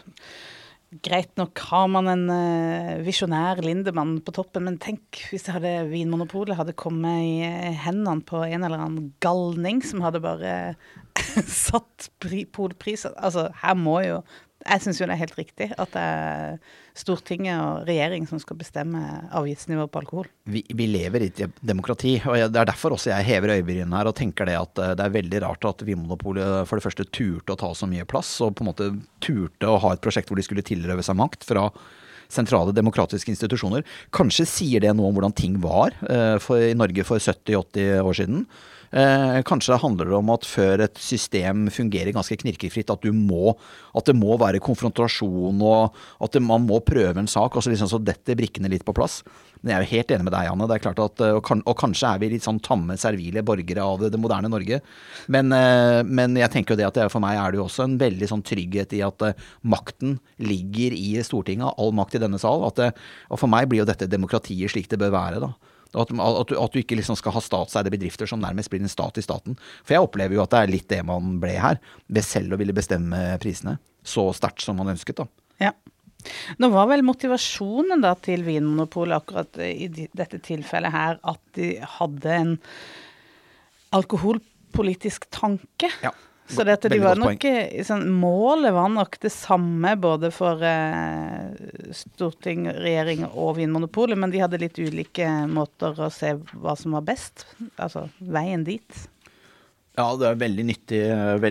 greit 1.02 1.32
nok 1.40 1.58
har 1.70 1.88
man 1.92 2.10
en 2.12 2.26
uh, 2.30 3.02
visjonær 3.06 3.62
Lindemann 3.66 4.18
på 4.26 4.34
toppen, 4.36 4.68
men 4.68 4.80
tenk 4.82 5.24
hvis 5.32 5.48
det 5.48 5.56
hadde 5.56 5.72
Vinmonopolet 5.90 6.58
hadde 6.60 6.76
kommet 6.78 7.24
i 7.24 7.38
eh, 7.48 7.80
hendene 7.86 8.26
på 8.28 8.44
en 8.46 8.66
eller 8.66 8.84
annen 8.84 9.12
galning 9.24 9.82
som 9.86 10.04
hadde 10.06 10.22
bare 10.24 10.54
satt 11.48 12.10
pri, 12.22 12.44
polpriser. 12.46 13.16
Altså, 13.18 13.48
her 13.64 13.78
må 13.80 14.00
jo 14.06 14.22
Jeg 14.64 14.84
syns 14.84 15.00
jo 15.02 15.08
det 15.10 15.16
er 15.16 15.22
helt 15.24 15.38
riktig 15.38 15.68
at 15.76 15.94
det 15.94 16.02
er 16.04 16.58
Stortinget 16.98 17.58
og 17.58 17.88
regjering 17.88 18.28
som 18.30 18.40
skal 18.42 18.58
bestemme 18.60 19.00
avgiftsnivået 19.34 19.92
på 19.92 20.02
alkohol. 20.04 20.28
vi, 20.46 20.62
vi 20.70 20.86
lever 20.88 21.26
i 21.26 21.30
et 21.32 21.58
demokrati, 21.66 22.20
og 22.30 22.38
det 22.54 22.62
er 22.62 22.70
derfor 22.70 22.94
også 22.94 23.10
jeg 23.10 23.28
hever 23.32 23.56
øyebrynene 23.58 23.98
her 23.98 24.12
og 24.12 24.16
tenker 24.16 24.46
det 24.46 24.60
at 24.60 24.80
eh, 24.80 24.94
det 25.00 25.08
er 25.08 25.18
veldig 25.18 25.42
rart 25.44 25.66
at 25.66 25.84
Vinmonopolet 25.88 26.70
for 26.70 26.78
det 26.78 26.86
første 26.86 27.08
turte 27.10 27.56
å 27.56 27.60
ta 27.60 27.74
så 27.74 27.90
mye 27.90 28.06
plass, 28.06 28.36
og 28.46 28.54
på 28.56 28.64
en 28.64 28.70
måte 28.70 28.92
turte 29.26 29.70
å 29.70 29.82
ha 29.82 29.94
et 29.96 30.04
prosjekt 30.06 30.30
hvor 30.30 30.40
de 30.40 30.46
skulle 30.46 30.66
tilrøve 30.66 31.04
seg 31.06 31.18
makt 31.20 31.48
fra 31.50 31.68
sentrale 32.34 32.74
demokratiske 32.76 33.34
institusjoner. 33.34 33.84
Kanskje 34.16 34.48
sier 34.50 34.84
det 34.84 34.94
noe 34.96 35.10
om 35.10 35.18
hvordan 35.18 35.36
ting 35.38 35.58
var 35.64 35.96
eh, 36.10 36.38
for, 36.44 36.62
i 36.62 36.78
Norge 36.78 37.06
for 37.08 37.22
70-80 37.22 38.00
år 38.04 38.22
siden. 38.22 38.46
Eh, 38.94 39.40
kanskje 39.50 39.80
handler 39.82 40.12
om 40.20 40.28
at 40.30 40.44
før 40.46 40.84
et 40.86 41.00
system 41.02 41.66
fungerer 41.74 42.14
ganske 42.14 42.36
knirkefritt, 42.44 42.92
at, 42.94 43.08
må, 43.18 43.56
at 43.98 44.06
det 44.06 44.14
må 44.14 44.36
være 44.38 44.62
konfrontasjon 44.62 45.64
og 45.66 45.96
at 46.22 46.36
det, 46.36 46.44
man 46.46 46.68
må 46.68 46.78
prøve 46.86 47.18
en 47.18 47.30
sak. 47.30 47.56
og 47.58 47.66
så 47.66 47.74
liksom 47.74 47.90
så 47.90 47.98
detter 47.98 48.38
brikkene 48.38 48.70
litt 48.70 48.86
på 48.86 48.94
plass. 48.94 49.24
Men 49.64 49.72
jeg 49.72 49.78
er 49.80 49.86
jo 49.86 49.92
helt 49.96 50.14
enig 50.14 50.28
med 50.28 50.36
deg, 50.36 50.52
Anne. 50.52 50.68
det 50.70 50.78
er 50.78 50.84
klart 50.84 51.02
at, 51.02 51.26
og, 51.26 51.42
kan, 51.48 51.66
og 51.66 51.78
kanskje 51.80 52.12
er 52.12 52.22
vi 52.22 52.32
litt 52.36 52.46
sånn 52.46 52.62
tamme, 52.62 53.00
servile 53.02 53.42
borgere 53.48 53.82
av 53.82 54.04
det, 54.04 54.12
det 54.14 54.22
moderne 54.22 54.54
Norge. 54.54 54.84
Men, 55.34 55.50
eh, 55.58 56.04
men, 56.06 56.38
jeg 56.38 56.54
tenker 56.54 56.76
jo 56.76 56.82
det 56.84 56.90
at 56.92 57.00
det, 57.00 57.10
for 57.10 57.24
meg 57.24 57.40
er 57.40 57.50
det 57.50 57.64
jo 57.64 57.66
også 57.66 57.88
en 57.88 57.98
veldig 58.02 58.30
sånn 58.30 58.46
trygghet 58.46 58.94
i 58.94 59.02
at 59.08 59.26
eh, 59.26 59.46
makten 59.66 60.20
ligger 60.38 60.94
i 60.94 61.16
Stortinget. 61.26 61.80
All 61.82 61.96
makt 61.98 62.20
i 62.20 62.26
denne 62.28 62.38
sal. 62.44 62.62
At 62.70 62.78
det, 62.78 62.94
og 63.34 63.42
for 63.42 63.50
meg 63.50 63.72
blir 63.72 63.82
jo 63.82 63.90
dette 63.90 64.12
demokratiet 64.12 64.70
slik 64.70 64.92
det 64.92 65.02
bør 65.02 65.18
være. 65.18 65.48
da. 65.48 65.73
At, 65.94 66.10
at, 66.10 66.50
du, 66.50 66.58
at, 66.58 66.74
du, 66.74 66.80
ikke 66.82 66.98
liksom 66.98 67.18
skal 67.20 67.36
ha 67.36 67.42
statseide 67.44 67.92
bedrifter 67.94 68.30
som 68.30 68.42
nærmest 68.42 68.72
blir 68.74 68.82
en 68.82 68.92
stat 68.92 69.20
i 69.22 69.26
staten. 69.26 69.58
For 69.86 69.96
jeg 69.96 70.06
opplever 70.06 70.38
jo 70.38 70.44
at 70.46 70.54
det 70.54 70.62
er 70.62 70.74
litt 70.74 70.90
det 70.90 71.02
man 71.06 71.38
ble 71.44 71.54
her, 71.62 71.82
ved 72.10 72.26
selv 72.26 72.56
å 72.56 72.62
ville 72.62 72.76
bestemme 72.76 73.20
prisene. 73.44 73.78
Så 74.04 74.26
sterkt 74.36 74.66
som 74.66 74.80
man 74.82 74.92
ønsket, 74.96 75.22
da. 75.22 75.28
Ja. 75.70 75.74
Nå 76.58 76.70
var 76.72 76.88
vel 76.92 77.04
motivasjonen 77.06 78.04
da 78.04 78.14
til 78.16 78.46
Vinmonopolet 78.48 79.18
akkurat 79.18 79.60
i 79.66 79.90
dette 79.92 80.40
tilfellet 80.44 80.94
her 80.94 81.20
at 81.20 81.42
de 81.58 81.74
hadde 81.98 82.38
en 82.38 82.54
alkoholpolitisk 83.94 85.28
tanke. 85.36 85.92
Ja. 86.04 86.14
Så 86.48 86.64
dette, 86.68 86.90
de 86.92 87.00
var 87.00 87.16
nok, 87.16 87.46
sånn, 87.88 88.04
målet 88.20 88.74
var 88.76 88.90
nok 88.92 89.16
det 89.24 89.32
samme 89.32 89.94
både 90.00 90.30
for 90.36 90.60
eh, 90.68 91.54
storting, 91.96 92.68
regjering 92.68 93.24
og 93.30 93.56
Vinmonopolet, 93.62 94.20
men 94.20 94.34
de 94.34 94.42
hadde 94.44 94.60
litt 94.62 94.80
ulike 94.82 95.30
måter 95.50 95.98
å 96.04 96.12
se 96.14 96.34
hva 96.52 96.76
som 96.80 96.98
var 97.00 97.08
best. 97.08 97.46
Altså 97.78 98.10
veien 98.20 98.68
dit. 98.68 99.06
Ja, 99.94 100.08
det 100.18 100.26
er 100.26 100.40
veldig 100.42 100.64
nyttig 100.66 101.00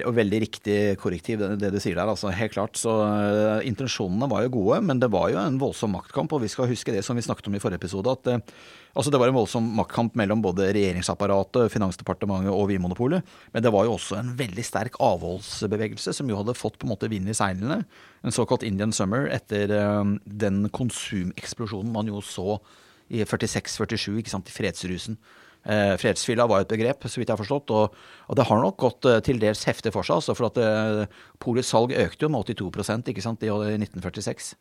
og 0.03 0.17
veldig 0.17 0.39
riktig 0.43 0.77
korrektiv, 0.99 1.45
det, 1.61 1.69
du 1.71 1.79
sier 1.79 1.95
der. 1.95 2.09
altså 2.11 2.33
Helt 2.35 2.51
klart. 2.57 2.75
Så 2.75 2.91
uh, 2.91 3.63
Intensjonene 3.63 4.27
var 4.27 4.43
jo 4.43 4.57
gode, 4.57 4.81
men 4.83 4.99
det 4.99 5.13
var 5.15 5.29
jo 5.31 5.39
en 5.39 5.61
voldsom 5.63 5.93
maktkamp. 5.95 6.33
Og 6.35 6.43
vi 6.43 6.51
skal 6.51 6.67
huske 6.67 6.91
det 6.91 7.05
som 7.07 7.15
vi 7.15 7.23
snakket 7.23 7.47
om 7.47 7.55
i 7.55 7.61
forrige 7.63 7.79
episode, 7.79 8.11
at 8.11 8.33
uh, 8.33 8.65
altså 8.99 9.13
det 9.15 9.21
var 9.23 9.31
en 9.31 9.37
voldsom 9.37 9.69
maktkamp 9.79 10.19
mellom 10.19 10.43
både 10.43 10.73
regjeringsapparatet, 10.75 11.71
Finansdepartementet 11.71 12.51
og 12.51 12.67
Vinmonopolet. 12.73 13.23
Men 13.55 13.63
det 13.63 13.71
var 13.77 13.87
jo 13.87 13.95
også 13.95 14.19
en 14.19 14.35
veldig 14.41 14.65
sterk 14.67 14.99
avholdsbevegelse 14.99 16.17
som 16.19 16.35
jo 16.35 16.41
hadde 16.41 16.59
fått 16.59 16.81
på 16.83 16.89
en 16.89 16.97
måte 16.97 17.13
vind 17.15 17.31
i 17.31 17.39
seilene. 17.39 17.85
En 18.27 18.35
såkalt 18.35 18.67
Indian 18.67 18.91
Summer 18.91 19.31
etter 19.31 19.71
den 20.27 20.65
konsumeksplosjonen 20.75 21.95
man 21.95 22.11
jo 22.11 22.19
så 22.27 22.59
i 23.13 23.23
46-47, 23.23 24.19
ikke 24.19 24.35
sant, 24.35 24.51
i 24.51 24.55
fredsrusen. 24.57 25.21
Eh, 25.63 25.95
fredsfylla 26.01 26.49
var 26.51 26.65
et 26.65 26.73
begrep, 26.73 27.05
så 27.07 27.21
vidt 27.21 27.31
jeg 27.31 27.37
har 27.37 27.43
forstått. 27.43 27.75
Og, 27.77 27.99
og 28.29 28.39
det 28.39 28.47
har 28.49 28.63
nok 28.63 28.79
gått 28.83 29.11
eh, 29.11 29.21
til 29.25 29.43
dels 29.43 29.63
heftig 29.69 29.93
for 29.95 30.07
seg. 30.07 30.19
Altså, 30.19 30.37
for 30.39 30.51
at 30.51 30.63
eh, 30.63 31.21
Polets 31.43 31.71
salg 31.71 31.95
økte 31.95 32.27
jo 32.27 32.33
med 32.33 32.49
82% 32.51 33.13
ikke 33.13 33.25
sant, 33.25 33.45
i 33.47 33.53
1946. 33.53 34.55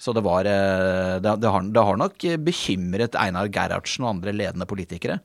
Så 0.00 0.14
det, 0.16 0.22
var, 0.24 0.48
eh, 0.48 1.18
det, 1.20 1.36
det, 1.42 1.50
har, 1.52 1.66
det, 1.68 1.84
har, 1.84 2.00
nok 2.00 2.24
bekymret 2.46 3.18
Einar 3.20 3.50
Gerhardsen 3.52 4.06
og 4.06 4.14
andre 4.14 4.32
ledende 4.32 4.66
politikere. 4.68 5.18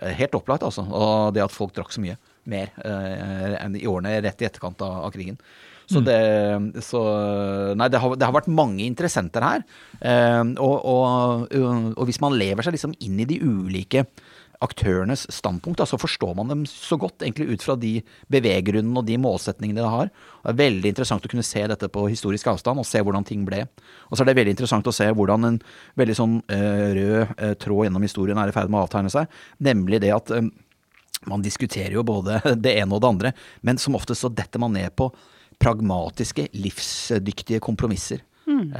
Eh, 0.00 0.14
helt 0.16 0.38
opplagt, 0.38 0.64
altså. 0.64 0.86
Og 0.88 1.34
det 1.36 1.44
at 1.44 1.52
folk 1.52 1.74
drakk 1.76 1.92
så 1.92 2.00
mye 2.00 2.16
mer 2.48 2.72
eh, 2.82 3.58
enn 3.60 3.76
i 3.78 3.84
årene 3.86 4.16
rett 4.24 4.40
i 4.42 4.48
etterkant 4.48 4.80
av, 4.82 5.04
av 5.06 5.12
krigen. 5.14 5.36
Så 5.90 6.00
mm. 6.00 6.06
det 6.06 6.82
så, 6.86 7.02
Nei, 7.76 7.90
det 7.92 8.00
har, 8.00 8.16
det 8.16 8.24
har, 8.24 8.34
vært 8.34 8.48
mange 8.48 8.86
interessenter 8.86 9.44
her. 9.44 9.64
Og, 10.62 10.76
og, 10.78 11.52
og, 11.52 12.02
hvis 12.08 12.20
man 12.22 12.38
lever 12.38 12.64
seg 12.64 12.76
liksom 12.76 12.94
inn 13.04 13.18
i 13.20 13.26
de 13.28 13.36
ulike 13.42 14.06
aktørenes 14.62 15.24
standpunkt, 15.32 15.82
så 15.88 15.98
forstår 16.00 16.34
man 16.38 16.50
dem 16.50 16.62
så 16.68 16.96
godt, 17.00 17.22
egentlig 17.22 17.56
ut 17.56 17.64
fra 17.64 17.76
de 17.78 17.96
beveggrunnene 18.32 19.00
og 19.00 19.06
de 19.08 19.18
målsetningene 19.20 19.82
de 19.82 19.92
har. 19.94 20.10
Det 20.42 20.52
er 20.52 20.60
veldig 20.60 20.92
interessant 20.92 21.26
å 21.26 21.30
kunne 21.32 21.46
se 21.46 21.64
dette 21.70 21.90
på 21.92 22.06
historisk 22.10 22.50
avstand, 22.52 22.82
og 22.82 22.88
se 22.88 23.02
hvordan 23.02 23.26
ting 23.28 23.46
ble. 23.48 23.64
Og 24.08 24.16
så 24.16 24.24
er 24.24 24.30
det 24.30 24.36
veldig 24.40 24.56
interessant 24.56 24.88
å 24.88 24.94
se 24.94 25.08
hvordan 25.10 25.48
en 25.48 25.60
veldig 26.00 26.18
sånn 26.18 26.38
uh, 26.52 26.88
rød 26.98 27.16
uh, 27.36 27.54
tråd 27.62 27.88
gjennom 27.88 28.06
historien 28.06 28.40
er 28.40 28.52
i 28.52 28.56
ferd 28.56 28.72
med 28.72 28.80
å 28.80 28.86
avtegne 28.86 29.12
seg, 29.12 29.40
nemlig 29.62 30.02
det 30.04 30.12
at 30.14 30.34
uh, 30.34 30.44
man 31.30 31.44
diskuterer 31.44 31.96
jo 31.98 32.06
både 32.06 32.40
det 32.64 32.76
ene 32.78 32.96
og 32.96 33.02
det 33.02 33.12
andre, 33.12 33.34
men 33.66 33.80
som 33.82 33.98
oftest 33.98 34.24
så 34.24 34.32
detter 34.32 34.62
man 34.62 34.74
ned 34.78 34.94
på 34.98 35.10
pragmatiske, 35.62 36.48
livsdyktige 36.58 37.62
kompromisser. 37.62 38.24
Mm. 38.42 38.72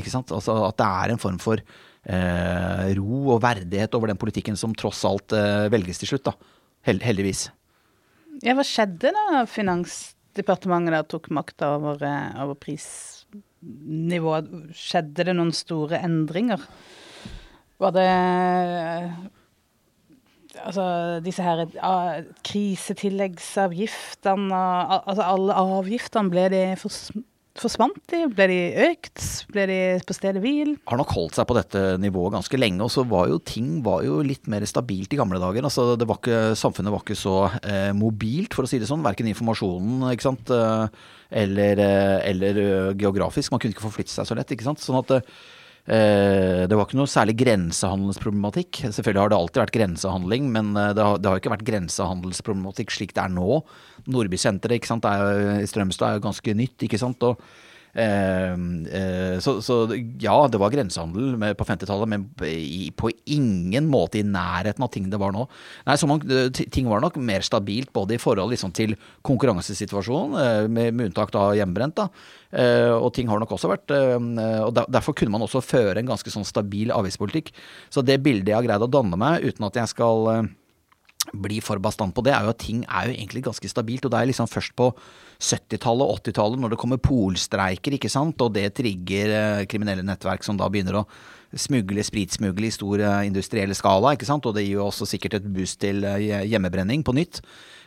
ikke 0.00 0.08
sant? 0.08 0.30
Altså 0.32 0.54
at 0.64 0.78
det 0.80 0.86
er 0.88 1.12
en 1.12 1.20
form 1.20 1.36
for 1.42 1.60
eh, 2.08 2.94
ro 2.98 3.18
og 3.36 3.42
verdighet 3.44 3.94
over 3.98 4.06
den 4.10 4.20
politikken 4.20 4.56
som 4.58 4.74
tross 4.78 5.00
alt 5.08 5.28
eh, 5.36 5.70
velges 5.72 5.98
til 6.02 6.08
slutt, 6.12 6.26
da. 6.30 6.34
heldigvis. 6.86 7.40
Ja, 8.42 8.52
hva 8.56 8.64
skjedde 8.66 9.08
da 9.14 9.24
Finansdepartementet 9.50 10.92
da 10.96 11.02
tok 11.06 11.26
makta 11.34 11.64
over, 11.76 11.94
eh, 12.06 12.42
over 12.42 12.56
prisnivået? 12.58 14.46
Skjedde 14.76 15.22
det 15.28 15.34
noen 15.36 15.54
store 15.56 15.96
endringer? 16.02 16.60
Var 17.82 17.92
det 17.98 18.10
Altså 20.62 20.84
disse 21.24 21.42
her 21.42 21.64
uh, 21.64 22.16
krisetilleggsavgiftene 22.44 24.62
Altså 25.08 25.22
alle 25.24 25.54
avgiftene, 25.56 26.30
ble 26.30 26.48
de 26.52 26.76
for 26.78 26.90
Forsvant 27.58 27.98
de? 28.08 28.22
Ble 28.32 28.46
de 28.48 28.58
økt? 28.86 29.20
Ble 29.52 29.64
de 29.68 29.78
på 30.08 30.14
stedet 30.16 30.40
hvil? 30.40 30.72
Har 30.88 30.98
nok 31.00 31.12
holdt 31.12 31.36
seg 31.36 31.46
på 31.48 31.56
dette 31.58 31.82
nivået 32.00 32.32
ganske 32.38 32.60
lenge. 32.60 32.80
Og 32.86 32.92
så 32.94 33.04
var 33.08 33.28
jo 33.28 33.40
ting 33.44 33.82
var 33.84 34.06
jo 34.06 34.22
litt 34.24 34.48
mer 34.50 34.64
stabilt 34.68 35.12
i 35.12 35.18
gamle 35.20 35.40
dager. 35.42 35.68
Altså 35.68 35.90
var 36.00 36.16
ikke, 36.16 36.40
samfunnet 36.58 36.94
var 36.94 37.04
ikke 37.04 37.18
så 37.18 37.36
eh, 37.60 37.90
mobilt, 37.96 38.56
for 38.56 38.64
å 38.64 38.70
si 38.70 38.80
det 38.80 38.88
sånn. 38.88 39.04
Verken 39.04 39.28
informasjonen 39.28 40.08
ikke 40.14 40.30
sant? 40.30 40.52
Eh, 40.52 41.02
eller, 41.42 41.84
eh, 41.84 42.18
eller 42.32 42.62
eh, 42.62 42.92
geografisk. 43.04 43.52
Man 43.52 43.60
kunne 43.60 43.76
ikke 43.76 43.84
forflytte 43.84 44.14
seg 44.14 44.30
så 44.30 44.38
lett. 44.38 44.56
ikke 44.56 44.70
sant? 44.70 44.80
Sånn 44.80 45.02
at 45.02 45.12
det 45.82 46.76
var 46.78 46.86
ikke 46.86 46.98
noe 47.00 47.10
særlig 47.10 47.34
grensehandelsproblematikk. 47.40 48.84
Selvfølgelig 48.86 49.22
har 49.24 49.32
det 49.32 49.38
alltid 49.40 49.62
vært 49.64 49.74
grensehandling, 49.74 50.46
men 50.54 50.70
eh, 50.78 50.92
det 50.94 51.02
har, 51.02 51.18
det 51.18 51.30
har 51.30 51.42
ikke 51.42 51.54
vært 51.56 51.66
grensehandelsproblematikk 51.66 52.94
slik 52.94 53.16
det 53.16 53.24
er 53.24 53.34
nå. 53.34 53.58
Nordbysenteret 54.06 54.78
i 54.78 55.66
Strømstad 55.66 56.08
er 56.08 56.20
jo 56.20 56.26
ganske 56.28 56.54
nytt, 56.58 56.86
ikke 56.86 57.02
sant. 57.02 57.26
Og 57.26 57.42
Eh, 57.42 57.42
eh, 57.42 57.71
så, 57.92 59.52
så, 59.60 59.74
ja, 60.20 60.36
det 60.48 60.60
var 60.60 60.72
grensehandel 60.72 61.54
på 61.58 61.66
50-tallet, 61.68 62.08
men 62.08 62.24
på 62.96 63.10
ingen 63.28 63.88
måte 63.92 64.20
i 64.20 64.24
nærheten 64.24 64.84
av 64.84 64.88
ting 64.92 65.10
det 65.12 65.20
var 65.20 65.34
nå. 65.34 65.44
Nei, 65.84 65.96
man, 66.08 66.22
Ting 66.72 66.88
var 66.88 67.02
nok 67.04 67.18
mer 67.20 67.44
stabilt 67.44 67.92
både 67.92 68.16
i 68.16 68.22
forhold 68.22 68.54
liksom, 68.54 68.72
til 68.76 68.94
konkurransesituasjonen, 69.26 70.38
eh, 70.40 70.68
med, 70.68 70.94
med, 70.94 71.10
unntak 71.10 71.34
av 71.36 71.52
hjemmebrent. 71.58 71.98
da, 72.00 72.08
eh, 72.50 72.92
og 72.92 73.12
ting 73.14 73.28
har 73.28 73.42
nok 73.42 73.52
også 73.56 73.70
vært 73.72 73.92
eh, 73.92 74.16
og 74.62 74.72
der, 74.76 74.88
Derfor 74.92 75.16
kunne 75.16 75.34
man 75.34 75.44
også 75.44 75.62
føre 75.64 76.00
en 76.00 76.10
ganske 76.10 76.32
sånn 76.32 76.48
stabil 76.48 76.92
avgiftspolitikk. 76.94 77.52
Så 77.92 78.04
det 78.04 78.22
bildet 78.24 78.52
jeg 78.52 78.58
har 78.60 78.66
greid 78.66 78.84
å 78.84 78.90
danne 78.90 79.18
meg, 79.20 79.44
uten 79.44 79.68
at 79.68 79.78
jeg 79.82 79.92
skal 79.92 80.48
bli 81.32 81.60
for 81.62 81.78
bastant 81.82 82.14
på 82.14 82.24
det, 82.26 82.34
er 82.34 82.46
jo 82.46 82.52
at 82.52 82.60
ting 82.60 82.82
er 82.88 83.08
jo 83.08 83.14
egentlig 83.14 83.44
ganske 83.46 83.70
stabilt. 83.70 84.06
Og 84.06 84.12
det 84.12 84.20
er 84.20 84.30
liksom 84.30 84.50
først 84.50 84.74
på 84.78 84.90
70-tallet 85.42 86.08
og 86.08 86.18
80-tallet, 86.22 86.62
når 86.62 86.74
det 86.74 86.80
kommer 86.82 87.02
polstreiker, 87.02 87.96
ikke 87.96 88.10
sant, 88.12 88.42
og 88.42 88.54
det 88.56 88.68
trigger 88.78 89.36
eh, 89.36 89.68
kriminelle 89.70 90.04
nettverk 90.06 90.44
som 90.46 90.58
da 90.58 90.68
begynner 90.70 91.02
å 91.02 91.06
smugle, 91.58 92.02
spritsmugle 92.04 92.68
i 92.68 92.72
stor 92.72 93.02
eh, 93.02 93.26
industriell 93.28 93.74
skala, 93.76 94.14
ikke 94.16 94.28
sant, 94.28 94.46
og 94.48 94.56
det 94.56 94.64
gir 94.64 94.78
jo 94.78 94.86
også 94.86 95.08
sikkert 95.08 95.38
et 95.38 95.52
boost 95.52 95.80
til 95.82 96.02
eh, 96.08 96.46
hjemmebrenning 96.48 97.04
på 97.04 97.14
nytt. 97.16 97.42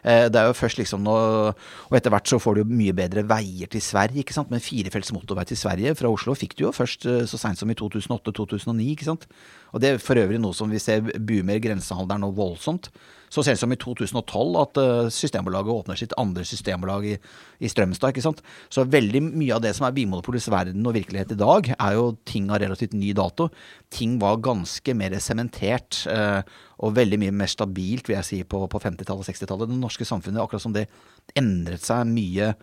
Eh, 0.05 0.27
det 0.29 0.39
er 0.39 0.49
jo 0.51 0.57
først 0.57 0.77
liksom 0.77 1.01
nå 1.01 1.15
Og 1.15 1.95
etter 1.97 2.13
hvert 2.13 2.29
så 2.29 2.37
får 2.37 2.53
du 2.55 2.59
jo 2.61 2.77
mye 2.77 2.93
bedre 2.93 3.23
veier 3.25 3.69
til 3.71 3.81
Sverige, 3.81 4.21
ikke 4.21 4.35
sant. 4.35 4.51
Men 4.53 4.61
firefelts 4.61 5.13
motorvei 5.15 5.47
til 5.49 5.57
Sverige 5.57 5.95
fra 5.97 6.11
Oslo 6.13 6.35
fikk 6.37 6.53
du 6.59 6.67
jo 6.67 6.75
først 6.75 7.07
så 7.29 7.39
seint 7.41 7.59
som 7.59 7.71
i 7.71 7.77
2008-2009, 7.77 8.85
ikke 8.93 9.09
sant. 9.09 9.25
Og 9.73 9.81
det 9.81 9.95
er 9.95 10.01
for 10.03 10.19
øvrig 10.21 10.41
noe 10.41 10.55
som 10.57 10.69
vi 10.69 10.81
ser 10.81 11.01
boomer 11.01 11.61
grensehandelen 11.63 12.25
nå 12.25 12.33
voldsomt. 12.37 12.91
Så 13.35 13.43
sent 13.43 13.59
som 13.59 13.73
i 13.73 13.77
2012 13.79 14.59
at 14.61 14.79
eh, 14.79 15.09
Systembolaget 15.11 15.73
åpner 15.73 15.99
sitt 15.99 16.13
andre 16.21 16.45
systembolag 16.47 17.07
i, 17.09 17.15
i, 17.59 17.71
Strømstad. 17.71 18.13
ikke 18.13 18.23
sant? 18.23 18.39
Så 18.71 18.85
veldig 18.87 19.21
mye 19.27 19.57
av 19.57 19.63
det 19.65 19.73
som 19.75 19.87
er 19.87 19.95
Vinmonopolets 19.97 20.47
verden 20.53 20.87
og 20.87 20.95
virkelighet 20.95 21.33
i 21.35 21.39
dag, 21.41 21.71
er 21.75 21.97
jo 21.97 22.13
ting 22.27 22.47
av 22.47 22.61
relativt 22.63 22.95
ny 22.95 23.11
dato. 23.17 23.49
Ting 23.91 24.15
var 24.21 24.39
ganske 24.45 24.95
mer 24.95 25.17
sementert 25.23 26.05
eh, 26.11 26.39
og 26.79 26.95
veldig 26.95 27.19
mye 27.25 27.35
mer 27.35 27.51
stabilt, 27.51 28.07
vil 28.07 28.17
jeg 28.21 28.29
si, 28.29 28.41
på, 28.47 28.63
på 28.71 28.81
50-tallet 28.83 29.25
og 29.25 29.27
60-tallet. 29.27 29.71
Det 29.71 29.83
norske 29.83 30.07
samfunnet, 30.07 30.39
akkurat 30.43 30.63
som 30.63 30.75
det 30.75 30.87
endret 31.35 31.83
seg 31.83 32.07
mye 32.07 32.53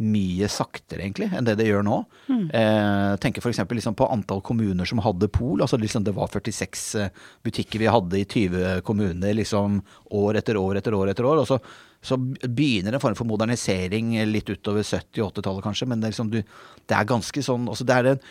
mye 0.00 0.48
saktere, 0.48 1.02
egentlig, 1.04 1.28
enn 1.36 1.44
det 1.44 1.58
det 1.60 1.66
gjør 1.68 1.84
nå. 1.84 1.98
Mm. 2.30 2.44
Eh, 2.48 3.14
tenker 3.20 3.44
f.eks. 3.44 3.60
Liksom 3.68 3.96
på 3.98 4.08
antall 4.08 4.40
kommuner 4.44 4.88
som 4.88 5.02
hadde 5.04 5.28
pol. 5.28 5.60
altså 5.60 5.76
liksom 5.80 6.04
Det 6.04 6.14
var 6.16 6.30
46 6.32 6.84
eh, 7.00 7.10
butikker 7.44 7.82
vi 7.82 7.90
hadde 7.92 8.20
i 8.20 8.24
20 8.24 8.80
kommuner 8.88 9.36
liksom 9.36 9.82
år 10.10 10.40
etter 10.40 10.56
år 10.56 10.80
etter 10.80 10.94
år. 10.96 11.12
etter 11.12 11.28
år, 11.28 11.42
og 11.42 11.48
så, 11.48 11.58
så 12.00 12.16
begynner 12.16 12.94
en 12.96 13.04
form 13.04 13.18
for 13.18 13.28
modernisering 13.28 14.16
litt 14.30 14.48
utover 14.48 14.82
70- 14.82 15.28
80-tallet, 15.28 15.62
kanskje. 15.62 15.88
Men 15.88 16.00
det 16.00 16.08
er, 16.08 16.16
liksom, 16.16 16.32
du, 16.32 16.40
det 16.88 16.96
er 16.96 17.12
ganske 17.12 17.44
sånn 17.44 17.68
altså 17.68 17.84
det 17.84 17.98
er 17.98 18.14
en 18.14 18.24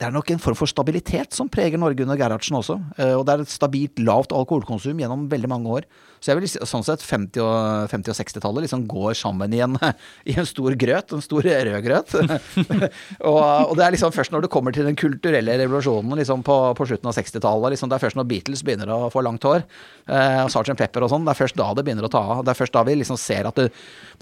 det 0.00 0.08
er 0.08 0.14
nok 0.14 0.32
en 0.32 0.40
form 0.42 0.56
for 0.58 0.70
stabilitet 0.70 1.36
som 1.36 1.50
preger 1.52 1.78
Norge 1.78 2.02
under 2.02 2.18
Gerhardsen 2.18 2.56
også. 2.58 2.78
Eh, 2.96 3.12
og 3.14 3.26
det 3.26 3.34
er 3.34 3.44
et 3.44 3.52
stabilt 3.52 4.00
lavt 4.02 4.32
alkoholkonsum 4.34 4.98
gjennom 4.98 5.28
veldig 5.30 5.50
mange 5.52 5.76
år. 5.78 5.86
Så 6.22 6.30
jeg 6.30 6.38
vil 6.38 6.50
sånn 6.70 6.84
sett 6.86 7.02
50- 7.02 7.42
og, 7.42 7.90
50 7.90 8.12
og 8.12 8.18
60-tallet 8.18 8.64
liksom 8.66 8.84
går 8.90 9.14
sammen 9.18 9.54
i 9.54 9.60
en, 9.62 9.76
i 10.30 10.36
en 10.38 10.48
stor 10.48 10.74
grøt, 10.78 11.14
en 11.14 11.22
stor 11.22 11.46
rød 11.46 11.70
grøt. 11.86 12.14
og, 13.30 13.38
og 13.42 13.74
det 13.78 13.86
er 13.86 13.94
liksom 13.94 14.14
først 14.14 14.34
når 14.34 14.46
det 14.46 14.52
kommer 14.54 14.74
til 14.74 14.86
den 14.86 14.98
kulturelle 14.98 15.58
revolusjonen 15.60 16.18
liksom 16.18 16.42
på, 16.46 16.58
på 16.78 16.88
slutten 16.88 17.10
av 17.10 17.16
60-tallet, 17.18 17.74
liksom, 17.76 17.92
det 17.92 17.98
er 17.98 18.04
først 18.06 18.18
når 18.18 18.28
Beatles 18.32 18.64
begynner 18.66 18.90
å 18.94 19.00
få 19.12 19.22
langt 19.26 19.46
hår, 19.46 19.66
eh, 20.08 20.42
og 20.42 20.50
Sgt. 20.50 20.74
Pepper 20.78 21.06
og 21.06 21.14
sånn, 21.14 21.26
det 21.26 21.34
er 21.34 21.42
først 21.44 21.58
da 21.58 21.70
det 21.76 21.86
begynner 21.86 22.06
å 22.06 22.12
ta 22.12 22.22
av. 22.36 22.44
Det 22.46 22.54
er 22.54 22.58
først 22.58 22.74
da 22.74 22.82
vi 22.86 22.98
liksom 22.98 23.18
ser 23.20 23.50
at 23.50 23.58
det, 23.58 23.70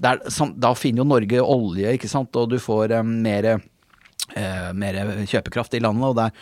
det 0.01 0.13
er, 0.13 0.23
sånn, 0.33 0.53
Da 0.61 0.73
finner 0.77 1.01
jo 1.01 1.09
Norge 1.09 1.41
olje, 1.41 1.93
ikke 1.97 2.09
sant, 2.11 2.35
og 2.37 2.49
du 2.53 2.59
får 2.61 2.97
eh, 2.97 3.05
mer 3.05 3.53
eh, 4.39 4.71
mer 4.77 4.99
kjøpekraft 5.29 5.75
i 5.77 5.81
landet, 5.83 6.11
og 6.11 6.19
der 6.19 6.35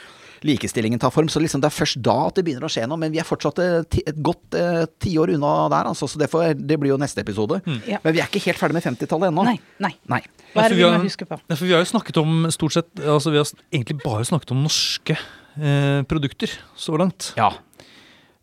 likestillingen 0.45 0.99
tar 0.99 1.11
form. 1.13 1.29
Så 1.31 1.41
liksom 1.41 1.61
det 1.63 1.69
er 1.69 1.75
først 1.75 1.99
da 2.05 2.15
at 2.27 2.37
det 2.37 2.45
begynner 2.47 2.67
å 2.67 2.71
skje 2.71 2.85
noe. 2.89 2.99
Men 3.01 3.13
vi 3.13 3.21
er 3.21 3.27
fortsatt 3.27 3.61
et, 3.63 3.99
et 4.11 4.21
godt 4.23 4.57
eh, 4.57 4.85
tiår 5.03 5.33
unna 5.35 5.53
der, 5.71 5.89
altså. 5.91 6.09
Så 6.09 6.21
det, 6.21 6.29
får, 6.31 6.53
det 6.59 6.79
blir 6.81 6.93
jo 6.93 6.99
neste 7.01 7.23
episode. 7.25 7.61
Ja. 7.89 8.01
Men 8.05 8.15
vi 8.15 8.23
er 8.23 8.29
ikke 8.29 8.43
helt 8.47 8.61
ferdig 8.61 8.79
med 8.79 8.87
50-tallet 8.87 9.31
ennå. 9.31 9.47
Nei, 9.49 9.57
nei. 9.83 9.93
Nei. 10.11 10.21
Hva 10.53 10.65
er 10.65 10.73
det 10.73 10.79
vi 10.79 10.87
må 10.87 11.03
huske 11.05 11.27
på? 11.29 11.39
Ja, 11.45 11.55
for 11.55 11.67
vi 11.67 11.75
har 11.75 11.83
jo 11.83 11.91
snakket 11.91 12.21
om 12.21 12.47
stort 12.53 12.73
sett 12.73 13.03
altså 13.03 13.29
Vi 13.29 13.37
har 13.37 13.51
egentlig 13.69 13.99
bare 14.01 14.25
snakket 14.25 14.53
om 14.55 14.63
norske 14.65 15.13
eh, 15.15 15.99
produkter 16.09 16.55
så 16.79 16.97
langt. 16.99 17.33
Ja. 17.39 17.51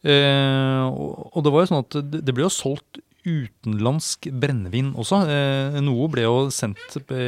Eh, 0.07 0.85
og, 0.87 1.33
og 1.33 1.43
det 1.43 1.53
var 1.53 1.65
jo 1.65 1.73
sånn 1.73 1.83
at 1.83 1.99
det, 1.99 2.23
det 2.27 2.37
ble 2.37 2.47
jo 2.47 2.53
solgt 2.53 3.01
utenlandsk 3.27 4.29
brennevin 4.39 4.93
også. 4.95 5.25
Eh, 5.27 5.79
noe 5.83 6.07
ble 6.13 6.27
jo 6.29 6.37
sendt 6.55 7.01
på, 7.09 7.23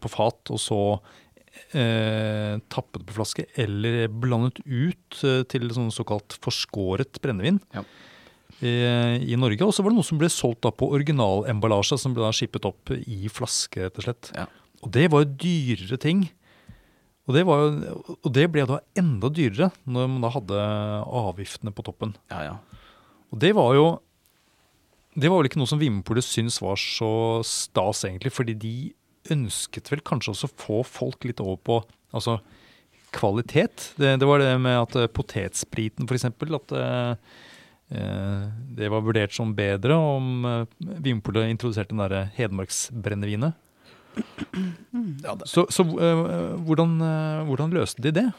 på 0.00 0.12
fat 0.12 0.52
og 0.54 0.60
så 0.60 0.78
eh, 1.76 2.56
tappet 2.72 3.04
på 3.08 3.16
flaske 3.16 3.46
eller 3.60 4.06
blandet 4.08 4.60
ut 4.64 5.20
eh, 5.26 5.42
til 5.50 5.68
sånn 5.74 5.92
såkalt 5.94 6.36
forskåret 6.44 7.20
brennevin. 7.24 7.60
Ja. 7.74 7.84
eh, 8.60 9.16
I 9.22 9.38
Norge, 9.40 9.64
og 9.66 9.74
så 9.76 9.84
var 9.84 9.92
det 9.92 10.00
noe 10.00 10.08
som 10.08 10.20
ble 10.20 10.30
solgt 10.32 10.62
da 10.66 10.72
på 10.74 10.90
originalemballasje, 10.96 11.98
som 12.00 12.14
ble 12.16 12.24
da 12.26 12.32
skippet 12.36 12.68
opp 12.68 12.92
i 12.96 13.24
flaske, 13.32 13.86
rett 13.88 13.98
og 14.00 14.08
slett. 14.08 14.32
Ja. 14.36 14.46
Og 14.82 14.92
det 14.94 15.08
var 15.12 15.24
jo 15.24 15.34
dyrere 15.44 15.98
ting. 16.02 16.26
Og 17.30 17.36
det, 17.36 17.44
var 17.46 17.60
jo, 17.62 18.16
og 18.18 18.30
det 18.34 18.48
ble 18.50 18.64
da 18.66 18.80
enda 18.98 19.28
dyrere 19.30 19.68
når 19.86 20.08
man 20.10 20.24
da 20.24 20.30
hadde 20.34 20.62
avgiftene 21.06 21.70
på 21.74 21.84
toppen. 21.86 22.16
Ja, 22.32 22.40
ja. 22.48 22.88
Og 23.30 23.38
det 23.40 23.54
var 23.56 23.76
jo 23.78 23.84
Det 25.14 25.28
var 25.28 25.38
vel 25.38 25.48
ikke 25.50 25.60
noe 25.60 25.68
som 25.68 25.80
Vinmonopolet 25.80 26.24
syntes 26.24 26.56
var 26.64 26.78
så 26.80 27.42
stas, 27.44 28.02
egentlig. 28.08 28.32
Fordi 28.32 28.54
de 28.56 28.74
ønsket 29.30 29.90
vel 29.92 30.02
kanskje 30.06 30.32
også 30.34 30.50
å 30.50 30.56
få 30.58 30.80
folk 30.86 31.26
litt 31.28 31.42
over 31.42 31.60
på 31.62 31.78
altså, 32.16 32.38
kvalitet. 33.14 33.92
Det, 34.00 34.16
det 34.20 34.28
var 34.28 34.42
det 34.42 34.52
med 34.62 34.78
at 34.80 34.96
eh, 34.98 35.10
potetspriten, 35.12 36.08
f.eks. 36.08 36.26
At 36.32 36.76
eh, 36.78 37.10
eh, 37.94 38.46
det 38.78 38.90
var 38.92 39.04
vurdert 39.06 39.34
som 39.36 39.54
bedre 39.56 39.98
om 39.98 40.46
eh, 40.48 40.94
Vinpolet 41.04 41.52
introduserte 41.52 41.94
den 41.94 42.02
derre 42.02 42.24
Hedmarksbrennevinet. 42.38 43.58
ja 45.24 45.36
Så, 45.48 45.66
så 45.72 45.86
eh, 45.96 46.24
hvordan, 46.66 46.96
eh, 47.00 47.44
hvordan 47.48 47.76
løste 47.76 48.04
de 48.04 48.16
det? 48.22 48.30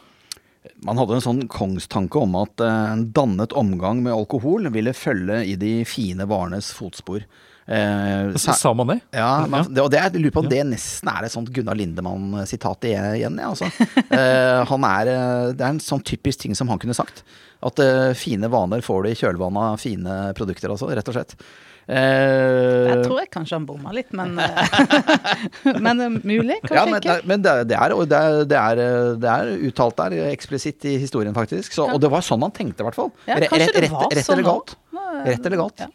Man 0.84 1.00
hadde 1.00 1.18
en 1.18 1.26
sånn 1.26 1.42
kongstanke 1.52 2.22
om 2.22 2.36
at 2.40 2.62
eh, 2.64 2.92
en 2.94 3.08
dannet 3.16 3.56
omgang 3.60 4.04
med 4.06 4.16
alkohol 4.16 4.70
ville 4.74 4.94
følge 4.96 5.42
i 5.48 5.58
de 5.60 5.74
fine 5.88 6.28
varenes 6.30 6.72
fotspor. 6.76 7.26
Eh, 7.66 8.36
Sa 8.36 8.74
man 8.76 8.90
det? 8.92 8.98
Ja, 9.16 9.46
man, 9.48 9.70
det, 9.72 9.84
og 9.84 9.92
det, 9.94 10.02
jeg 10.02 10.20
lurer 10.20 10.36
på 10.36 10.44
om 10.44 10.50
det 10.52 10.64
nesten 10.68 11.12
er 11.12 11.28
et 11.28 11.34
sånt 11.36 11.52
Gunnar 11.56 11.78
Lindemann-sitat 11.80 12.90
igjen. 12.90 13.40
Ja, 13.40 13.52
altså. 13.54 13.70
Eh, 14.14 14.60
han 14.70 14.88
er, 14.88 15.10
eh, 15.10 15.52
det 15.56 15.64
er 15.64 15.72
en 15.74 15.84
sånn 15.84 16.04
typisk 16.06 16.44
ting 16.44 16.58
som 16.60 16.72
han 16.72 16.82
kunne 16.82 16.96
sagt. 16.98 17.24
At 17.64 17.80
eh, 17.80 18.12
fine 18.20 18.50
vaner 18.52 18.84
får 18.84 19.06
du 19.06 19.12
i 19.12 19.20
kjølvannet 19.20 19.74
av 19.74 19.80
fine 19.82 20.18
produkter, 20.38 20.74
altså, 20.74 20.92
rett 20.92 21.10
og 21.10 21.16
slett. 21.18 21.38
Eh, 21.84 22.88
Jeg 22.88 23.00
tror 23.04 23.18
jeg 23.20 23.30
kanskje 23.34 23.58
han 23.58 23.66
bomma 23.68 23.92
litt, 23.96 24.14
men, 24.16 24.38
eh, 24.44 25.80
men 25.86 26.00
eh, 26.00 26.16
mulig. 26.24 26.60
Kanskje 26.64 26.78
ja, 26.80 26.86
men, 26.88 27.00
ikke. 27.02 27.18
men 27.28 27.44
det, 27.44 27.56
det, 27.72 27.80
er, 27.80 27.96
det, 27.96 28.20
er, 28.20 28.38
det, 28.48 28.62
er, 28.62 28.84
det 29.20 29.34
er 29.34 29.52
uttalt 29.70 30.00
der, 30.00 30.18
eksplisitt 30.32 30.88
i 30.88 30.96
historien, 31.02 31.36
faktisk. 31.36 31.76
Så, 31.76 31.90
og 31.92 32.00
det 32.04 32.12
var 32.14 32.24
sånn 32.26 32.42
man 32.44 32.56
tenkte, 32.56 32.84
i 32.84 32.88
hvert 32.88 33.00
fall. 33.00 33.12
Ja, 33.28 33.40
rett, 33.42 33.52
rett, 33.52 33.78
rett 33.84 34.24
sånn 34.24 34.40
eller 34.40 34.50
galt. 34.50 34.78
Rett 35.24 35.46
eller 35.46 35.60
galt. 35.60 35.84
ja. 35.84 35.90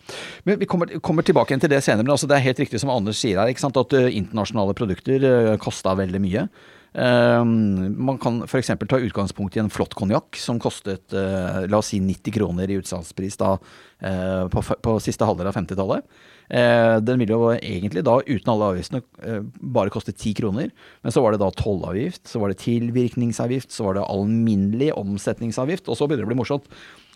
Men 0.47 0.61
vi 0.61 0.68
kommer, 0.70 0.93
kommer 1.05 1.26
tilbake 1.26 1.53
igjen 1.53 1.64
til 1.64 1.72
det 1.72 1.82
senere. 1.84 2.05
Men 2.05 2.14
altså, 2.14 2.28
det 2.30 2.39
er 2.39 2.47
helt 2.47 2.61
riktig 2.62 2.80
som 2.82 2.93
Anders 2.93 3.20
sier 3.20 3.41
her, 3.41 3.51
at 3.53 3.97
uh, 3.97 4.09
internasjonale 4.09 4.76
produkter 4.78 5.24
uh, 5.24 5.55
kosta 5.61 5.97
veldig 5.99 6.20
mye. 6.22 6.47
Um, 6.93 7.93
man 8.01 8.16
kan 8.18 8.41
f.eks. 8.47 8.72
ta 8.89 8.99
utgangspunkt 8.99 9.57
i 9.59 9.61
en 9.61 9.70
flott 9.70 9.93
konjakk 9.99 10.39
som 10.41 10.61
kostet 10.62 11.12
uh, 11.12 11.66
la 11.68 11.82
oss 11.82 11.93
si 11.93 12.01
90 12.01 12.34
kroner 12.39 12.70
i 12.70 12.78
utsalgspris 12.80 13.36
da, 13.39 13.53
uh, 13.59 14.45
på, 14.51 14.64
på 14.82 14.97
siste 15.05 15.28
halvdel 15.28 15.51
av 15.51 15.59
50-tallet. 15.59 16.09
Eh, 16.49 16.97
den 17.05 17.20
ville 17.20 17.34
jo 17.34 17.51
egentlig 17.53 18.03
da, 18.07 18.14
uten 18.24 18.53
alle 18.53 18.70
avgiftene, 18.72 19.03
eh, 19.20 19.43
bare 19.61 19.93
koste 19.93 20.14
10 20.14 20.34
kroner. 20.39 20.70
Men 21.03 21.12
så 21.12 21.22
var 21.22 21.32
det 21.32 21.43
da 21.43 21.51
tollavgift, 21.53 22.26
så 22.28 22.41
var 22.41 22.49
det 22.49 22.62
tilvirkningsavgift, 22.64 23.70
så 23.72 23.84
var 23.84 23.99
det 23.99 24.07
alminnelig 24.09 24.95
omsetningsavgift, 24.97 25.89
og 25.89 25.97
så 25.97 26.09
begynner 26.09 26.24
det 26.24 26.30
å 26.30 26.34
bli 26.34 26.41
morsomt. 26.41 26.64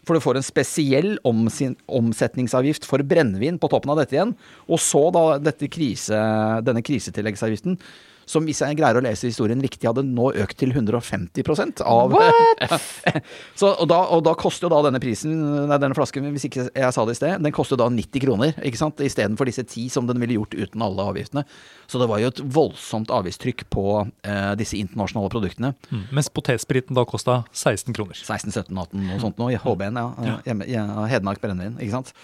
For 0.04 0.14
du 0.14 0.20
får 0.20 0.36
en 0.36 0.42
spesiell 0.42 1.18
omsetningsavgift 1.22 2.84
for 2.84 2.98
brennevin 3.06 3.58
på 3.62 3.70
toppen 3.70 3.92
av 3.94 4.00
dette 4.00 4.16
igjen. 4.16 4.34
Og 4.66 4.80
så 4.82 5.10
da 5.14 5.38
denne 5.38 6.82
krisetilleggsavgiften, 6.82 7.78
som 8.32 8.46
hvis 8.48 8.62
jeg 8.64 8.76
greier 8.78 8.98
å 8.98 9.02
lese 9.04 9.28
historien 9.28 9.60
riktig, 9.62 9.84
hadde 9.88 10.04
nå 10.06 10.30
økt 10.42 10.56
til 10.62 10.72
150% 10.72 11.82
av 11.84 12.14
så, 13.60 13.72
og, 13.72 13.84
da, 13.90 14.00
og 14.14 14.24
da 14.26 14.34
koster 14.38 14.66
jo 14.66 14.72
da 14.72 14.80
denne 14.86 15.00
prisen, 15.02 15.34
nei, 15.68 15.78
denne 15.82 15.96
flasken, 15.96 16.30
hvis 16.34 16.48
ikke 16.48 16.68
jeg 16.70 16.96
sa 16.96 17.04
det 17.08 17.16
i 17.16 17.20
sted, 17.20 17.36
den 17.44 17.54
koster 17.54 17.80
da 17.80 17.88
90 17.92 18.24
kroner, 18.24 18.54
ikke 18.64 18.80
sant? 18.80 19.02
Istedenfor 19.04 19.48
disse 19.48 19.64
10 19.66 19.92
som 19.92 20.08
den 20.08 20.22
ville 20.22 20.38
gjort 20.38 20.56
uten 20.56 20.84
alle 20.84 21.08
avgiftene. 21.12 21.44
Så 21.90 22.00
det 22.00 22.08
var 22.10 22.22
jo 22.22 22.30
et 22.32 22.42
voldsomt 22.56 23.12
avgiftstrykk 23.12 23.66
på 23.72 23.86
eh, 24.00 24.52
disse 24.60 24.78
internasjonale 24.80 25.32
produktene. 25.32 25.74
Mm. 25.90 26.06
Mens 26.16 26.32
potetspriten 26.32 26.96
da 26.96 27.04
kosta 27.08 27.42
16 27.50 27.92
kroner. 27.96 28.16
16, 28.16 28.54
17, 28.54 28.72
18 28.72 29.12
og 29.16 29.26
sånt 29.26 29.42
nå, 29.42 29.52
i 29.52 29.60
HB-en, 29.60 30.00
ja. 30.00 30.38
Hjemme, 30.46 30.68
ja 30.70 30.86
Hedmark 31.10 31.42
brennevin, 31.42 31.76
ikke 31.82 31.98
sant. 31.98 32.14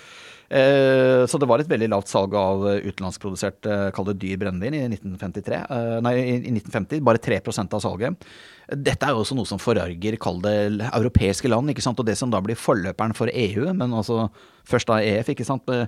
Eh, 0.48 1.26
så 1.28 1.36
det 1.36 1.48
var 1.48 1.60
et 1.60 1.68
veldig 1.68 1.90
lavt 1.92 2.08
salg 2.08 2.32
av 2.38 2.62
utenlandskprodusert, 2.80 3.66
kall 3.92 4.06
det 4.08 4.18
dyr 4.22 4.38
brennevin, 4.40 4.76
i 4.78 4.84
1953. 4.88 5.58
Eh, 5.60 5.96
nei, 6.04 6.14
i 6.16 6.36
i 6.38 6.52
1950. 6.54 7.02
Bare 7.04 7.20
3% 7.20 7.76
av 7.76 7.82
salget. 7.84 8.28
Dette 8.68 9.04
er 9.04 9.16
jo 9.16 9.24
også 9.24 9.36
noe 9.36 9.48
som 9.48 9.60
forarger, 9.60 10.16
kall 10.20 10.40
europeiske 10.44 11.48
land, 11.48 11.72
ikke 11.72 11.84
sant. 11.84 12.00
Og 12.00 12.08
det 12.08 12.16
som 12.20 12.32
da 12.32 12.40
blir 12.44 12.56
forløperen 12.56 13.16
for 13.16 13.32
EU, 13.32 13.68
men 13.74 13.92
altså 13.92 14.28
først 14.68 14.88
da 14.88 15.00
EF, 15.04 15.34
ikke 15.34 15.46
sant. 15.48 15.68
Eh, 15.68 15.86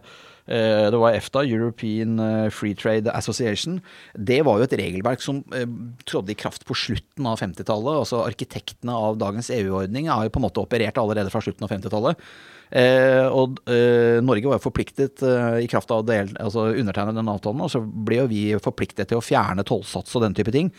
Det 0.50 0.98
var 0.98 1.14
EFTA, 1.14 1.44
European 1.46 2.18
Free 2.50 2.74
Trade 2.74 3.12
Association. 3.14 3.80
Det 4.18 4.42
var 4.42 4.58
jo 4.58 4.64
et 4.64 4.72
regelverk 4.72 5.22
som 5.22 5.44
Trådde 6.04 6.32
i 6.32 6.34
kraft 6.34 6.64
på 6.66 6.74
slutten 6.74 7.24
av 7.24 7.38
50-tallet. 7.38 8.00
Altså 8.00 8.24
arkitektene 8.26 8.90
av 8.90 9.16
dagens 9.16 9.50
EU-ordning 9.54 10.08
har 10.08 10.24
jo 10.24 10.30
på 10.30 10.40
en 10.40 10.48
måte 10.48 10.58
operert 10.58 10.98
allerede 10.98 11.30
fra 11.30 11.40
slutten 11.40 11.62
av 11.62 11.70
50-tallet. 11.70 12.18
Eh, 12.70 13.26
og 13.26 13.58
eh, 13.66 14.20
Norge 14.22 14.46
var 14.46 14.60
jo 14.60 14.66
forpliktet 14.68 15.24
eh, 15.26 15.60
i 15.64 15.68
kraft 15.70 15.90
av 15.90 16.06
å 16.06 16.16
altså 16.44 16.68
undertegne 16.70 17.16
den 17.16 17.30
avtalen, 17.32 17.64
og 17.66 17.72
så 17.72 17.82
ble 17.82 18.22
jo 18.22 18.30
vi 18.30 18.42
forpliktet 18.62 19.10
til 19.10 19.18
å 19.18 19.24
fjerne 19.24 19.66
tollsats 19.66 20.14
og 20.14 20.26
den 20.26 20.36
type 20.38 20.54
ting. 20.54 20.72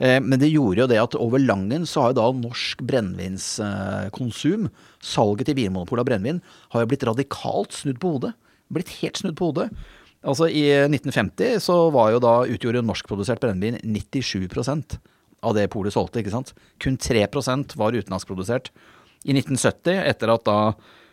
Men 0.00 0.40
det 0.40 0.48
gjorde 0.48 0.80
jo 0.80 0.84
det 0.88 0.96
at 0.96 1.14
over 1.20 1.42
Langen 1.44 1.82
så 1.84 2.00
har 2.00 2.12
jo 2.14 2.16
da 2.16 2.28
norsk 2.32 2.80
brennevinskonsum, 2.88 4.70
salget 5.04 5.50
til 5.50 5.58
Vinmonopolet 5.58 6.00
av 6.00 6.08
brennevin, 6.08 6.38
har 6.72 6.86
jo 6.86 6.88
blitt 6.88 7.04
radikalt 7.04 7.76
snudd 7.76 7.98
på 8.00 8.14
hodet. 8.14 8.30
Blitt 8.72 8.94
helt 9.02 9.20
snudd 9.20 9.36
på 9.36 9.50
hodet. 9.50 9.66
Altså 10.24 10.48
I 10.48 10.62
1950 10.86 11.60
så 11.60 11.76
var 11.92 12.14
jo 12.14 12.22
da 12.24 12.32
utgjorde 12.48 12.80
norskprodusert 12.88 13.44
brennevin 13.44 13.76
97% 13.84 14.96
av 15.44 15.58
det 15.58 15.66
polet 15.72 15.92
solgte. 15.92 16.24
ikke 16.24 16.32
sant? 16.32 16.54
Kun 16.80 16.96
3% 16.96 17.76
var 17.76 17.92
utenlandskprodusert. 17.92 18.72
I 19.28 19.36
1970, 19.36 20.00
etter 20.00 20.32
at 20.32 20.48
da 20.48 20.58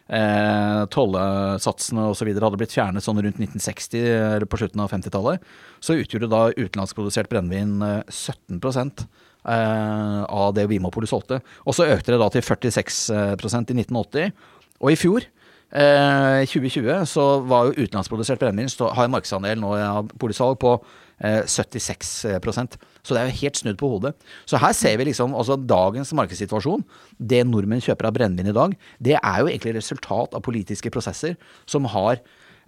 eh, 0.08 0.82
tollsatsene 0.93 2.10
osv. 2.12 2.32
hadde 2.34 2.60
blitt 2.60 2.76
fjernet 2.76 3.05
sånn 3.05 3.22
rundt 3.22 3.39
1960 3.39 4.03
eller 4.08 4.47
på 4.49 4.60
slutten 4.62 4.84
av 4.84 4.91
50-tallet, 4.93 5.47
så 5.80 5.97
utgjorde 5.99 6.32
da 6.32 6.43
utenlandskprodusert 6.55 7.32
brennevin 7.32 7.82
eh, 7.86 8.03
17 8.10 8.62
eh, 8.62 10.22
av 10.24 10.53
det 10.58 10.68
Vinmonopolet 10.72 11.12
solgte. 11.12 11.41
Og 11.66 11.78
så 11.78 11.89
økte 11.89 12.14
det 12.14 12.22
da 12.22 12.30
til 12.34 12.45
46% 12.45 13.74
i 13.74 13.82
1980. 13.82 14.32
Og 14.78 14.93
i 14.93 14.99
fjor, 14.99 15.28
eh, 15.72 16.45
2020, 16.45 17.05
så 17.05 17.28
var 17.47 17.68
jo 17.68 17.84
utenlandsprodusert 17.84 18.39
brennevin 18.39 18.72
har 18.93 19.05
en 19.05 19.12
markedsandel 19.12 19.60
nå 19.60 19.76
av 19.76 20.12
polsalg 20.20 20.60
på 20.62 20.78
eh, 20.78 21.07
76% 21.18 22.78
Så 23.01 23.15
det 23.15 23.22
er 23.22 23.30
jo 23.30 23.39
helt 23.39 23.57
snudd 23.57 23.78
på 23.80 23.89
hodet. 23.89 24.13
Så 24.45 24.59
her 24.61 24.74
ser 24.78 24.99
vi 24.99 25.07
liksom 25.07 25.34
altså 25.34 25.55
dagens 25.57 26.13
markedssituasjon. 26.13 26.84
Det 27.18 27.41
nordmenn 27.47 27.82
kjøper 27.82 28.09
av 28.09 28.13
brennevin 28.13 28.51
i 28.51 28.57
dag, 28.57 28.76
det 29.01 29.15
er 29.18 29.39
jo 29.41 29.49
egentlig 29.49 29.78
resultat 29.80 30.38
av 30.38 30.45
politiske 30.45 30.91
prosesser 30.93 31.34
som 31.65 31.89
har 31.89 32.20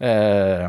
eh, 0.02 0.66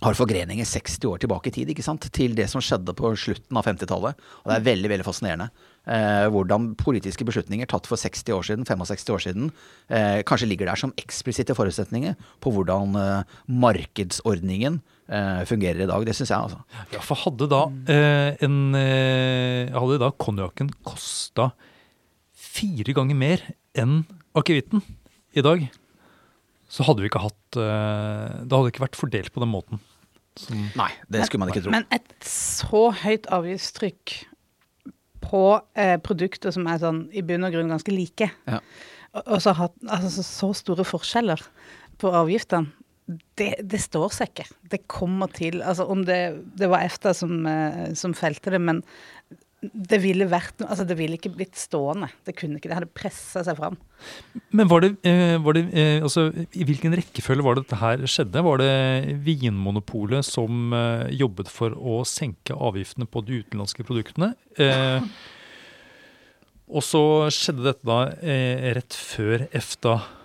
har 0.00 0.16
forgreninger 0.16 0.64
60 0.64 1.08
år 1.10 1.20
tilbake 1.20 1.50
i 1.50 1.54
tid, 1.54 1.72
ikke 1.72 1.84
sant? 1.84 2.06
til 2.14 2.32
det 2.36 2.46
som 2.50 2.62
skjedde 2.64 2.94
på 2.96 3.12
slutten 3.20 3.58
av 3.58 3.66
50-tallet. 3.68 4.22
Og 4.40 4.48
det 4.48 4.56
er 4.56 4.68
veldig 4.70 4.92
veldig 4.94 5.06
fascinerende. 5.06 5.50
Eh, 5.90 6.26
hvordan 6.32 6.70
politiske 6.80 7.24
beslutninger 7.28 7.68
tatt 7.68 7.88
for 7.88 8.00
60 8.00 8.36
år 8.36 8.46
siden, 8.48 8.68
65 8.68 9.12
år 9.12 9.24
siden, 9.26 9.50
eh, 9.88 10.20
kanskje 10.24 10.48
ligger 10.48 10.70
der 10.70 10.80
som 10.80 10.94
eksplisitte 11.00 11.56
forutsetninger 11.56 12.16
på 12.40 12.52
hvordan 12.54 12.96
eh, 12.96 13.36
markedsordningen 13.48 14.80
eh, 14.80 14.99
fungerer 15.48 15.82
i 15.84 15.88
dag. 15.90 16.04
Det 16.06 16.14
syns 16.14 16.30
jeg, 16.30 16.38
altså. 16.38 16.60
Ja, 16.94 17.00
for 17.02 17.18
hadde 17.24 17.48
da 17.50 17.64
eh, 17.90 18.36
en 18.46 18.56
eh, 18.78 19.72
Hadde 19.74 19.98
da 20.02 20.10
konjakken 20.14 20.70
kosta 20.86 21.50
fire 22.40 22.94
ganger 22.96 23.18
mer 23.18 23.42
enn 23.78 24.00
akevitten 24.38 24.82
i 25.38 25.42
dag, 25.44 25.62
så 26.70 26.86
hadde 26.86 27.02
vi 27.02 27.10
ikke 27.10 27.22
hatt 27.22 27.58
eh, 27.58 28.40
Det 28.46 28.54
hadde 28.54 28.70
ikke 28.72 28.84
vært 28.86 28.98
fordelt 28.98 29.32
på 29.34 29.42
den 29.42 29.50
måten. 29.52 29.82
Som, 30.38 30.68
Nei, 30.78 30.90
det 31.10 31.24
skulle 31.26 31.42
man 31.42 31.50
ikke 31.52 31.64
tro. 31.66 31.72
Men 31.74 31.86
et 31.94 32.06
så 32.26 32.84
høyt 33.02 33.26
avgiftstrykk 33.34 34.14
på 35.26 35.42
eh, 35.78 35.96
produkter 36.02 36.54
som 36.54 36.66
er 36.70 36.78
sånn 36.82 37.02
i 37.14 37.22
bunn 37.26 37.44
og 37.46 37.52
grunn 37.54 37.70
ganske 37.74 37.92
like, 37.94 38.30
Ja. 38.48 38.60
og, 39.12 39.22
og 39.26 39.42
så 39.44 39.52
ha 39.58 39.66
altså, 39.90 40.22
så 40.26 40.52
store 40.56 40.86
forskjeller 40.86 41.42
på 42.00 42.14
avgiftene, 42.16 42.70
det, 43.38 43.52
det 43.66 43.80
står 43.82 44.12
seg 44.14 44.32
ikke. 44.32 44.48
Det 44.72 44.82
kommer 44.90 45.30
til 45.34 45.60
Altså 45.64 45.86
om 45.90 46.04
det, 46.06 46.20
det 46.58 46.68
var 46.70 46.84
EFTA 46.86 47.14
som, 47.16 47.38
eh, 47.48 47.92
som 47.98 48.16
felte 48.16 48.52
det, 48.54 48.60
men 48.62 48.82
det 49.60 49.98
ville 50.00 50.24
vært 50.24 50.62
Altså 50.64 50.86
det 50.88 50.96
ville 50.96 51.18
ikke 51.18 51.32
blitt 51.34 51.58
stående. 51.58 52.08
Det 52.24 52.32
kunne 52.38 52.56
ikke, 52.56 52.70
det 52.70 52.78
hadde 52.78 52.92
pressa 52.96 53.42
seg 53.44 53.58
fram. 53.58 53.76
Men 54.56 54.70
var 54.70 54.84
det, 54.84 54.94
eh, 55.08 55.36
var 55.42 55.56
det 55.56 55.66
eh, 55.72 55.98
altså, 56.04 56.28
I 56.56 56.68
hvilken 56.68 56.96
rekkefølge 56.96 57.44
var 57.44 57.58
det 57.58 57.66
dette 57.66 57.80
her 57.80 58.06
skjedde? 58.08 58.44
Var 58.46 58.62
det 58.62 59.18
Vinmonopolet 59.26 60.26
som 60.26 60.72
jobbet 61.12 61.50
for 61.52 61.76
å 61.76 62.00
senke 62.08 62.56
avgiftene 62.56 63.08
på 63.08 63.24
de 63.26 63.42
utenlandske 63.42 63.84
produktene? 63.88 64.32
Og 66.70 66.84
så 66.86 67.02
skjedde 67.34 67.66
dette 67.66 67.86
da 67.88 68.04
rett 68.78 68.94
før 68.94 69.48
EFTA-reglene 69.50 70.19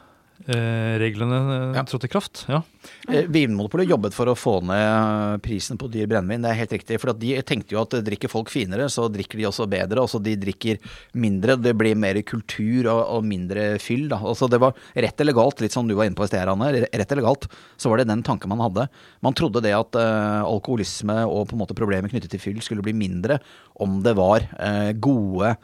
eh, 0.48 1.76
Ja. 1.76 1.84
trådte 1.84 2.06
i 2.06 2.12
kraft? 2.12 2.46
Ja. 2.48 2.62
Eh, 3.10 3.26
Vinmonopolet 3.28 3.90
jobbet 3.90 4.14
for 4.14 4.28
å 4.28 4.36
få 4.36 4.62
ned 4.64 5.42
prisen 5.42 5.78
på 5.78 5.90
dyr 5.90 6.08
brennevin, 6.08 6.42
det 6.42 6.52
er 6.52 6.60
helt 6.60 6.76
riktig. 6.76 7.00
For 7.02 7.14
de 7.14 7.42
tenkte 7.42 7.74
jo 7.74 7.82
at 7.82 7.96
drikker 8.06 8.30
folk 8.30 8.50
finere, 8.50 8.90
så 8.90 9.08
drikker 9.12 9.38
de 9.38 9.48
også 9.50 9.68
bedre. 9.70 10.02
Altså 10.02 10.22
de 10.22 10.36
drikker 10.36 10.80
mindre, 11.14 11.56
det 11.58 11.76
blir 11.78 11.96
mer 11.96 12.22
kultur 12.22 12.88
og, 12.92 13.02
og 13.18 13.24
mindre 13.24 13.80
fyll. 13.80 14.08
Da. 14.12 14.20
Altså 14.20 14.50
det 14.50 14.60
var 14.62 14.76
rett 14.94 15.22
eller 15.22 15.34
galt, 15.34 15.62
litt 15.62 15.74
som 15.74 15.88
du 15.88 15.96
var 15.96 16.06
inne 16.06 16.16
på 16.16 16.28
i 16.28 16.32
sted, 16.32 16.48
Anne. 16.48 16.88
Rett 16.92 17.12
eller 17.12 17.26
galt, 17.26 17.48
så 17.78 17.90
var 17.90 18.02
det 18.02 18.10
den 18.12 18.24
tanken 18.24 18.50
man 18.52 18.64
hadde. 18.64 18.88
Man 19.26 19.34
trodde 19.34 19.64
det 19.66 19.74
at 19.76 19.96
uh, 19.98 20.44
alkoholisme 20.46 21.22
og 21.26 21.50
på 21.50 21.56
en 21.58 21.64
måte 21.64 21.78
problemer 21.78 22.12
knyttet 22.12 22.32
til 22.34 22.44
fyll 22.44 22.62
skulle 22.62 22.86
bli 22.86 22.94
mindre 22.94 23.40
om 23.82 24.02
det 24.06 24.16
var 24.18 24.46
uh, 24.60 24.92
gode, 24.94 25.56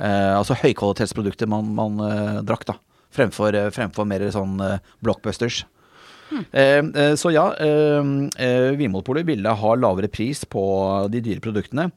uh, 0.00 0.32
altså 0.38 0.56
høykvalitetsprodukter 0.58 1.50
man, 1.50 1.74
man 1.76 2.00
eh, 2.04 2.40
drakk, 2.46 2.64
da. 2.68 2.78
Fremfor, 3.14 3.54
eh, 3.54 3.70
fremfor 3.74 4.06
mer 4.08 4.26
sånn 4.34 4.60
eh, 4.64 4.78
blockbusters. 5.02 5.64
Eh, 6.52 6.78
eh, 6.78 7.14
så 7.18 7.32
ja, 7.34 7.48
eh, 7.58 8.76
Vinmonopolet 8.78 9.26
ville 9.26 9.58
ha 9.62 9.74
lavere 9.74 10.10
pris 10.12 10.44
på 10.46 10.62
de 11.10 11.22
dyre 11.24 11.42
produktene. 11.42 11.90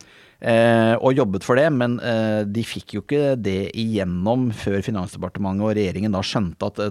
Eh, 0.43 0.93
og 0.99 1.15
jobbet 1.15 1.45
for 1.47 1.55
det, 1.55 1.69
men 1.71 1.93
eh, 2.03 2.41
de 2.43 2.65
fikk 2.67 2.97
jo 2.97 3.01
ikke 3.05 3.37
det 3.39 3.69
igjennom 3.79 4.49
før 4.59 4.81
Finansdepartementet 4.83 5.63
og 5.63 5.77
regjeringen 5.77 6.11
da 6.11 6.19
skjønte 6.25 6.67
at 6.67 6.81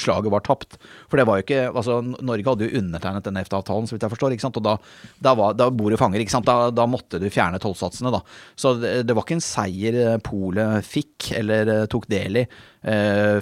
slaget 0.00 0.32
var 0.32 0.46
tapt. 0.46 0.78
For 1.10 1.20
det 1.20 1.26
var 1.28 1.36
jo 1.36 1.44
ikke 1.44 1.66
altså 1.68 1.98
Norge 2.00 2.48
hadde 2.48 2.64
jo 2.64 2.80
undertegnet 2.80 3.28
denne 3.28 3.44
EFTA-avtalen, 3.44 3.90
så 3.90 3.96
vidt 3.96 4.06
jeg 4.06 4.14
forstår. 4.14 4.32
ikke 4.32 4.46
sant? 4.46 4.60
Og 4.62 4.64
da, 4.64 4.78
da, 5.20 5.34
var, 5.36 5.58
da 5.58 5.68
bordet 5.68 6.00
fanger. 6.00 6.24
ikke 6.24 6.32
sant? 6.38 6.48
Da, 6.48 6.70
da 6.72 6.88
måtte 6.88 7.20
du 7.20 7.28
fjerne 7.28 7.60
tollsatsene, 7.60 8.14
da. 8.14 8.22
Så 8.56 8.72
det, 8.80 8.94
det 9.04 9.18
var 9.18 9.28
ikke 9.28 9.36
en 9.36 9.44
seier 9.44 10.00
Polet 10.24 10.88
fikk 10.88 11.34
eller 11.36 11.74
tok 11.92 12.08
del 12.08 12.40
i 12.40 12.48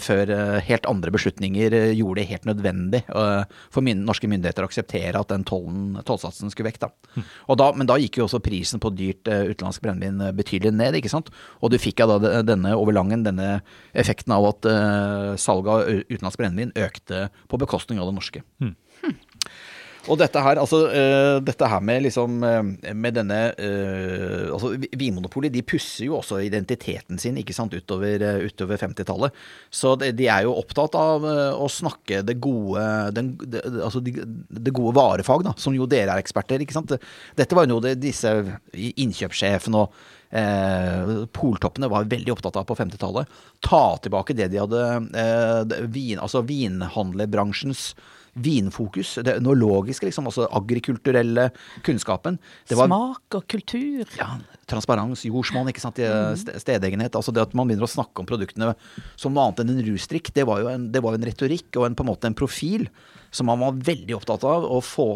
før 0.00 0.30
eh, 0.32 0.60
helt 0.64 0.86
andre 0.88 1.12
beslutninger 1.12 1.74
eh, 1.76 1.90
gjorde 1.98 2.22
det 2.22 2.28
helt 2.30 2.46
nødvendig 2.48 3.02
eh, 3.04 3.42
for 3.74 3.84
norske 3.84 4.28
myndigheter 4.32 4.64
å 4.64 4.70
akseptere 4.70 5.20
at 5.20 5.28
den 5.28 5.44
tollen, 5.44 5.98
tollsatsen 6.08 6.50
skulle 6.52 6.70
vekk. 6.70 6.80
Da. 6.86 6.90
Og 7.52 7.58
da, 7.60 7.66
men 7.76 7.86
da 7.90 7.98
gikk 8.00 8.16
jo 8.20 8.24
også 8.28 8.40
prisen 8.44 8.80
på 8.80 8.90
dyrt 8.96 9.28
eh, 9.28 9.44
utenlandsk 9.52 9.84
brennevin 9.84 10.22
eh, 10.24 10.32
betydelig 10.36 10.72
ned, 10.78 10.96
ikke 11.00 11.12
sant. 11.12 11.28
Og 11.60 11.70
du 11.74 11.78
fikk 11.82 12.00
ja 12.00 12.08
da 12.08 12.16
de- 12.22 12.32
denne 12.48 12.72
overlangen, 12.78 13.26
denne 13.26 13.60
effekten 13.92 14.32
av 14.36 14.48
at 14.54 14.70
eh, 14.72 15.34
salget 15.36 15.72
av 15.74 15.84
utenlandsk 16.08 16.40
brennevin 16.40 16.72
økte 16.86 17.26
på 17.52 17.60
bekostning 17.60 18.00
av 18.00 18.08
det 18.10 18.16
norske. 18.18 18.44
Og 20.06 20.18
dette 20.20 20.40
her, 20.42 20.58
altså, 20.62 20.78
uh, 20.86 21.36
dette 21.42 21.68
her 21.70 21.82
med 21.82 22.04
liksom 22.04 22.36
uh, 22.44 22.92
Med 22.94 23.16
denne 23.18 23.38
uh, 23.58 24.52
Altså, 24.54 24.72
Vi- 24.78 24.90
Vinmonopolet 25.00 25.52
de 25.54 25.62
pusser 25.66 26.06
jo 26.06 26.18
også 26.20 26.38
identiteten 26.44 27.18
sin 27.20 27.38
ikke 27.40 27.54
sant, 27.56 27.74
utover, 27.74 28.22
utover 28.46 28.78
50-tallet. 28.80 29.34
Så 29.72 29.94
de, 30.00 30.12
de 30.16 30.28
er 30.30 30.46
jo 30.46 30.54
opptatt 30.56 30.94
av 30.98 31.24
å 31.26 31.68
snakke 31.70 32.22
det 32.26 32.36
gode 32.42 32.82
den, 33.16 33.32
de, 33.40 33.60
altså 33.84 34.00
de, 34.04 34.14
det 34.22 34.74
gode 34.76 34.94
varefag, 34.96 35.44
da, 35.46 35.54
som 35.60 35.74
jo 35.76 35.88
dere 35.90 36.14
er 36.14 36.22
eksperter. 36.22 36.62
ikke 36.62 36.76
sant? 36.76 36.94
Dette 37.38 37.56
var 37.58 37.66
jo 37.66 37.74
noe 37.74 37.84
det, 37.88 37.96
disse 38.02 38.32
innkjøpssjefene 38.74 39.82
og 39.86 40.04
Eh, 40.36 41.10
poltoppene 41.32 41.86
var 41.88 42.08
veldig 42.10 42.32
opptatt 42.34 42.56
av 42.58 42.64
på 42.66 42.74
50-tallet. 42.76 43.30
Ta 43.62 43.82
tilbake 44.02 44.34
det 44.34 44.48
de 44.50 44.58
hadde 44.58 44.80
eh, 45.22 45.76
vin, 45.86 46.18
Altså 46.18 46.42
vinhandlerbransjens 46.44 47.92
vinfokus. 48.36 49.14
Det 49.24 49.38
ønologiske, 49.40 50.06
liksom. 50.10 50.26
Altså 50.28 50.44
agrikulturelle 50.52 51.48
kunnskapen. 51.86 52.36
Det 52.68 52.76
var 52.78 52.90
Smak 52.90 53.38
og 53.38 53.46
kultur. 53.48 54.04
ja, 54.18 54.28
transparens, 54.68 55.24
jordsmonn, 55.24 55.70
ikke 55.72 55.80
sant, 55.82 56.00
stedegenhet. 56.60 57.16
Altså 57.16 57.32
det 57.32 57.42
at 57.46 57.54
man 57.56 57.68
begynner 57.70 57.88
å 57.88 57.92
snakke 57.94 58.20
om 58.22 58.28
produktene 58.28 58.74
som 59.16 59.32
noe 59.34 59.48
annet 59.48 59.64
enn 59.64 59.72
en 59.76 59.82
rusdrikk, 59.88 60.32
det 60.36 60.44
var 60.48 60.60
jo 60.62 60.68
en, 60.74 60.90
det 60.92 61.02
var 61.04 61.16
en 61.16 61.26
retorikk 61.26 61.80
og 61.80 61.88
en, 61.88 61.96
på 61.98 62.04
en 62.04 62.10
måte 62.12 62.28
en 62.30 62.36
profil 62.36 62.88
som 63.34 63.48
man 63.50 63.60
var 63.60 63.72
veldig 63.88 64.16
opptatt 64.16 64.44
av 64.48 64.64
å 64.68 64.80
få 64.84 65.08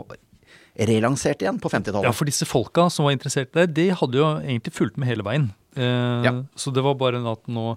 relansert 0.80 1.42
igjen 1.42 1.58
på 1.60 1.68
50-tallet. 1.72 2.06
Ja, 2.08 2.12
for 2.16 2.28
disse 2.28 2.46
folka 2.48 2.86
som 2.92 3.04
var 3.06 3.12
interessert 3.16 3.50
i 3.52 3.64
det, 3.64 3.72
de 3.76 3.88
hadde 3.96 4.20
jo 4.20 4.26
egentlig 4.40 4.72
fulgt 4.76 4.96
med 5.00 5.10
hele 5.10 5.26
veien. 5.26 5.50
Eh, 5.76 6.24
Ja. 6.24 6.32
Så 6.56 6.72
det 6.72 6.82
var 6.82 6.94
bare 6.94 7.20
at 7.32 7.46
nå 7.50 7.76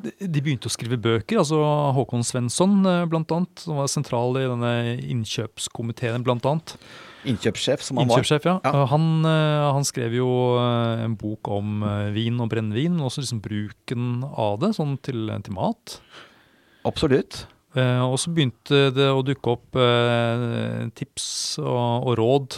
De 0.00 0.40
begynte 0.40 0.70
å 0.70 0.72
skrive 0.72 0.96
bøker. 0.96 1.42
altså 1.42 1.60
Håkon 1.96 2.24
Svensson, 2.24 2.80
eh, 2.88 3.04
blant 3.10 3.30
annet, 3.36 3.64
som 3.66 3.76
var 3.76 3.90
sentral 3.92 4.38
i 4.40 4.48
denne 4.48 4.74
innkjøpskomiteen, 5.12 6.24
blant 6.24 6.46
annet. 6.48 6.76
Innkjøpssjef 7.28 7.82
som 7.84 8.00
han 8.00 8.08
var. 8.08 8.18
Innkjøpssjef, 8.18 8.46
ja. 8.48 8.56
Ja. 8.64 8.72
Eh, 8.72 8.86
Han, 8.94 9.24
eh, 9.28 9.72
han 9.76 9.84
skrev 9.84 10.16
jo 10.16 10.30
eh, 10.56 11.04
en 11.04 11.16
bok 11.20 11.48
om 11.52 11.84
vin 12.14 12.40
og 12.40 12.50
brennevin, 12.52 12.96
men 12.96 13.06
også 13.06 13.24
liksom 13.24 13.42
bruken 13.44 14.24
av 14.30 14.60
det, 14.62 14.74
sånn 14.78 14.96
til, 15.04 15.28
til 15.44 15.56
mat. 15.56 16.00
Absolutt. 16.88 17.44
Og 17.70 18.16
så 18.18 18.32
begynte 18.34 18.88
det 18.90 19.04
å 19.14 19.20
dukke 19.22 19.52
opp 19.52 19.76
tips 20.98 21.26
og, 21.62 22.08
og 22.08 22.16
råd 22.18 22.56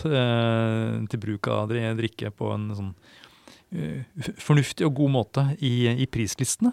til 1.12 1.20
bruk 1.20 1.50
av 1.52 1.68
drikke 1.68 2.30
på 2.32 2.48
en 2.54 2.64
sånn 2.72 2.94
fornuftig 4.40 4.86
og 4.88 4.94
god 5.02 5.12
måte 5.12 5.44
i, 5.60 5.90
i 5.92 6.08
prislistene. 6.08 6.72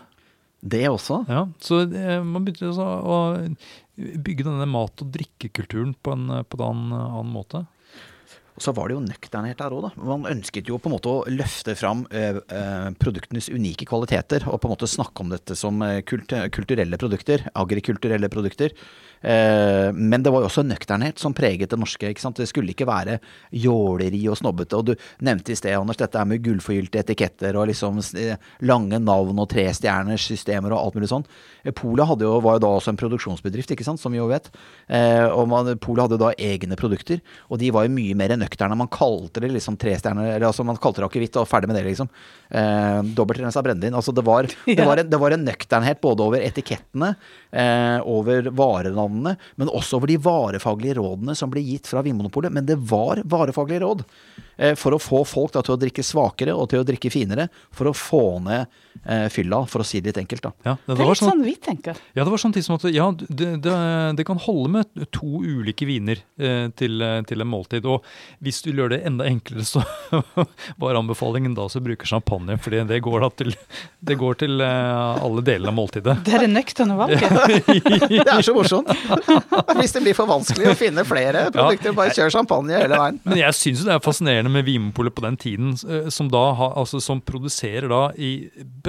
Det 0.59 0.83
også. 0.89 1.23
Ja, 1.29 1.45
så 1.63 1.85
man 1.87 2.43
begynte 2.43 2.71
å 2.75 3.19
bygge 3.95 4.45
denne 4.47 4.67
mat- 4.67 5.03
og 5.03 5.11
drikkekulturen 5.13 5.93
på 6.03 6.15
en, 6.15 6.27
på 6.43 6.59
en 6.59 6.89
annen 6.91 7.31
måte. 7.31 7.63
Og 8.59 8.63
så 8.63 8.73
var 8.75 8.89
det 8.89 8.97
jo 8.97 9.03
nøkternhet 9.05 9.59
der 9.61 9.71
òg, 9.71 9.85
da. 9.87 9.91
Man 10.03 10.25
ønsket 10.27 10.67
jo 10.67 10.79
på 10.81 10.89
en 10.89 10.95
måte 10.97 11.11
å 11.11 11.21
løfte 11.31 11.75
fram 11.79 12.03
eh, 12.11 12.41
eh, 12.43 12.87
produktenes 12.99 13.47
unike 13.53 13.87
kvaliteter, 13.87 14.43
og 14.51 14.59
på 14.59 14.67
en 14.67 14.73
måte 14.75 14.89
snakke 14.89 15.23
om 15.23 15.31
dette 15.31 15.55
som 15.55 15.79
eh, 15.85 16.01
kult 16.03 16.33
kulturelle 16.51 16.99
produkter, 16.99 17.47
agrikulturelle 17.57 18.29
produkter. 18.31 18.75
Men 19.19 20.23
det 20.23 20.31
var 20.31 20.45
jo 20.45 20.47
også 20.47 20.61
nøkternhet 20.63 21.19
som 21.19 21.33
preget 21.35 21.73
det 21.73 21.79
norske. 21.81 22.07
ikke 22.07 22.21
sant? 22.23 22.37
Det 22.39 22.45
skulle 22.47 22.71
ikke 22.71 22.85
være 22.87 23.17
jåleri 23.51 24.21
og 24.31 24.37
snobbete. 24.39 24.77
Og 24.79 24.85
du 24.87 24.93
nevnte 25.27 25.51
i 25.51 25.57
sted, 25.59 25.75
Anders, 25.75 25.99
dette 25.99 26.15
er 26.15 26.29
med 26.29 26.39
gullforgylte 26.45 27.01
etiketter 27.01 27.57
og 27.59 27.67
liksom 27.67 27.99
lange 28.63 29.01
navn 29.03 29.41
og 29.43 29.49
trestjerners 29.51 30.23
systemer 30.23 30.71
og 30.71 30.79
alt 30.85 30.95
mulig 30.95 31.11
sånn. 31.11 31.27
Polet 31.75 32.07
var 32.07 32.23
jo 32.55 32.63
da 32.63 32.71
også 32.77 32.93
en 32.93 33.01
produksjonsbedrift, 33.01 33.75
ikke 33.75 33.89
sant, 33.89 33.99
som 33.99 34.15
vi 34.15 34.21
jo 34.21 34.29
vet. 34.31 34.47
Og 34.87 35.75
Polet 35.83 36.05
hadde 36.05 36.21
da 36.23 36.31
egne 36.39 36.79
produkter, 36.79 37.19
og 37.51 37.59
de 37.59 37.73
var 37.75 37.89
jo 37.89 37.97
mye 37.97 38.15
mer 38.15 38.37
nøkterne. 38.39 38.48
Man 38.75 38.87
kalte 38.87 39.39
det 39.43 39.51
liksom 39.53 39.77
trestjerner, 39.79 40.35
eller 40.35 40.47
altså 40.47 40.63
man 40.63 40.77
kalte 40.81 41.01
det 41.01 41.09
akevitt 41.09 41.37
og 41.39 41.47
ferdig 41.49 41.69
med 41.69 41.77
det, 41.79 41.83
liksom. 41.87 42.09
Eh, 42.49 42.99
Dobbeltrensa 43.15 43.63
brennevin. 43.65 43.95
Altså 43.95 44.11
det 44.15 44.25
var, 44.25 44.49
det, 44.65 44.85
var 44.85 45.01
en, 45.01 45.09
det 45.09 45.21
var 45.21 45.35
en 45.35 45.45
nøkternhet 45.45 46.01
både 46.01 46.25
over 46.25 46.43
etikettene, 46.45 47.13
eh, 47.51 47.99
over 48.09 48.51
varenavnene, 48.51 49.35
men 49.61 49.71
også 49.71 49.99
over 49.99 50.11
de 50.11 50.19
varefaglige 50.23 50.99
rådene 50.99 51.35
som 51.37 51.51
ble 51.53 51.63
gitt 51.65 51.89
fra 51.91 52.03
Vinmonopolet. 52.05 52.53
Men 52.53 52.67
det 52.67 52.79
var 52.89 53.23
varefaglige 53.23 53.83
råd 53.85 54.05
eh, 54.57 54.75
for 54.79 54.95
å 54.95 55.01
få 55.01 55.23
folk 55.27 55.55
da, 55.55 55.63
til 55.65 55.77
å 55.77 55.81
drikke 55.81 56.05
svakere 56.05 56.57
og 56.57 56.71
til 56.71 56.83
å 56.83 56.87
drikke 56.87 57.13
finere, 57.13 57.49
for 57.75 57.91
å 57.91 57.97
få 57.97 58.23
ned 58.45 58.79
fylla, 59.31 59.61
for 59.69 59.81
å 59.81 59.85
si 59.87 60.01
det 60.03 60.11
litt 60.11 60.17
enkelt. 60.23 60.43
da. 60.43 60.51
Ja, 60.65 60.73
det, 60.75 60.95
Det 60.95 60.95
er 60.95 61.05
var 61.05 61.13
litt 61.13 61.21
sånn, 61.21 61.29
sånn 61.31 61.43
vi 61.45 61.53
tenker. 61.55 61.99
ja, 62.17 62.23
det 62.25 62.31
var 62.33 62.41
sånn 62.41 62.55
som 62.59 62.75
at 62.75 62.83
ja, 62.91 63.05
det, 63.15 63.47
det, 63.63 63.75
det 64.19 64.25
kan 64.27 64.37
holde 64.43 64.69
med 64.73 65.05
to 65.15 65.39
ulike 65.45 65.87
viner 65.87 66.19
eh, 66.37 66.67
til, 66.75 66.99
eh, 67.01 67.21
til 67.29 67.41
en 67.41 67.49
måltid. 67.49 67.85
Og 67.87 68.03
hvis 68.43 68.61
du 68.65 68.71
gjør 68.73 68.91
det 68.93 69.01
enda 69.07 69.25
enklere, 69.29 69.63
så 69.67 69.83
var 70.81 70.99
anbefalingen 70.99 71.55
da 71.57 71.67
å 71.69 71.83
bruke 71.83 72.05
champagne. 72.09 72.57
fordi 72.59 72.83
det 72.89 72.99
går 73.05 73.23
da 73.23 73.29
til, 73.39 73.53
det 74.03 74.17
går 74.19 74.39
til 74.43 74.61
eh, 74.65 75.23
alle 75.23 75.45
delene 75.47 75.71
av 75.71 75.77
måltidet. 75.79 76.17
Det 76.25 76.35
er 76.35 76.45
det 76.45 76.51
nøkterne 76.53 76.97
valget. 76.99 77.27
Det 78.19 78.25
er 78.27 78.43
så 78.45 78.53
morsomt! 78.55 78.89
Hvis 79.79 79.93
det 79.95 80.01
blir 80.03 80.15
for 80.17 80.27
vanskelig 80.29 80.71
å 80.71 80.75
finne 80.77 81.03
flere 81.07 81.45
produkter, 81.53 81.93
bare 81.95 82.13
kjør 82.15 82.31
champagne 82.33 82.75
hele 82.81 82.97
veien. 82.99 83.19
Men 83.25 83.39
jeg 83.41 83.55
syns 83.57 83.83
det 83.87 83.93
er 83.95 84.03
fascinerende 84.03 84.51
med 84.53 84.65
Vinmonopolet 84.67 85.15
på 85.15 85.23
den 85.25 85.37
tiden, 85.39 85.73
eh, 85.87 86.09
som 86.13 86.29
da 86.31 86.43
altså 86.69 86.99
som 87.03 87.21
produserer 87.23 87.89
da 87.91 88.01
i 88.19 88.31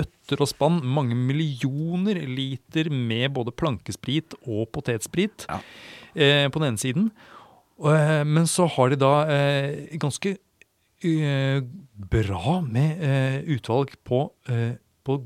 bøtter 0.00 0.40
og 0.42 0.48
spann 0.50 0.80
mange 0.96 1.14
millioner 1.16 2.18
liter 2.26 2.90
med 2.90 3.30
både 3.36 3.52
plankesprit 3.54 4.34
og 4.46 4.66
potetsprit 4.74 5.46
Ja. 5.50 5.60
eh, 6.16 6.46
på 6.48 6.58
den 6.62 6.72
ene 6.72 6.80
siden. 6.82 7.10
Eh, 7.80 8.22
men 8.28 8.48
så 8.50 8.66
har 8.76 8.90
de 8.92 8.98
da 9.00 9.12
eh, 9.30 9.98
ganske 10.00 10.34
eh, 11.04 11.60
bra 12.10 12.60
med 12.64 13.00
eh, 13.04 13.38
utvalg 13.56 13.94
på, 14.04 14.24
eh, 14.48 14.74
på 15.06 15.20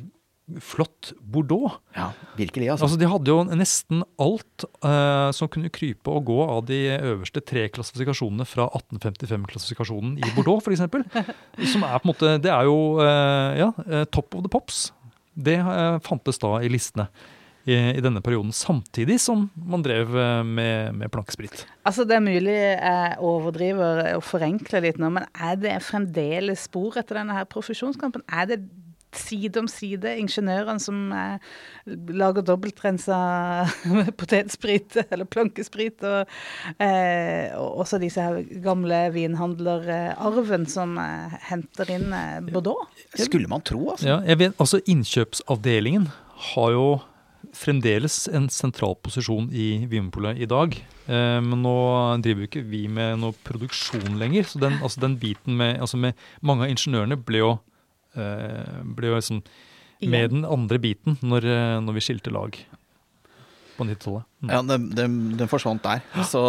flott 0.60 1.12
Bordeaux. 1.20 1.78
Ja, 1.96 2.10
virkelig, 2.36 2.68
altså. 2.70 2.84
Altså, 2.84 2.98
de 3.00 3.08
hadde 3.08 3.32
jo 3.32 3.44
nesten 3.56 4.02
alt 4.20 4.66
eh, 4.84 5.28
som 5.36 5.48
kunne 5.52 5.72
krype 5.72 6.12
og 6.12 6.26
gå 6.28 6.38
av 6.44 6.66
de 6.68 6.80
øverste 6.98 7.40
tre 7.40 7.66
klassifikasjonene 7.72 8.46
fra 8.48 8.68
1855-klassifikasjonen 8.76 10.18
i 10.20 10.34
Bordeaux, 10.36 10.60
f.eks. 10.60 10.84
Som 11.72 11.86
er 11.86 11.96
på 11.96 12.04
en 12.04 12.12
måte 12.12 12.34
Det 12.44 12.52
er 12.52 12.68
jo 12.68 12.76
eh, 13.00 13.62
ja, 13.62 13.70
eh, 13.88 14.04
top 14.12 14.36
of 14.36 14.44
the 14.44 14.52
pops. 14.52 14.90
Det 15.32 15.56
eh, 15.62 15.96
fantes 16.04 16.38
da 16.42 16.58
i 16.60 16.68
listene 16.72 17.08
i, 17.64 17.72
i 17.96 18.04
denne 18.04 18.20
perioden, 18.20 18.52
samtidig 18.52 19.16
som 19.24 19.46
man 19.56 19.80
drev 19.80 20.12
med, 20.44 20.92
med 20.92 21.08
plankesprit. 21.08 21.62
Altså, 21.88 22.04
det 22.04 22.18
er 22.18 22.26
mulig 22.26 22.52
jeg 22.52 23.14
overdriver 23.24 24.10
og 24.18 24.24
forenkler 24.28 24.84
litt 24.84 25.00
nå, 25.00 25.08
men 25.16 25.24
er 25.32 25.56
det 25.56 25.78
fremdeles 25.86 26.66
spor 26.68 27.00
etter 27.00 27.22
denne 27.22 27.38
her 27.38 27.48
profesjonskampen? 27.48 28.26
Er 28.28 28.50
det 28.52 28.60
side 29.18 29.60
om 29.60 29.68
side 29.70 30.14
ingeniørene 30.20 30.82
som 30.82 31.00
eh, 31.14 31.38
lager 32.14 32.44
dobbeltrensa 32.46 33.18
potetsprit 34.20 34.98
eller 35.04 35.28
plankesprit, 35.28 36.04
og 36.04 36.28
eh, 36.82 37.54
og 37.54 37.84
også 37.84 38.00
disse 38.02 38.22
her 38.22 38.42
gamle 38.64 39.00
vinhandlerarven 39.14 40.68
som 40.70 40.98
eh, 41.00 41.38
henter 41.50 41.94
inn 41.96 42.12
eh, 42.14 42.38
Bordeaux? 42.50 42.88
Skulle 43.14 43.50
man 43.50 43.64
tro, 43.64 43.90
altså. 43.94 44.08
Ja, 44.08 44.20
jeg 44.26 44.40
vet, 44.42 44.60
altså 44.60 44.80
Innkjøpsavdelingen 44.84 46.08
har 46.54 46.70
jo 46.74 46.86
fremdeles 47.54 48.24
en 48.32 48.48
sentral 48.52 48.96
posisjon 49.04 49.48
i 49.52 49.84
Vinmonopolet 49.90 50.40
i 50.42 50.48
dag. 50.50 50.74
Eh, 51.06 51.40
men 51.44 51.62
nå 51.64 51.76
driver 52.24 52.44
jo 52.44 52.50
ikke 52.50 52.64
vi 52.68 52.84
med 52.90 53.20
noe 53.22 53.36
produksjon 53.46 54.18
lenger. 54.20 54.48
Så 54.48 54.62
den, 54.62 54.78
altså 54.82 55.04
den 55.04 55.18
biten 55.20 55.58
med, 55.60 55.78
altså 55.80 56.00
med 56.00 56.18
Mange 56.44 56.66
av 56.66 56.74
ingeniørene 56.74 57.18
ble 57.20 57.42
jo, 57.42 57.52
ble 58.14 59.10
jo 59.10 59.18
liksom 59.18 59.42
med 60.04 60.30
den 60.34 60.44
andre 60.44 60.78
biten 60.82 61.16
når, 61.24 61.46
eh, 61.48 61.76
når 61.84 61.96
vi 61.96 62.02
skilte 62.04 62.32
lag 62.34 62.56
på 63.74 63.82
90-tallet. 63.88 64.26
Mm. 64.44 64.50
Ja, 64.52 64.58
den, 64.62 64.82
den, 64.94 65.14
den 65.40 65.48
forsvant 65.50 65.82
der. 65.82 66.02
Så, 66.28 66.40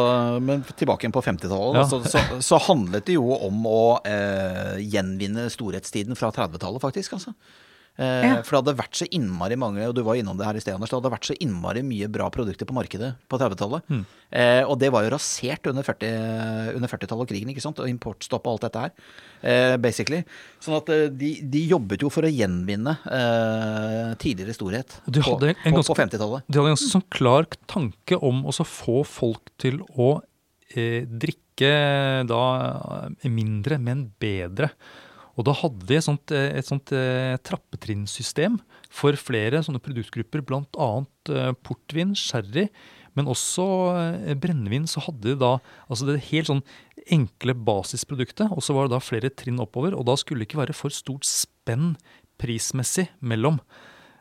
men 0.46 0.62
tilbake 0.78 1.06
igjen 1.06 1.16
på 1.16 1.24
50-tallet, 1.26 1.80
Ja. 1.80 1.86
så, 1.90 2.02
så, 2.06 2.22
så 2.46 2.60
handlet 2.68 3.08
det 3.08 3.16
jo 3.16 3.32
om 3.34 3.64
å 3.66 3.80
eh, 4.06 4.76
gjenvinne 4.86 5.48
storhetstiden 5.50 6.14
fra 6.20 6.30
30-tallet, 6.36 6.84
faktisk. 6.84 7.16
altså. 7.18 7.34
Eh, 7.98 8.26
Ja. 8.26 8.42
For 8.44 8.58
det 8.58 8.62
hadde 8.66 8.80
vært 8.82 8.98
så 9.00 9.08
innmari 9.08 9.56
mange, 9.56 9.86
og 9.88 9.96
du 9.96 10.02
var 10.04 10.18
innom 10.20 10.36
det 10.38 10.46
her 10.46 10.58
i 10.58 10.60
sted, 10.64 10.76
Anders, 10.76 10.90
det 10.92 10.98
hadde 11.00 11.14
vært 11.14 11.30
så 11.30 11.36
innmari 11.40 11.84
mye 11.86 12.10
bra 12.12 12.28
produkter 12.30 12.68
på 12.68 12.76
markedet 12.76 13.14
på 13.32 13.40
30-tallet. 13.40 13.86
Mm. 13.88 14.02
Eh, 14.36 14.64
og 14.68 14.76
det 14.82 14.90
var 14.92 15.06
jo 15.06 15.14
rasert 15.14 15.70
under 15.72 15.86
40-tallet 15.86 16.92
40-tallet 16.92 17.24
og 17.24 17.30
krigen, 17.30 17.50
ikke 17.54 17.64
sant? 17.64 17.80
Og 17.80 17.88
importstopp 17.90 18.46
og 18.48 18.56
alt 18.56 18.66
dette 18.68 18.84
her, 18.84 18.92
eh, 19.44 19.78
basically. 19.78 20.24
Sånn 20.60 20.76
at 20.78 20.92
eh, 20.92 21.08
de, 21.08 21.32
de 21.42 21.64
jobbet 21.72 22.04
jo 22.04 22.12
for 22.12 22.28
å 22.28 22.32
gjenvinne 22.32 22.98
eh, 23.06 24.12
tidligere 24.22 24.56
storhet 24.58 25.00
på, 25.06 25.24
hadde 25.30 25.54
en 25.56 25.78
på, 25.80 25.84
på 25.86 25.98
50-tallet. 26.02 26.46
De 26.50 26.60
hadde 26.60 26.68
en 26.72 26.76
ganske 26.76 26.92
sånn 26.92 27.08
klar 27.14 27.48
tanke 27.72 28.20
om 28.20 28.44
å 28.46 28.52
få 28.66 29.04
folk 29.08 29.52
til 29.62 29.80
å 29.96 30.18
eh, 30.76 31.06
drikke 31.08 32.26
da 32.28 32.44
mindre, 33.24 33.78
men 33.80 34.10
bedre. 34.20 34.72
Og 35.36 35.46
da 35.48 35.54
hadde 35.60 35.88
de 35.90 35.98
et 35.98 36.06
sånt, 36.06 36.32
eh, 36.32 36.52
et 36.60 36.68
sånt 36.68 36.92
eh, 36.96 37.36
trappetrinnsystem 37.44 38.60
for 38.94 39.18
flere 39.20 39.60
sånne 39.66 39.82
produktgrupper, 39.84 40.44
bl.a. 40.48 40.90
Eh, 41.30 41.50
portvin, 41.66 42.14
sherry, 42.16 42.70
men 43.16 43.28
også 43.32 43.66
eh, 44.00 44.36
brennevin. 44.40 44.88
Så 44.88 45.04
hadde 45.08 45.34
de 45.34 45.36
da 45.42 45.58
altså 45.90 46.08
det 46.08 46.22
helt 46.30 46.52
sånn 46.52 46.64
enkle 47.12 47.56
basisproduktet, 47.68 48.48
og 48.52 48.64
så 48.64 48.76
var 48.78 48.88
det 48.88 48.96
da 48.96 49.04
flere 49.04 49.32
trinn 49.32 49.60
oppover. 49.64 49.96
Og 49.98 50.08
da 50.08 50.16
skulle 50.20 50.44
det 50.44 50.50
ikke 50.50 50.64
være 50.64 50.78
for 50.78 50.94
stort 50.96 51.28
spenn 51.28 51.94
prismessig 52.42 53.10
mellom. 53.24 53.60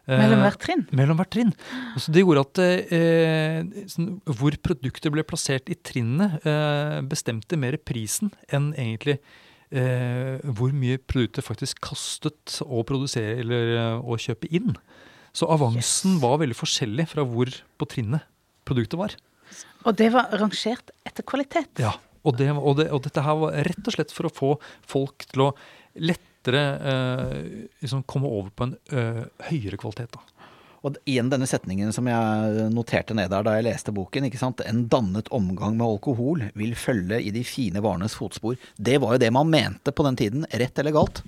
Eh, 0.04 0.18
Mellom 0.20 0.42
hvert 0.44 0.60
trinn? 0.60 0.82
mellom 0.92 1.16
hvert 1.16 1.30
trinn. 1.32 1.54
Så 1.96 2.12
det 2.12 2.20
gjorde 2.26 2.42
at 2.44 2.60
eh, 2.92 3.86
sånn, 3.88 4.10
hvor 4.28 4.52
produktet 4.66 5.08
ble 5.14 5.24
plassert 5.24 5.70
i 5.72 5.78
trinnene, 5.80 6.42
eh, 6.44 6.98
bestemte 7.08 7.56
mer 7.56 7.78
prisen 7.80 8.34
enn 8.52 8.72
egentlig 8.76 9.16
eh, 9.74 10.38
hvor 10.54 10.72
mye 10.76 10.98
produktet 11.02 11.44
faktisk 11.46 11.82
kastet 11.84 12.60
å 12.64 12.84
produsere 12.86 13.40
eller 13.42 13.74
eh, 13.74 13.98
å 14.00 14.16
kjøpe 14.20 14.48
inn. 14.54 14.74
Så 15.34 15.48
avansen 15.50 16.14
Yes. 16.14 16.22
var 16.22 16.38
veldig 16.44 16.56
forskjellig 16.56 17.08
fra 17.10 17.24
hvor 17.26 17.50
på 17.80 17.88
trinnet 17.90 18.22
produktet 18.64 18.98
var. 19.00 19.16
Og 19.84 19.96
det 19.98 20.12
var 20.14 20.30
rangert 20.40 20.92
etter 21.04 21.26
kvalitet. 21.26 21.82
Ja, 21.82 21.96
og, 22.24 22.38
det, 22.38 22.48
og, 22.54 22.76
det, 22.78 22.86
og 22.94 23.02
dette 23.04 23.24
her 23.26 23.36
var 23.42 23.58
rett 23.66 23.82
og 23.90 23.96
slett 23.96 24.14
for 24.14 24.30
å 24.30 24.32
få 24.32 24.52
folk 24.88 25.26
til 25.28 25.42
å 25.48 25.50
lettere 26.00 26.62
eh, 26.90 27.34
liksom 27.82 28.06
komme 28.10 28.30
over 28.30 28.50
på 28.54 28.66
en 28.68 28.72
ø, 28.94 29.02
høyere 29.50 29.78
kvalitet. 29.80 30.14
da. 30.16 30.22
Og 30.84 30.98
igjen 31.08 31.30
denne 31.32 31.46
setningen 31.48 31.94
som 31.96 32.04
jeg 32.10 32.66
noterte 32.74 33.16
ned 33.16 33.30
der 33.32 33.46
da 33.46 33.54
jeg 33.56 33.64
leste 33.70 33.94
boken. 33.96 34.26
ikke 34.28 34.40
sant? 34.40 34.60
En 34.68 34.82
dannet 34.92 35.30
omgang 35.32 35.78
med 35.78 35.86
alkohol 35.86 36.42
vil 36.60 36.74
følge 36.76 37.22
i 37.24 37.32
de 37.32 37.40
fine 37.48 37.80
varenes 37.80 38.12
fotspor. 38.18 38.58
Det 38.76 38.98
var 39.00 39.14
jo 39.16 39.22
det 39.24 39.32
man 39.32 39.48
mente 39.48 39.94
på 39.96 40.04
den 40.04 40.18
tiden, 40.20 40.44
rett 40.52 40.78
eller 40.82 40.92
galt. 40.92 41.22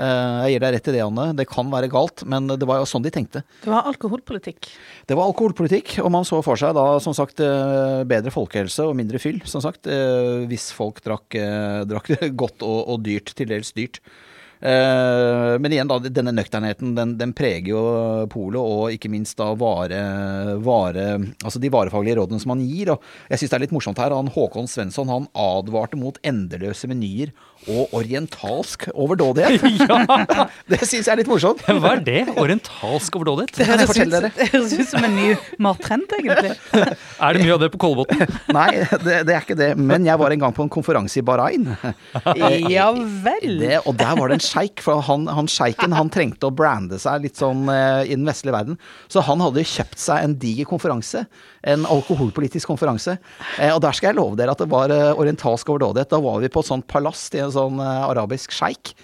Eh, 0.00 0.48
Jeg 0.48 0.54
gir 0.54 0.64
deg 0.64 0.72
rett 0.78 0.88
i 0.88 0.94
det, 0.96 1.02
Anne. 1.04 1.26
Det 1.36 1.44
kan 1.50 1.68
være 1.68 1.90
galt, 1.92 2.24
men 2.24 2.48
det 2.48 2.64
var 2.64 2.80
jo 2.80 2.88
sånn 2.88 3.04
de 3.04 3.12
tenkte. 3.12 3.42
Det 3.60 3.68
var 3.68 3.84
alkoholpolitikk. 3.92 4.70
Det 5.04 5.18
var 5.20 5.28
alkoholpolitikk, 5.28 5.98
og 6.00 6.08
man 6.16 6.24
så 6.24 6.40
for 6.40 6.56
seg 6.56 6.72
da 6.80 6.86
som 7.04 7.12
sagt 7.12 7.44
eh, 7.44 8.00
bedre 8.08 8.32
folkehelse 8.32 8.88
og 8.88 8.96
mindre 8.96 9.20
fyll, 9.20 9.42
som 9.44 9.60
sagt, 9.60 9.84
eh, 9.92 10.46
hvis 10.48 10.70
folk 10.72 11.04
drakk, 11.04 11.36
drakk 11.92 12.14
godt 12.46 12.64
og, 12.64 12.80
og 12.96 13.04
dyrt, 13.04 13.36
til 13.36 13.52
dels 13.52 13.76
dyrt. 13.76 14.00
Eh, 14.62 15.58
Men 15.58 15.72
igjen, 15.74 15.90
da, 15.90 15.98
denne 15.98 16.34
nøkternheten 16.36 16.94
den, 16.94 17.16
den 17.18 17.32
preger 17.34 17.72
jo 17.72 17.82
polet, 18.30 18.60
og 18.62 18.94
ikke 18.94 19.10
minst 19.10 19.36
da 19.40 19.50
vare, 19.58 20.02
vare 20.62 21.06
Altså 21.42 21.58
de 21.62 21.70
varefaglige 21.72 22.20
rådene 22.20 22.42
som 22.42 22.54
han 22.54 22.62
gir. 22.62 22.92
Og 22.94 23.02
jeg 23.32 23.42
syns 23.42 23.52
det 23.52 23.58
er 23.58 23.64
litt 23.66 23.74
morsomt 23.74 23.98
her. 24.02 24.14
Han 24.14 24.30
Håkon 24.32 24.70
Svensson 24.70 25.10
han 25.10 25.26
advarte 25.34 25.98
mot 25.98 26.20
endeløse 26.26 26.86
menyer 26.90 27.34
og 27.70 27.92
orientalsk 27.94 28.88
overdådighet. 28.90 29.62
Det 30.70 30.80
syns 30.82 31.06
jeg 31.06 31.12
er 31.12 31.20
litt 31.22 31.30
morsomt. 31.30 31.62
Hva 31.66 31.96
er 31.96 32.04
det? 32.06 32.22
Orientalsk 32.38 33.18
overdådighet? 33.18 33.58
det 33.58 34.48
høres 34.52 34.74
ut 34.78 34.88
som 34.90 35.06
en 35.06 35.16
ny 35.16 35.28
mattrend, 35.62 36.10
egentlig. 36.18 36.54
Er 37.22 37.36
det 37.36 37.44
mye 37.44 37.54
av 37.54 37.60
det 37.62 37.68
på 37.74 37.78
Kolbotn? 37.82 38.18
Nei, 38.54 38.82
det, 39.04 39.20
det 39.28 39.34
er 39.34 39.44
ikke 39.44 39.56
det. 39.58 39.68
Men 39.78 40.06
jeg 40.06 40.18
var 40.18 40.34
en 40.34 40.42
gang 40.42 40.54
på 40.56 40.64
en 40.64 40.70
konferanse 40.72 41.20
i 41.20 41.24
Bahrain. 41.26 41.68
Ja 42.70 42.88
vel. 42.96 43.60
Det, 43.62 43.76
og 43.86 43.94
der 44.00 44.16
var 44.18 44.32
det 44.32 44.40
en 44.40 44.44
sjeik, 44.52 44.82
for 44.84 45.02
han, 45.08 45.26
han 45.32 45.48
sjeiken 45.50 45.96
han 45.96 46.12
trengte 46.12 46.48
å 46.48 46.54
brande 46.54 46.98
seg 47.02 47.24
litt 47.26 47.40
sånn 47.40 47.66
eh, 47.72 48.04
i 48.08 48.16
den 48.16 48.28
vestlige 48.28 48.56
verden. 48.56 48.78
Så 49.12 49.24
han 49.26 49.42
hadde 49.44 49.66
kjøpt 49.66 50.00
seg 50.02 50.22
en 50.22 50.36
diger 50.42 50.68
konferanse, 50.68 51.24
en 51.62 51.84
alkoholpolitisk 51.86 52.66
konferanse. 52.72 53.14
Eh, 53.60 53.70
og 53.70 53.80
der 53.84 53.94
skal 53.94 54.10
jeg 54.10 54.18
love 54.18 54.34
dere 54.38 54.50
at 54.56 54.62
det 54.64 54.66
var 54.72 54.90
eh, 54.90 55.12
orientalsk 55.14 55.68
overdådighet. 55.70 56.10
Da 56.10 56.18
var 56.24 56.40
vi 56.42 56.50
på 56.50 56.62
et 56.64 56.70
sånt 56.72 56.86
palast 56.90 57.28
til 57.34 57.44
en 57.46 57.52
sånn 57.54 57.78
eh, 57.82 58.06
arabisk 58.10 58.50
sjeik. 58.56 58.94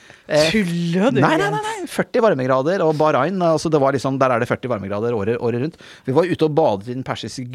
Tuller 0.51 1.13
du? 1.15 1.23
Nei, 1.23 1.37
nei, 1.41 1.47
nei, 1.55 1.61
nei, 1.65 1.87
40 1.89 2.21
varmegrader, 2.21 2.83
og 2.85 2.97
Bahrain, 3.01 3.39
altså 3.41 3.71
det 3.73 3.79
var 3.81 3.95
liksom, 3.97 4.19
der 4.21 4.35
er 4.35 4.43
det 4.43 4.49
40 4.51 4.69
varmegrader 4.75 5.15
året, 5.17 5.39
året 5.41 5.63
rundt. 5.63 5.79
Vi 6.05 6.13
var 6.17 6.29
ute 6.29 6.45
og 6.49 6.53
badet 6.59 6.91
i 6.91 6.97
den 6.99 7.07
persiske 7.07 7.47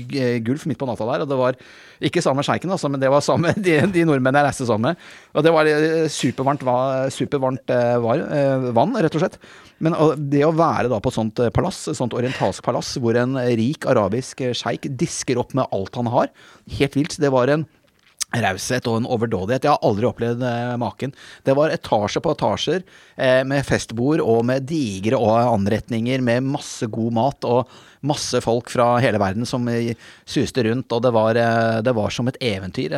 gulf 0.47 0.63
midt 0.65 0.79
på 0.81 0.87
natta 0.89 1.05
der, 1.11 1.25
og 1.27 1.29
det 1.29 1.37
var 1.37 1.59
ikke 2.03 2.23
samme 2.25 2.41
sjeiken, 2.47 2.71
altså, 2.73 2.89
men 2.89 3.03
det 3.03 3.11
var 3.13 3.21
samme, 3.21 3.53
de, 3.67 3.75
de 3.93 4.07
nordmennene 4.09 4.41
jeg 4.41 4.49
reiste 4.49 4.65
sammen 4.71 4.89
med. 4.95 5.05
Og 5.37 5.45
det 5.45 5.53
var 5.53 5.69
supervarmt, 6.15 6.65
va- 6.65 7.05
supervarmt 7.13 7.75
var, 8.07 8.25
vann, 8.73 8.97
rett 9.05 9.19
og 9.19 9.27
slett. 9.27 9.37
Men 9.83 9.95
det 10.31 10.43
å 10.45 10.53
være 10.55 10.91
da 10.91 10.99
på 11.01 11.11
et 11.11 11.17
sånt 11.17 11.39
eh, 11.43 11.53
palass, 11.53 11.85
et 11.89 11.97
sånt 11.97 12.13
orientalsk 12.17 12.65
palass, 12.65 12.93
hvor 13.01 13.17
en 13.19 13.37
rik 13.57 13.87
arabisk 13.89 14.43
sjeik 14.55 14.89
disker 14.99 15.41
opp 15.41 15.55
med 15.57 15.69
alt 15.75 15.97
han 15.99 16.11
har, 16.13 16.29
helt 16.79 16.99
vilt. 16.99 17.17
Det 17.19 17.31
var 17.33 17.51
en 17.51 17.65
raushet 18.41 18.87
og 18.89 18.99
en 18.99 19.07
overdådighet. 19.09 19.65
Jeg 19.65 19.75
har 19.75 19.85
aldri 19.85 20.07
opplevd 20.09 20.43
eh, 20.47 20.75
maken. 20.81 21.13
Det 21.45 21.55
var 21.57 21.73
etasje 21.73 22.21
på 22.23 22.33
etasjer 22.33 22.81
eh, 22.81 23.41
med 23.47 23.65
festbord 23.67 24.23
og 24.23 24.43
med 24.49 24.65
digre 24.69 25.19
anretninger 25.19 26.23
med 26.23 26.47
masse 26.55 26.87
god 26.89 27.13
mat 27.13 27.47
og 27.49 27.73
masse 28.03 28.41
folk 28.43 28.67
fra 28.73 28.97
hele 29.03 29.19
verden 29.21 29.47
som 29.47 29.67
eh, 29.71 29.93
suste 30.25 30.65
rundt, 30.65 30.91
og 30.91 31.03
det 31.05 31.13
var, 31.15 31.37
det 31.85 31.93
var 31.95 32.13
som 32.13 32.27
et 32.27 32.39
eventyr. 32.43 32.95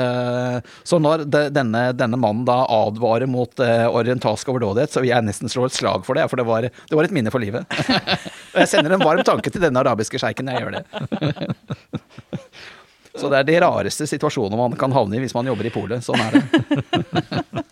Så 0.88 0.98
når 1.02 1.26
de, 1.30 1.44
denne, 1.54 1.84
denne 1.98 2.20
mannen 2.20 2.46
da 2.48 2.64
advarer 2.72 3.30
mot 3.30 3.60
orientalsk 3.60 4.50
overdådighet, 4.50 4.94
så 4.94 5.04
vil 5.04 5.12
jeg 5.12 5.28
nesten 5.28 5.52
slå 5.52 5.68
et 5.68 5.78
slag 5.78 6.06
for 6.08 6.18
det, 6.18 6.26
for 6.32 6.42
det 6.42 6.48
var, 6.48 6.70
det 6.70 6.98
var 6.98 7.08
et 7.08 7.14
minne 7.16 7.34
for 7.34 7.44
livet. 7.44 7.68
og 8.54 8.64
jeg 8.64 8.72
sender 8.72 8.96
en 8.96 9.06
varm 9.06 9.22
tanke 9.28 9.54
til 9.54 9.64
denne 9.64 9.84
arabiske 9.84 10.22
sjeiken 10.22 10.50
når 10.50 10.58
jeg 10.58 10.66
gjør 10.66 10.80
det. 10.80 12.40
Så 13.16 13.32
det 13.32 13.42
er 13.42 13.48
de 13.48 13.60
rareste 13.64 14.08
situasjonene 14.10 14.60
man 14.60 14.78
kan 14.80 14.94
havne 14.96 15.18
i 15.18 15.24
hvis 15.24 15.36
man 15.38 15.48
jobber 15.48 15.70
i 15.70 15.74
polet. 15.74 16.06
Sånn 16.06 16.22
er 16.22 16.36
det. 16.36 17.44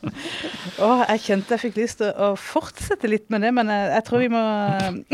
Oh, 0.83 1.03
jeg 1.05 1.21
kjente 1.21 1.53
jeg 1.53 1.61
fikk 1.61 1.77
lyst 1.77 1.99
til 2.01 2.09
å 2.19 2.33
fortsette 2.39 3.07
litt 3.07 3.29
med 3.31 3.43
det, 3.45 3.51
men 3.55 3.69
jeg, 3.71 3.89
jeg 3.93 4.05
tror 4.07 4.21
vi 4.23 4.29
må 4.33 4.41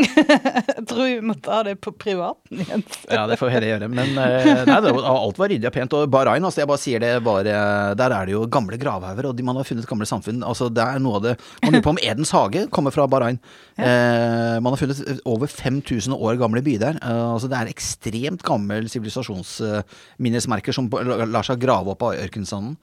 Jeg 0.00 0.84
tror 0.88 1.02
vi 1.04 1.18
må 1.30 1.36
ta 1.44 1.60
det 1.66 1.74
på 1.84 1.92
privaten 1.94 2.62
igjen. 2.64 2.84
Ja, 3.12 3.26
det 3.30 3.36
får 3.38 3.50
vi 3.50 3.54
heller 3.54 3.70
gjøre. 3.74 3.90
Men 3.92 4.18
eh, 4.18 4.48
nei, 4.66 4.78
det, 4.86 4.94
alt 4.96 5.40
var 5.40 5.52
ryddig 5.52 5.68
og 5.68 5.74
pent. 5.76 5.96
Og 5.98 6.10
Bahrain, 6.12 6.46
altså, 6.46 6.62
jeg 6.62 6.70
bare 6.70 6.82
sier 6.82 7.04
det 7.04 7.12
bare 7.26 7.54
Der 7.98 8.14
er 8.16 8.28
det 8.28 8.34
jo 8.34 8.46
gamle 8.50 8.78
gravhauger, 8.80 9.30
og 9.30 9.36
de, 9.38 9.46
man 9.46 9.60
har 9.60 9.68
funnet 9.68 9.88
gamle 9.90 10.08
samfunn. 10.08 10.42
Altså, 10.46 10.70
det 10.72 10.84
er 10.84 11.02
noe 11.02 11.20
av 11.20 11.26
det 11.28 11.36
Man 11.62 11.76
lurer 11.76 11.86
på 11.86 11.94
om 11.94 12.02
Edens 12.02 12.34
hage 12.34 12.66
kommer 12.72 12.94
fra 12.94 13.06
Bahrain. 13.10 13.38
Eh, 13.80 14.56
man 14.60 14.74
har 14.74 14.80
funnet 14.80 15.20
over 15.28 15.50
5000 15.50 16.14
år 16.16 16.38
gamle 16.40 16.62
by 16.64 16.76
der. 16.80 16.98
Eh, 17.02 17.26
altså, 17.34 17.48
det 17.50 17.58
er 17.58 17.72
ekstremt 17.72 18.44
gammel 18.46 18.88
sivilisasjonsminnesmerker 18.92 20.76
som 20.76 20.90
lar 20.90 21.46
seg 21.46 21.62
grave 21.62 21.94
opp 21.94 22.04
av 22.06 22.18
ørkensanden. 22.20 22.76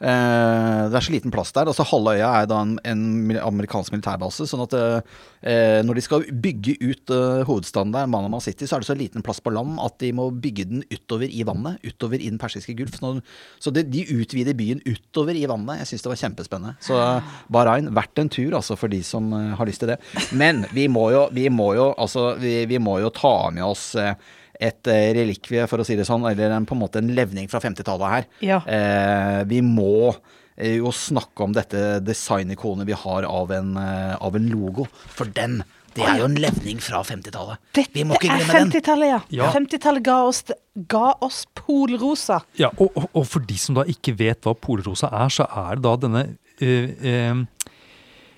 Eh, 0.00 0.82
det 0.92 0.94
er 0.94 1.04
så 1.04 1.10
liten 1.12 1.32
plass 1.34 1.50
der. 1.56 1.66
altså 1.66 1.82
Halve 1.90 2.12
øya 2.18 2.28
er 2.42 2.46
da 2.50 2.60
en, 2.62 2.76
en 2.86 3.32
amerikansk 3.42 3.90
militærbase. 3.94 4.46
sånn 4.46 4.62
at 4.62 4.76
eh, 4.78 5.80
når 5.82 5.98
de 5.98 6.04
skal 6.04 6.26
bygge 6.44 6.76
ut 6.86 7.10
eh, 7.14 7.42
hovedstaden 7.48 7.92
der, 7.94 8.06
Manama 8.10 8.38
City, 8.44 8.66
så 8.70 8.76
er 8.78 8.84
det 8.84 8.90
så 8.90 8.96
liten 8.98 9.24
plass 9.26 9.40
på 9.42 9.50
land 9.54 9.78
at 9.82 9.98
de 10.02 10.12
må 10.14 10.28
bygge 10.30 10.68
den 10.70 10.84
utover 10.94 11.26
i 11.26 11.42
vannet. 11.48 11.82
Utover 11.82 12.20
i 12.22 12.30
den 12.30 12.38
persiske 12.38 12.76
gulf. 12.78 13.00
Nå- 13.02 13.18
Så 13.58 13.72
de, 13.74 13.82
de 13.82 14.04
utvider 14.20 14.54
byen 14.58 14.80
utover 14.86 15.34
i 15.34 15.46
vannet. 15.50 15.82
Jeg 15.82 15.92
syns 15.92 16.06
det 16.06 16.12
var 16.14 16.22
kjempespennende. 16.22 16.76
Så 16.84 16.94
eh, 17.02 17.34
Bahrain, 17.50 17.90
verdt 17.94 18.22
en 18.22 18.30
tur 18.30 18.54
altså 18.54 18.78
for 18.78 18.88
de 18.94 19.02
som 19.02 19.32
eh, 19.34 19.54
har 19.58 19.66
lyst 19.66 19.82
til 19.82 19.94
det. 19.96 19.98
Men 20.32 20.62
vi 20.74 20.86
må 20.88 21.08
jo, 21.14 21.26
vi 21.34 21.48
må 21.50 21.72
jo, 21.78 21.90
altså, 21.98 22.36
vi, 22.38 22.60
vi 22.70 22.78
må 22.78 23.00
jo 23.02 23.10
ta 23.14 23.50
med 23.50 23.66
oss 23.66 23.90
eh, 23.98 24.14
et 24.58 24.90
eh, 24.90 25.12
relikvie, 25.14 25.66
for 25.70 25.78
å 25.82 25.86
si 25.86 25.94
det 25.98 26.06
sånn, 26.08 26.26
eller 26.26 26.50
en, 26.54 26.66
på 26.66 26.74
en 26.74 26.82
måte 26.82 26.98
en 27.02 27.12
levning 27.14 27.46
fra 27.50 27.60
50-tallet 27.62 28.14
her. 28.14 28.28
Ja. 28.42 28.58
Eh, 28.66 29.40
vi 29.50 29.60
må 29.62 30.10
eh, 30.56 30.78
jo 30.80 30.90
snakke 30.94 31.46
om 31.46 31.54
dette 31.56 32.00
designikonet 32.02 32.88
vi 32.88 32.96
har 32.98 33.28
av 33.28 33.52
en, 33.54 33.76
eh, 33.78 34.14
av 34.18 34.38
en 34.38 34.48
logo. 34.50 34.88
For 35.14 35.30
den, 35.36 35.60
det 35.94 36.04
er 36.06 36.20
jo 36.24 36.28
en 36.28 36.38
levning 36.42 36.82
fra 36.82 37.04
50-tallet. 37.06 37.62
Vi 37.94 38.04
må 38.06 38.18
ikke 38.18 38.32
er 38.34 38.42
glemme 38.42 38.58
den. 38.58 38.72
50-tallet, 38.74 39.12
ja. 39.14 39.20
Ja. 39.44 39.52
50-tallet 39.54 40.06
ga 40.06 40.18
oss, 40.26 40.42
ga 40.90 41.06
oss 41.24 41.44
polrosa. 41.58 42.42
Ja, 42.58 42.72
og, 42.76 42.90
og, 42.98 43.08
og 43.14 43.28
for 43.30 43.46
de 43.46 43.58
som 43.62 43.78
da 43.78 43.86
ikke 43.88 44.16
vet 44.18 44.42
hva 44.46 44.56
polrosa 44.58 45.10
er, 45.22 45.30
så 45.34 45.46
er 45.46 45.78
det 45.78 45.86
da 45.86 45.94
denne 46.02 46.26
øh, 46.58 46.90
øh, 46.98 47.44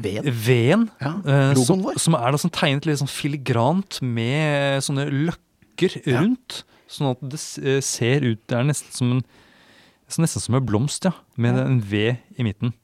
Ved. 0.01 0.25
veden 0.25 0.87
Ja, 1.01 1.11
Øh, 1.29 1.59
som, 1.61 1.83
som 2.01 2.15
er 2.17 2.33
da 2.33 2.39
sånn 2.41 2.53
tegnet 2.57 2.87
litt 2.89 3.03
sånn 3.03 3.11
filigrant 3.11 3.99
med 4.01 4.81
sånne 4.87 5.09
løkker 5.13 5.50
Ja. 6.07 6.21
rundt. 6.21 6.65
Sånn 6.91 7.13
at 7.13 7.21
det 7.23 7.39
eh, 7.63 7.79
ser 7.81 8.25
ut 8.27 8.41
Det 8.51 8.57
er 8.59 8.67
nesten 8.67 8.93
som 8.93 9.13
en, 9.15 9.21
nesten 10.19 10.43
som 10.43 10.57
en 10.59 10.67
blomst, 10.67 11.07
ja. 11.07 11.13
Med 11.37 11.59
en 11.59 11.81
V 11.81 12.17
i 12.37 12.47
midten. 12.47 12.75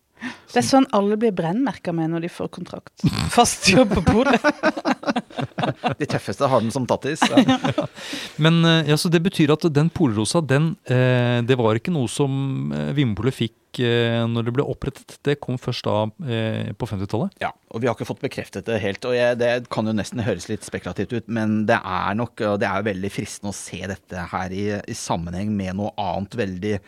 Det 0.53 0.63
er 0.63 0.65
sånn 0.65 0.87
alle 0.97 1.19
blir 1.21 1.35
brennmerka 1.37 1.93
med 1.93 2.15
når 2.15 2.27
de 2.27 2.31
får 2.33 2.49
kontrakt. 2.55 3.05
Fast 3.35 3.69
jobb 3.69 3.93
på 3.99 4.05
polet. 4.07 4.41
De 6.01 6.07
tøffeste 6.09 6.49
har 6.49 6.63
den 6.63 6.73
som 6.73 6.87
tattis. 6.89 7.21
Ja. 7.29 7.59
Men 8.45 8.65
eh, 8.65 8.91
ja, 8.91 8.97
så 8.97 9.11
det 9.13 9.21
betyr 9.25 9.53
at 9.55 9.67
den 9.75 9.91
polrosa, 9.93 10.41
den 10.41 10.75
eh, 10.85 11.43
Det 11.47 11.57
var 11.59 11.79
ikke 11.79 11.95
noe 11.95 12.09
som 12.11 12.73
Vinmopolet 12.97 13.37
fikk 13.37 13.81
eh, 13.85 14.23
når 14.31 14.47
det 14.47 14.55
ble 14.57 14.67
opprettet. 14.67 15.17
Det 15.27 15.39
kom 15.43 15.59
først 15.61 15.89
da 15.89 15.97
eh, 16.25 16.71
på 16.77 16.89
50-tallet. 16.89 17.37
Ja, 17.43 17.51
og 17.73 17.83
vi 17.83 17.91
har 17.91 17.97
ikke 17.97 18.09
fått 18.09 18.23
bekreftet 18.25 18.69
det 18.69 18.79
helt. 18.85 19.05
Og 19.09 19.17
jeg, 19.17 19.41
det 19.43 19.51
kan 19.73 19.89
jo 19.89 19.97
nesten 19.97 20.25
høres 20.25 20.49
litt 20.53 20.65
spekulativt 20.67 21.17
ut, 21.17 21.29
men 21.29 21.65
det 21.69 21.81
er 21.81 22.17
nok 22.17 22.45
og 22.47 22.61
det 22.63 22.71
er 22.71 22.81
jo 22.81 22.91
veldig 22.93 23.13
fristende 23.13 23.53
å 23.53 23.59
se 23.59 23.83
dette 23.91 24.29
her 24.33 24.55
i, 24.55 24.69
i 24.79 24.97
sammenheng 24.97 25.53
med 25.57 25.77
noe 25.81 25.93
annet 26.01 26.39
veldig 26.39 26.79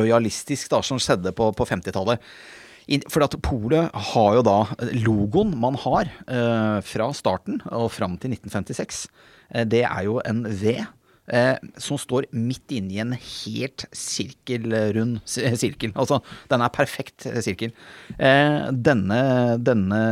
rojalistisk 0.00 0.72
da, 0.72 0.82
som 0.84 1.00
skjedde 1.00 1.32
på, 1.36 1.52
på 1.56 1.68
50-tallet. 1.68 2.20
I- 2.88 3.00
For 3.08 3.22
at 3.24 3.34
Polet 3.42 3.90
har 4.12 4.34
jo 4.36 4.42
da 4.44 4.58
logoen 5.06 5.54
man 5.58 5.74
har 5.84 6.10
eh, 6.28 6.80
fra 6.84 7.12
starten 7.16 7.62
og 7.70 7.90
fram 7.94 8.18
til 8.20 8.34
1956. 8.36 9.06
Eh, 9.54 9.64
det 9.64 9.84
er 9.88 10.04
jo 10.04 10.20
en 10.24 10.44
V. 10.50 10.76
Eh, 11.24 11.56
som 11.80 11.96
står 11.96 12.26
midt 12.36 12.68
inni 12.76 12.98
en 13.00 13.14
helt 13.16 13.86
sirkelrund 13.96 15.22
si- 15.24 15.46
sirkel. 15.56 15.94
Altså, 15.96 16.18
den 16.50 16.60
er 16.60 16.68
perfekt 16.74 17.24
eh, 17.30 17.38
sirkel. 17.40 17.72
Eh, 18.18 18.66
denne 18.76 19.56
denne 19.64 20.02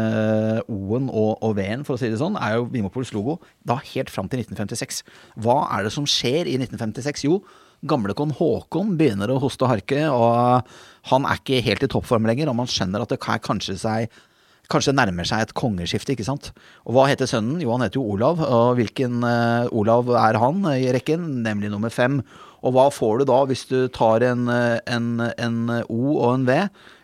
O-en 0.73 1.11
og, 1.13 1.37
og 1.45 1.57
V-en, 1.59 1.85
for 1.85 1.97
å 1.97 2.01
si 2.01 2.09
det 2.09 2.17
sånn, 2.23 2.39
er 2.41 2.57
jo 2.57 2.69
Vimopols 2.73 3.13
logo 3.13 3.39
da 3.69 3.77
helt 3.93 4.09
fram 4.09 4.31
til 4.33 4.41
1956. 4.41 5.03
Hva 5.45 5.59
er 5.77 5.85
det 5.85 5.93
som 5.93 6.09
skjer 6.09 6.49
i 6.49 6.57
1956? 6.57 7.27
Jo, 7.29 7.43
gamlekon 7.89 8.35
Håkon 8.39 8.97
begynner 8.99 9.33
å 9.33 9.41
hoste 9.43 9.67
og 9.67 9.73
harke, 9.75 10.05
og 10.11 10.69
han 11.11 11.27
er 11.27 11.41
ikke 11.41 11.63
helt 11.67 11.87
i 11.87 11.91
toppform 11.91 12.29
lenger, 12.31 12.51
og 12.51 12.61
man 12.63 12.71
skjønner 12.71 13.03
at 13.03 13.15
det 13.15 13.23
kan 13.23 13.43
kanskje 13.43 13.79
seg 13.87 14.23
Kanskje 14.71 14.95
nærmer 14.95 15.27
seg 15.29 15.43
et 15.43 15.51
kongeskifte, 15.59 16.15
ikke 16.15 16.25
sant. 16.25 16.47
Og 16.87 16.95
hva 16.97 17.03
heter 17.11 17.29
sønnen? 17.29 17.59
Jo, 17.61 17.75
han 17.75 17.83
heter 17.85 17.99
jo 17.99 18.15
Olav. 18.15 18.39
Og 18.41 18.79
hvilken 18.79 19.19
uh, 19.21 19.67
Olav 19.75 20.09
er 20.17 20.39
han 20.41 20.63
i 20.71 20.87
rekken? 20.95 21.27
Nemlig 21.45 21.69
nummer 21.69 21.93
fem. 21.93 22.21
Og 22.63 22.73
hva 22.73 22.87
får 22.95 23.21
du 23.21 23.27
da 23.29 23.41
hvis 23.51 23.67
du 23.69 23.77
tar 23.93 24.23
en, 24.25 24.47
eh, 24.49 24.79
en, 24.95 25.19
en 25.19 25.59
O 25.91 26.15
og 26.15 26.29
en 26.31 26.47
V? 26.47 26.57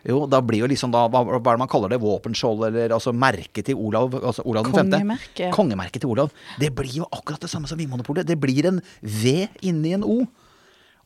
Jo, 0.07 0.21
da 0.31 0.39
blir 0.41 0.63
jo 0.63 0.71
liksom 0.71 0.95
da 0.95 1.03
Hva, 1.11 1.21
hva 1.27 1.35
er 1.37 1.59
det 1.59 1.61
man 1.61 1.69
kaller 1.69 1.91
det? 1.91 1.99
Våpenskjold, 2.01 2.63
eller 2.71 2.95
altså 2.95 3.11
merket 3.11 3.67
til 3.67 3.77
Olav? 3.77 4.15
Altså 4.15 4.47
Olav 4.47 4.69
den 4.69 4.77
femte? 4.79 5.01
Kongemerke. 5.03 5.49
Kongemerket 5.53 6.05
til 6.05 6.15
Olav. 6.15 6.31
Det 6.63 6.71
blir 6.73 7.01
jo 7.03 7.09
akkurat 7.11 7.43
det 7.43 7.51
samme 7.51 7.69
som 7.69 7.77
Vinmonopolet. 7.77 8.25
Det 8.25 8.39
blir 8.39 8.71
en 8.71 8.79
V 9.03 9.49
inni 9.67 9.93
en 9.99 10.07
O. 10.07 10.21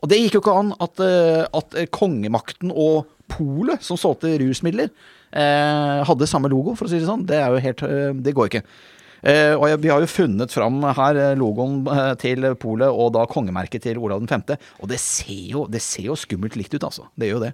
Og 0.03 0.09
det 0.11 0.19
gikk 0.19 0.37
jo 0.37 0.43
ikke 0.43 0.55
an 0.59 0.73
at, 0.83 0.99
eh, 0.99 1.43
at 1.47 1.77
eh, 1.79 1.87
kongemakten 1.87 2.73
og 2.75 3.05
polet, 3.31 3.83
som 3.85 3.99
solgte 3.99 4.33
rusmidler, 4.41 4.91
eh, 5.31 6.01
hadde 6.03 6.27
samme 6.27 6.51
logo, 6.51 6.75
for 6.75 6.89
å 6.89 6.91
si 6.91 6.99
det 6.99 7.07
sånn. 7.07 7.23
Det 7.29 7.39
er 7.39 7.53
jo 7.53 7.63
helt 7.63 7.83
eh, 7.87 8.11
Det 8.19 8.35
går 8.35 8.51
ikke. 8.51 8.63
Eh, 9.23 9.53
og 9.55 9.79
vi 9.79 9.87
har 9.87 10.03
jo 10.03 10.11
funnet 10.11 10.51
fram 10.51 10.81
her 10.97 11.21
logoen 11.39 11.85
til 12.19 12.49
polet 12.59 12.91
og 12.91 13.13
da 13.15 13.23
kongemerket 13.31 13.85
til 13.87 14.01
Olav 14.03 14.25
5. 14.27 14.43
Og 14.83 14.91
det 14.91 14.99
ser 14.99 15.53
jo, 15.55 15.63
det 15.71 15.79
ser 15.81 16.09
jo 16.11 16.19
skummelt 16.19 16.59
likt 16.59 16.75
ut, 16.75 16.83
altså. 16.83 17.07
Det 17.15 17.31
gjør 17.31 17.39
jo 17.39 17.45
det. 17.45 17.53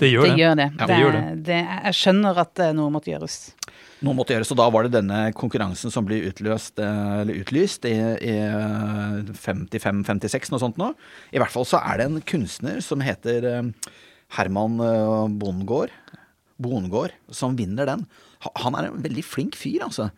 Det 0.00 0.08
gjør 0.10 0.24
Det 0.26 0.30
det. 0.34 0.38
gjør 0.42 0.56
det. 0.58 0.64
Ja, 0.74 0.86
det, 0.86 0.86
det 0.90 1.00
gjør 1.02 1.12
det. 1.14 1.24
det. 1.46 1.58
Jeg 1.86 1.94
skjønner 2.00 2.40
at 2.42 2.58
eh, 2.64 2.72
noe 2.74 2.90
måtte 2.90 3.12
gjøres. 3.12 3.36
Noe 4.04 4.16
måtte 4.18 4.34
gjøres, 4.34 4.50
og 4.52 4.58
da 4.58 4.66
var 4.74 4.84
det 4.88 4.94
denne 4.96 5.20
konkurransen 5.38 5.92
som 5.94 6.04
ble 6.08 6.18
utløst, 6.28 6.80
eh, 6.82 7.12
eller 7.22 7.38
utlyst 7.44 7.86
i, 7.88 7.94
i 7.94 8.34
55-56, 9.38 10.50
noe 10.52 10.60
sånt 10.62 10.80
nå. 10.80 10.90
I 11.34 11.40
hvert 11.42 11.52
fall 11.54 11.66
så 11.68 11.80
er 11.82 12.00
det 12.02 12.08
en 12.10 12.20
kunstner 12.26 12.80
som 12.84 13.02
heter 13.04 13.46
eh, 13.48 13.70
Herman 14.36 14.80
eh, 14.82 15.24
Bondgaard, 15.40 15.94
Bondgaard, 16.62 17.14
som 17.34 17.56
vinner 17.58 17.88
den. 17.90 18.04
Han 18.62 18.76
er 18.78 18.90
en 18.90 19.02
veldig 19.04 19.24
flink 19.26 19.56
fyr, 19.58 19.86
altså. 19.88 20.10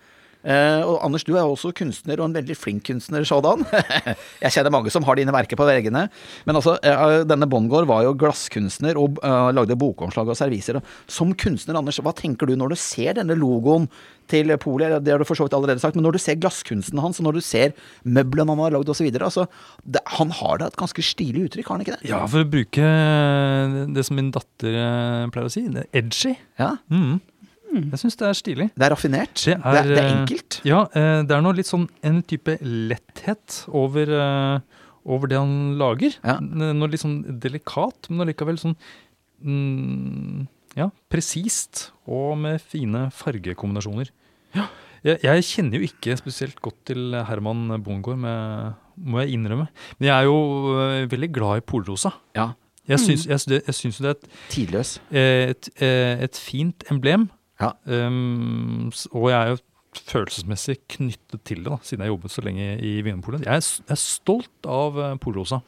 Eh, 0.47 0.83
og 0.87 1.01
Anders, 1.03 1.25
du 1.27 1.33
er 1.35 1.41
jo 1.43 1.55
også 1.57 1.73
kunstner, 1.75 2.21
og 2.23 2.29
en 2.29 2.37
veldig 2.39 2.55
flink 2.55 2.85
kunstner 2.87 3.25
sådan. 3.27 3.65
jeg 4.45 4.53
kjenner 4.55 4.71
mange 4.71 4.93
som 4.95 5.03
har 5.09 5.19
dine 5.19 5.35
verker 5.35 5.59
på 5.59 5.67
veggene. 5.67 6.05
Men 6.47 6.59
altså, 6.61 6.77
eh, 6.87 7.25
denne 7.27 7.49
Bondgaard 7.51 7.89
var 7.91 8.05
jo 8.07 8.15
glasskunstner 8.21 8.99
og 9.01 9.19
eh, 9.27 9.49
lagde 9.57 9.75
bokomslag 9.81 10.31
og 10.31 10.39
serviser. 10.39 10.79
Som 11.11 11.35
kunstner, 11.35 11.81
Anders, 11.81 11.99
hva 11.99 12.15
tenker 12.15 12.47
du 12.47 12.55
når 12.61 12.77
du 12.77 12.79
ser 12.79 13.19
denne 13.19 13.35
logoen 13.39 13.89
til 14.31 14.51
Polet? 14.63 14.97
Det 15.07 15.13
har 15.17 15.23
du 15.23 15.27
for 15.29 15.39
så 15.39 15.47
vidt 15.47 15.55
allerede 15.59 15.83
sagt, 15.83 15.99
men 15.99 16.07
når 16.07 16.17
du 16.17 16.23
ser 16.23 16.39
glasskunsten 16.39 16.99
hans, 17.03 17.19
og 17.23 17.27
når 17.29 17.41
du 17.41 17.45
ser 17.47 17.75
møblene 18.07 18.55
han 18.55 18.63
har 18.69 18.75
lagd 18.79 18.91
osv. 18.95 19.11
Altså, 19.19 19.49
det- 19.87 20.03
han 20.17 20.31
har 20.31 20.59
da 20.63 20.71
et 20.71 20.79
ganske 20.79 21.03
stilig 21.03 21.49
uttrykk, 21.51 21.67
har 21.69 21.77
han 21.79 21.85
ikke 21.87 21.99
det? 21.99 22.09
Ja, 22.11 22.23
for 22.31 22.43
å 22.47 22.51
bruke 22.55 22.87
det 23.95 24.05
som 24.07 24.17
min 24.19 24.31
datter 24.35 24.75
eh, 24.79 25.27
pleier 25.35 25.49
å 25.51 25.53
si, 25.53 25.67
det 25.75 25.87
er 25.89 26.03
edgy. 26.05 26.37
Ja, 26.63 26.77
Mm. 26.91 27.19
Jeg 27.93 28.01
syns 28.01 28.19
det 28.21 28.27
er 28.29 28.39
stilig. 28.39 28.67
Det 28.75 28.87
er 28.87 28.93
raffinert. 28.93 29.35
Det 29.37 29.57
Det 29.57 29.81
er, 29.81 29.89
det 29.89 29.99
er 29.99 30.07
eh, 30.07 30.17
enkelt. 30.21 30.59
Ja, 30.67 30.81
eh, 30.93 31.21
det 31.27 31.37
er 31.37 31.45
noe 31.45 31.57
litt 31.57 31.69
sånn 31.69 31.87
en 32.07 32.23
type 32.23 32.57
letthet 32.63 33.61
over, 33.69 34.13
eh, 34.17 34.83
over 35.05 35.31
det 35.33 35.39
han 35.41 35.77
lager. 35.81 36.17
Ja. 36.23 36.39
Noe 36.41 36.91
litt 36.93 37.05
sånn 37.05 37.21
delikat, 37.43 38.11
men 38.11 38.25
allikevel 38.27 38.59
sånn 38.63 38.77
mm, 39.45 40.47
ja, 40.79 40.91
presist 41.13 41.91
og 42.07 42.37
med 42.43 42.61
fine 42.63 43.07
fargekombinasjoner. 43.15 44.13
Jeg, 45.07 45.21
jeg 45.23 45.43
kjenner 45.47 45.79
jo 45.79 45.87
ikke 45.87 46.17
spesielt 46.19 46.61
godt 46.65 46.79
til 46.91 47.15
Herman 47.29 47.69
Bongård, 47.85 48.19
må 48.19 49.21
jeg 49.23 49.37
innrømme. 49.37 49.69
Men 50.01 50.09
jeg 50.09 50.15
er 50.17 50.27
jo 50.27 50.39
veldig 51.13 51.29
glad 51.37 51.61
i 51.61 51.67
polrosa. 51.69 52.17
Ja. 52.35 52.55
Jeg 52.87 53.03
syns, 53.03 53.27
jeg, 53.27 53.41
jeg 53.51 53.93
det 53.99 54.07
er 54.07 54.13
et, 54.15 54.27
Tidløs. 54.51 54.91
et, 55.11 55.69
eh, 55.83 56.23
et 56.23 56.39
fint 56.39 56.85
emblem. 56.91 57.29
Ja. 57.63 57.73
Um, 57.89 58.91
og 59.13 59.31
jeg 59.33 59.39
er 59.41 59.55
jo 59.55 59.63
følelsesmessig 60.11 60.77
knyttet 60.93 61.41
til 61.49 61.63
det, 61.65 61.71
da, 61.73 61.79
siden 61.87 62.05
jeg 62.05 62.13
jobbet 62.13 62.35
så 62.35 62.45
lenge 62.45 62.67
i 62.85 62.99
Vinmonopolet. 63.01 63.47
Jeg, 63.47 63.63
er 63.63 63.65
jeg 63.65 63.95
er 63.97 64.01
stolt 64.03 64.69
av 64.69 64.99
uh, 65.01 65.13
Polrosa. 65.23 65.63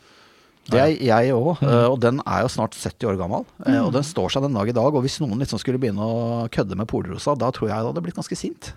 Det 0.68 0.76
er 0.82 0.90
jeg 1.00 1.32
òg, 1.32 1.62
og 1.64 1.94
den 2.04 2.18
er 2.28 2.42
jo 2.44 2.50
snart 2.52 2.74
70 2.76 3.06
år 3.08 3.16
gammel. 3.16 3.46
eh, 3.64 3.78
Og 3.80 3.88
den 3.94 4.04
står 4.04 4.34
seg 4.34 4.44
den 4.44 4.52
dag 4.52 4.68
i 4.68 4.74
dag. 4.76 4.92
Og 4.92 5.00
hvis 5.00 5.14
noen 5.22 5.40
liksom 5.40 5.56
skulle 5.62 5.80
begynne 5.80 6.04
å 6.04 6.42
kødde 6.52 6.76
med 6.76 6.84
Polrosa, 6.90 7.32
da 7.40 7.48
tror 7.56 7.70
jeg 7.70 7.78
det 7.78 7.88
hadde 7.88 8.02
blitt 8.04 8.18
ganske 8.18 8.36
sint. 8.36 8.74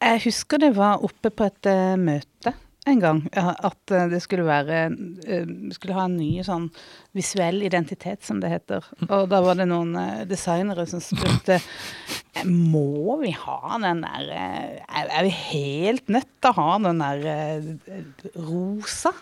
Jeg 0.00 0.22
husker 0.24 0.62
det 0.62 0.70
var 0.78 1.04
oppe 1.04 1.28
på 1.28 1.50
et 1.50 1.68
eh, 1.68 1.98
møte 2.00 2.54
en 2.86 3.00
gang, 3.02 3.20
at 3.34 3.92
eh, 3.94 4.06
det 4.12 4.20
skulle 4.22 4.46
være 4.46 4.80
eh, 5.26 5.48
skulle 5.74 5.96
ha 5.96 6.04
en 6.06 6.16
ny 6.18 6.42
sånn 6.46 6.68
visuell 7.16 7.64
identitet, 7.66 8.22
som 8.26 8.38
det 8.42 8.52
heter. 8.52 8.86
Og 9.08 9.26
da 9.32 9.40
var 9.42 9.58
det 9.58 9.66
noen 9.70 9.94
eh, 9.98 10.22
designere 10.28 10.86
som 10.90 11.02
spurte 11.02 11.58
må 12.46 13.16
vi 13.22 13.30
ha 13.32 13.78
den 13.80 14.02
der 14.04 14.26
Er 14.86 15.24
vi 15.24 15.32
helt 15.32 16.10
nødt 16.12 16.28
til 16.44 16.52
å 16.52 16.58
ha 16.58 16.76
den 16.84 17.00
der 17.00 18.36
rosa? 18.36 19.14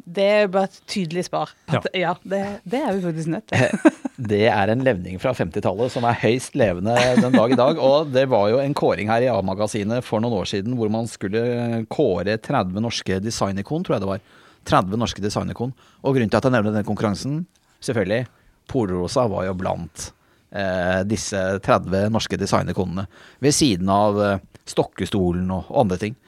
Det 0.00 0.26
er 0.42 0.50
bare 0.50 0.68
et 0.68 0.80
tydelig 0.90 1.28
svar. 1.28 1.52
At, 1.70 1.86
ja, 1.94 2.16
det, 2.24 2.42
det 2.68 2.82
er 2.82 2.96
vi 2.96 3.04
faktisk 3.04 3.30
nødt 3.36 3.52
til. 3.52 3.90
Det 4.20 4.42
er 4.52 4.68
en 4.68 4.82
levning 4.84 5.16
fra 5.22 5.32
50-tallet 5.32 5.92
som 5.94 6.04
er 6.04 6.18
høyst 6.20 6.56
levende 6.58 6.92
den 7.16 7.32
dag 7.32 7.54
i 7.54 7.56
dag. 7.56 7.78
Og 7.80 8.10
det 8.12 8.26
var 8.28 8.50
jo 8.52 8.58
en 8.60 8.76
kåring 8.76 9.08
her 9.08 9.24
i 9.24 9.30
A-magasinet 9.32 10.04
for 10.04 10.20
noen 10.20 10.36
år 10.42 10.50
siden 10.50 10.76
hvor 10.76 10.92
man 10.92 11.08
skulle 11.08 11.84
kåre 11.92 12.36
30 12.36 12.84
norske 12.84 13.20
designikon, 13.24 13.86
tror 13.86 13.96
jeg 13.96 14.04
det 14.04 14.10
var. 14.10 14.22
30 14.68 15.00
norske 15.00 15.24
designikon. 15.24 15.72
Og 16.04 16.16
grunnen 16.16 16.32
til 16.32 16.40
at 16.40 16.48
jeg 16.48 16.56
nevner 16.56 16.76
den 16.76 16.88
konkurransen, 16.88 17.44
selvfølgelig, 17.80 18.26
Polrosa 18.68 19.24
var 19.30 19.46
jo 19.48 19.56
blant 19.58 20.10
eh, 20.52 21.00
disse 21.08 21.40
30 21.64 22.12
norske 22.12 22.36
designikonene. 22.40 23.06
Ved 23.40 23.56
siden 23.56 23.88
av 23.94 24.20
eh, 24.20 24.36
Stokkestolen 24.68 25.48
og, 25.54 25.72
andre 25.80 25.96
ting. 26.02 26.18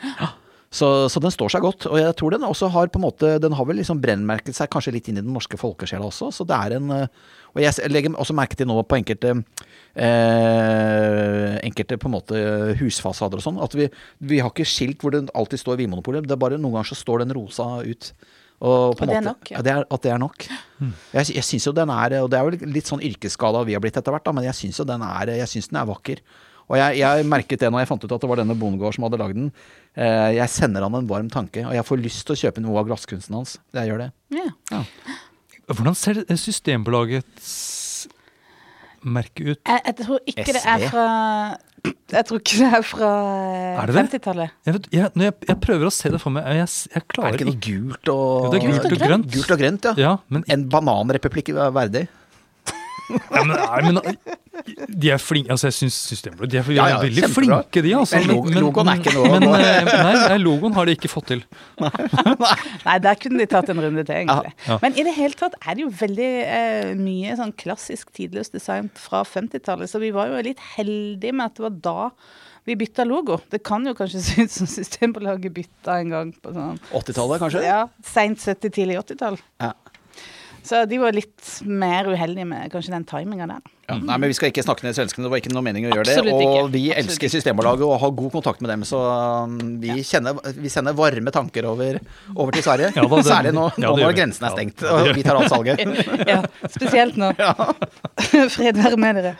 Så, 0.72 0.88
så 1.12 1.20
den 1.20 1.34
står 1.34 1.52
seg 1.52 1.64
godt. 1.64 1.86
Og 1.90 1.98
jeg 2.00 2.14
tror 2.16 2.32
den 2.32 2.46
også 2.48 2.70
har 2.72 2.88
på 2.88 3.00
en 3.00 3.04
måte 3.04 3.34
Den 3.42 3.52
har 3.58 3.68
vel 3.68 3.76
liksom 3.82 4.00
brennmerket 4.00 4.56
seg 4.56 4.70
kanskje 4.72 4.94
litt 4.96 5.10
inn 5.10 5.20
i 5.20 5.24
den 5.24 5.34
norske 5.34 5.60
folkesjela 5.60 6.08
også. 6.08 6.30
Så 6.32 6.46
det 6.48 6.56
er 6.56 6.78
en 6.78 6.88
eh, 6.96 7.32
Og 7.52 7.60
jeg 7.60 7.92
legger 7.92 8.16
også 8.16 8.36
merke 8.36 8.56
til 8.56 8.70
nå 8.70 8.78
på 8.88 8.96
enkelte 8.96 9.34
eh, 9.36 11.50
Enkelte 11.60 12.00
på 12.00 12.08
en 12.08 12.16
måte 12.16 12.44
husfasader 12.80 13.42
og 13.42 13.44
sånn, 13.44 13.60
at 13.62 13.76
vi, 13.76 13.90
vi 14.24 14.40
har 14.40 14.52
ikke 14.52 14.68
skilt 14.68 15.04
hvor 15.04 15.12
det 15.12 15.26
alltid 15.36 15.60
står 15.60 15.82
Vinmonopolet. 15.82 16.24
Det 16.24 16.36
er 16.36 16.40
bare 16.40 16.60
noen 16.60 16.78
ganger 16.78 16.94
så 16.94 17.02
står 17.02 17.26
den 17.26 17.36
rosa 17.36 17.68
ut. 17.84 18.14
Og, 18.62 18.94
på 18.96 19.02
Og 19.02 19.10
det 19.10 19.16
er 19.18 19.24
nok, 19.26 19.50
ja. 19.50 19.60
det 19.66 19.72
er, 19.74 19.84
at 19.90 20.04
det 20.04 20.12
er 20.14 20.20
nok. 20.22 20.44
Jeg, 21.12 21.34
jeg 21.34 21.44
syns 21.46 21.66
jo 21.66 21.72
den 21.74 21.90
er 21.90 22.14
Og 22.22 22.28
det 22.30 22.38
er 22.38 22.46
jo 22.46 22.70
litt 22.70 22.88
sånn 22.88 23.02
yrkesskada 23.02 23.64
vi 23.66 23.74
har 23.76 23.82
blitt 23.82 23.98
etter 23.98 24.14
hvert, 24.14 24.24
da, 24.24 24.34
men 24.34 24.46
jeg 24.46 24.56
syns 24.58 24.78
jo 24.80 24.86
den 24.88 25.02
er 25.04 25.34
Jeg 25.36 25.50
synes 25.50 25.68
den 25.72 25.80
er 25.82 25.90
vakker. 25.90 26.22
Og 26.70 26.78
jeg, 26.78 27.00
jeg 27.02 27.26
merket 27.28 27.62
det 27.62 27.70
når 27.72 27.82
jeg 27.82 27.90
fant 27.90 28.04
ut 28.06 28.14
at 28.16 28.22
det 28.22 28.30
var 28.30 28.40
denne 28.42 28.56
Bondegård 28.58 28.96
som 28.96 29.06
hadde 29.06 29.20
lagd 29.20 29.38
den. 29.38 29.50
Eh, 29.96 30.30
jeg 30.38 30.52
sender 30.52 30.86
han 30.86 30.94
en 31.00 31.10
varm 31.10 31.28
tanke, 31.32 31.64
og 31.66 31.74
jeg 31.76 31.86
får 31.88 32.00
lyst 32.04 32.24
til 32.28 32.36
å 32.36 32.40
kjøpe 32.44 32.64
noe 32.64 32.78
av 32.80 32.88
glasskunsten 32.88 33.36
hans. 33.36 33.58
Jeg 33.76 33.90
gjør 33.90 34.06
det. 34.06 34.08
Ja. 34.38 34.84
Hvordan 35.72 35.96
ser 35.98 36.22
Systembolagets 36.38 37.52
merke 39.02 39.52
ut? 39.52 39.60
Jeg, 39.66 39.84
jeg 39.88 39.98
tror 39.98 40.24
ikke 40.30 40.54
det 40.54 40.62
er 40.62 40.82
fra 40.92 41.06
Jeg 42.14 42.26
tror 42.28 42.38
ikke 42.38 42.58
det 42.60 42.68
er 42.78 42.84
fra 42.86 43.10
Er 43.82 43.90
det 43.90 43.94
det? 43.96 44.02
50-tallet. 44.04 44.56
Jeg, 44.68 44.82
jeg, 44.94 45.12
jeg, 45.24 45.36
jeg 45.48 45.60
prøver 45.64 45.88
å 45.88 45.94
se 45.94 46.12
det 46.14 46.20
for 46.22 46.34
meg, 46.34 46.46
jeg, 46.60 46.70
jeg 46.92 47.02
Er 47.02 47.06
det 47.24 47.40
ikke 47.40 47.48
noe 47.50 47.62
gult 47.66 48.12
og 48.12 48.24
Jo, 48.46 48.50
det 48.52 48.60
er 48.60 48.66
gult 48.68 48.86
og 48.88 48.98
grønt. 49.02 49.30
Gult 49.36 49.54
og 49.54 49.62
grønt, 49.64 49.88
ja. 49.90 49.94
Ja, 49.98 50.12
men, 50.32 50.46
En 50.52 50.66
bananrepublikk 50.70 51.54
verdig. 51.74 52.06
Ja, 53.10 53.42
men, 53.44 53.56
nei, 53.56 53.80
men 53.88 53.98
de 55.02 55.10
er 55.10 55.18
flinke 55.18 55.50
altså 55.54 55.66
jeg 55.70 55.74
synes 55.78 55.96
Systembolaget 56.12 56.52
de 56.52 56.58
er, 56.60 56.66
de 56.68 56.72
er 56.72 56.76
Ja, 56.76 56.86
ja, 56.92 56.98
veldig 57.02 57.22
kjempebra. 57.24 57.56
flinke, 57.62 57.82
de. 57.86 57.94
Altså, 57.98 58.20
Men 58.20 58.28
logo- 58.30 58.52
logoen 58.66 58.90
er 58.92 59.00
ikke 59.00 59.14
noe- 59.16 59.40
men, 59.40 59.46
eh, 59.58 59.90
Nei, 59.90 60.12
nei, 60.28 60.36
logoen 60.42 60.76
har 60.76 60.86
de 60.90 60.94
ikke 60.96 61.10
fått 61.10 61.26
til. 61.32 61.42
Nei, 62.86 62.98
der 63.02 63.18
kunne 63.22 63.40
de 63.42 63.46
tatt 63.50 63.72
en 63.72 63.80
runde 63.82 64.04
til, 64.06 64.14
egentlig. 64.22 64.52
Ja. 64.68 64.78
Men 64.84 64.94
i 64.98 65.04
det 65.06 65.14
hele 65.16 65.34
tatt 65.38 65.56
er 65.62 65.74
det 65.78 65.84
jo 65.86 65.90
veldig 66.02 66.30
eh, 66.44 66.92
mye 67.00 67.34
sånn 67.40 67.52
klassisk 67.58 68.12
tidløs 68.16 68.52
design 68.54 68.90
fra 68.98 69.24
50-tallet, 69.28 69.90
så 69.90 70.00
vi 70.02 70.12
var 70.14 70.30
jo 70.32 70.40
litt 70.46 70.62
heldige 70.76 71.34
med 71.34 71.50
at 71.50 71.58
det 71.58 71.66
var 71.68 71.76
da 71.88 72.10
vi 72.68 72.76
bytta 72.78 73.02
logo. 73.08 73.40
Det 73.50 73.58
kan 73.66 73.82
jo 73.88 73.94
kanskje 73.98 74.20
se 74.28 74.44
ut 74.46 74.52
som 74.54 74.68
Systembolaget 74.70 75.50
bytta 75.56 75.96
en 76.04 76.12
gang 76.14 76.28
på 76.38 76.52
sånn 76.54 76.78
80-tallet, 76.94 77.40
kanskje? 77.42 77.64
ja, 77.66 77.80
seint 78.06 78.38
70-, 78.38 78.70
tidlig 78.78 79.00
80-tall. 79.02 79.40
Ja. 79.64 79.72
Så 80.62 80.84
de 80.86 80.98
var 81.02 81.14
litt 81.14 81.48
mer 81.66 82.06
uheldige 82.06 82.46
med 82.46 82.70
kanskje 82.70 82.92
den 82.94 83.04
timinga 83.08 83.48
der. 83.50 83.62
Ja, 83.88 83.96
nei, 83.98 84.14
men 84.22 84.30
Vi 84.30 84.36
skal 84.38 84.52
ikke 84.52 84.62
snakke 84.62 84.84
ned 84.86 84.94
svenskene, 84.94 85.26
det 85.26 85.32
var 85.32 85.40
ikke 85.42 85.50
noe 85.52 85.64
mening 85.66 85.88
å 85.88 85.90
gjøre 85.90 86.06
det. 86.06 86.14
Absolutt 86.20 86.38
ikke. 86.44 86.60
Og 86.62 86.68
vi 86.70 86.82
Absolutt 86.92 87.10
elsker. 87.12 87.32
Systembolaget 87.34 87.82
og 87.88 87.96
har 88.00 88.12
god 88.20 88.30
kontakt 88.36 88.62
med 88.62 88.70
dem, 88.70 88.84
så 88.86 89.00
vi, 89.82 89.90
vi, 89.90 90.04
kjenner, 90.06 90.38
vi 90.54 90.70
sender 90.72 90.94
varme 90.96 91.34
tanker 91.34 91.66
over, 91.72 91.98
over 92.36 92.54
til 92.54 92.62
Sverige. 92.66 92.92
Ja, 92.98 93.06
det- 93.10 93.24
Særlig 93.26 93.52
nå, 93.56 93.64
ja, 93.74 93.90
nå 93.90 93.96
når 93.98 94.14
grensen 94.16 94.46
er 94.46 94.54
stengt 94.54 94.82
det 94.82 94.90
og 94.92 95.10
vi 95.16 95.24
tar 95.26 95.38
alt 95.40 95.50
salget. 95.50 95.82
Ja, 96.32 96.38
spesielt 96.70 97.18
nå. 97.18 97.32
Fred 98.54 98.78
være 98.78 98.98
med 99.00 99.18
dere. 99.18 99.34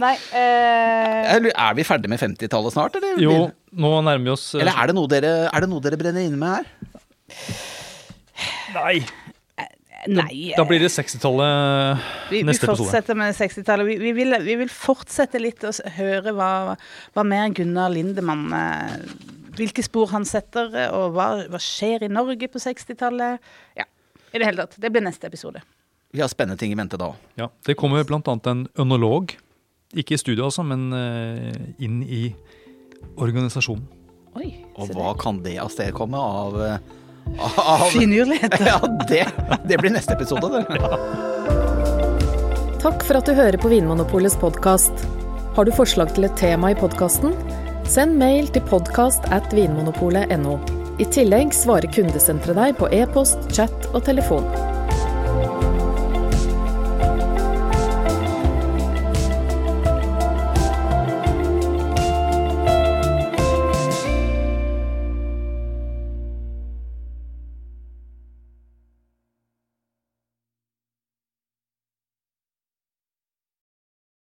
Nei 0.00 0.14
eh, 0.34 1.50
Er 1.52 1.74
vi 1.76 1.84
ferdig 1.86 2.08
med 2.10 2.18
50-tallet 2.22 2.74
snart, 2.74 2.96
eller? 2.98 3.20
Jo, 3.22 3.34
nå 3.76 3.90
nærmer 4.06 4.24
vi 4.24 4.32
oss 4.32 4.46
eh, 4.56 4.62
Eller 4.64 4.80
er 4.80 4.90
det 4.90 4.96
noe 4.96 5.10
dere, 5.12 5.34
er 5.50 5.64
det 5.66 5.68
noe 5.70 5.84
dere 5.84 5.98
brenner 6.00 6.24
inne 6.24 6.40
med 6.40 6.56
her? 6.56 6.64
Nei, 8.74 8.96
Nei. 10.06 10.52
da 10.56 10.64
blir 10.68 10.82
det 10.82 10.90
60-tallet 10.92 12.02
Vi, 12.30 12.38
vi 12.38 12.42
neste 12.44 12.66
episode. 12.66 12.84
fortsetter 12.90 13.16
med 13.16 13.34
60-tallet. 13.36 13.86
Vi, 13.88 14.12
vi, 14.12 14.26
vi 14.44 14.56
vil 14.60 14.68
fortsette 14.72 15.40
litt 15.40 15.64
og 15.64 15.78
høre 15.96 16.34
hva, 16.36 16.50
hva 17.16 17.24
mer 17.24 17.48
Gunnar 17.56 17.88
Lindemann 17.94 18.44
eh, 18.52 18.98
Hvilke 19.54 19.84
spor 19.86 20.10
han 20.10 20.24
setter, 20.26 20.72
eh, 20.74 20.90
og 20.92 21.14
hva, 21.14 21.28
hva 21.48 21.60
skjer 21.62 22.04
i 22.04 22.10
Norge 22.10 22.48
på 22.50 22.58
60-tallet. 22.58 23.38
Ja, 23.78 23.86
i 24.34 24.40
det 24.42 24.48
hele 24.48 24.64
tatt. 24.66 24.76
Det 24.82 24.90
blir 24.90 25.04
neste 25.06 25.30
episode. 25.30 25.62
Vi 26.14 26.20
har 26.20 26.28
spennende 26.30 26.58
ting 26.58 26.74
i 26.74 26.78
vente 26.78 26.98
da. 27.00 27.12
Ja, 27.38 27.48
det 27.66 27.76
kommer 27.78 28.02
annet 28.04 28.46
en 28.50 28.64
ønolog, 28.78 29.36
ikke 29.94 30.14
i 30.14 30.18
studio 30.18 30.48
altså, 30.50 30.62
men 30.66 30.88
eh, 30.92 31.54
inn 31.86 32.02
i 32.02 32.24
organisasjonen. 33.16 33.86
Oi, 34.34 34.48
Og 34.74 34.90
hva 34.90 35.12
det. 35.12 35.20
kan 35.22 35.36
det 35.44 35.56
avstedkomme 35.62 36.18
av, 36.18 36.56
Finurligheter. 37.92 38.66
Ja, 38.70 38.80
det, 39.08 39.26
det 39.64 39.78
blir 39.78 39.90
neste 39.90 40.14
episode, 40.14 40.50
det. 40.50 40.64
Takk 42.84 43.04
for 43.06 43.16
at 43.16 43.28
du 43.28 43.32
hører 43.32 43.56
på 43.60 43.70
Vinmonopolets 43.72 44.36
podkast. 44.36 45.06
Har 45.56 45.64
du 45.64 45.72
forslag 45.72 46.12
til 46.14 46.26
et 46.28 46.36
tema 46.36 46.72
i 46.74 46.78
podkasten? 46.78 47.32
Send 47.88 48.18
mail 48.20 48.48
til 48.52 48.64
podkast 48.68 49.24
at 49.32 49.52
vinmonopolet.no. 49.56 50.58
I 51.00 51.06
tillegg 51.10 51.54
svarer 51.56 51.90
kundesenteret 51.94 52.58
deg 52.58 52.76
på 52.78 52.88
e-post, 52.94 53.40
chat 53.54 53.88
og 53.92 54.04
telefon. 54.06 54.46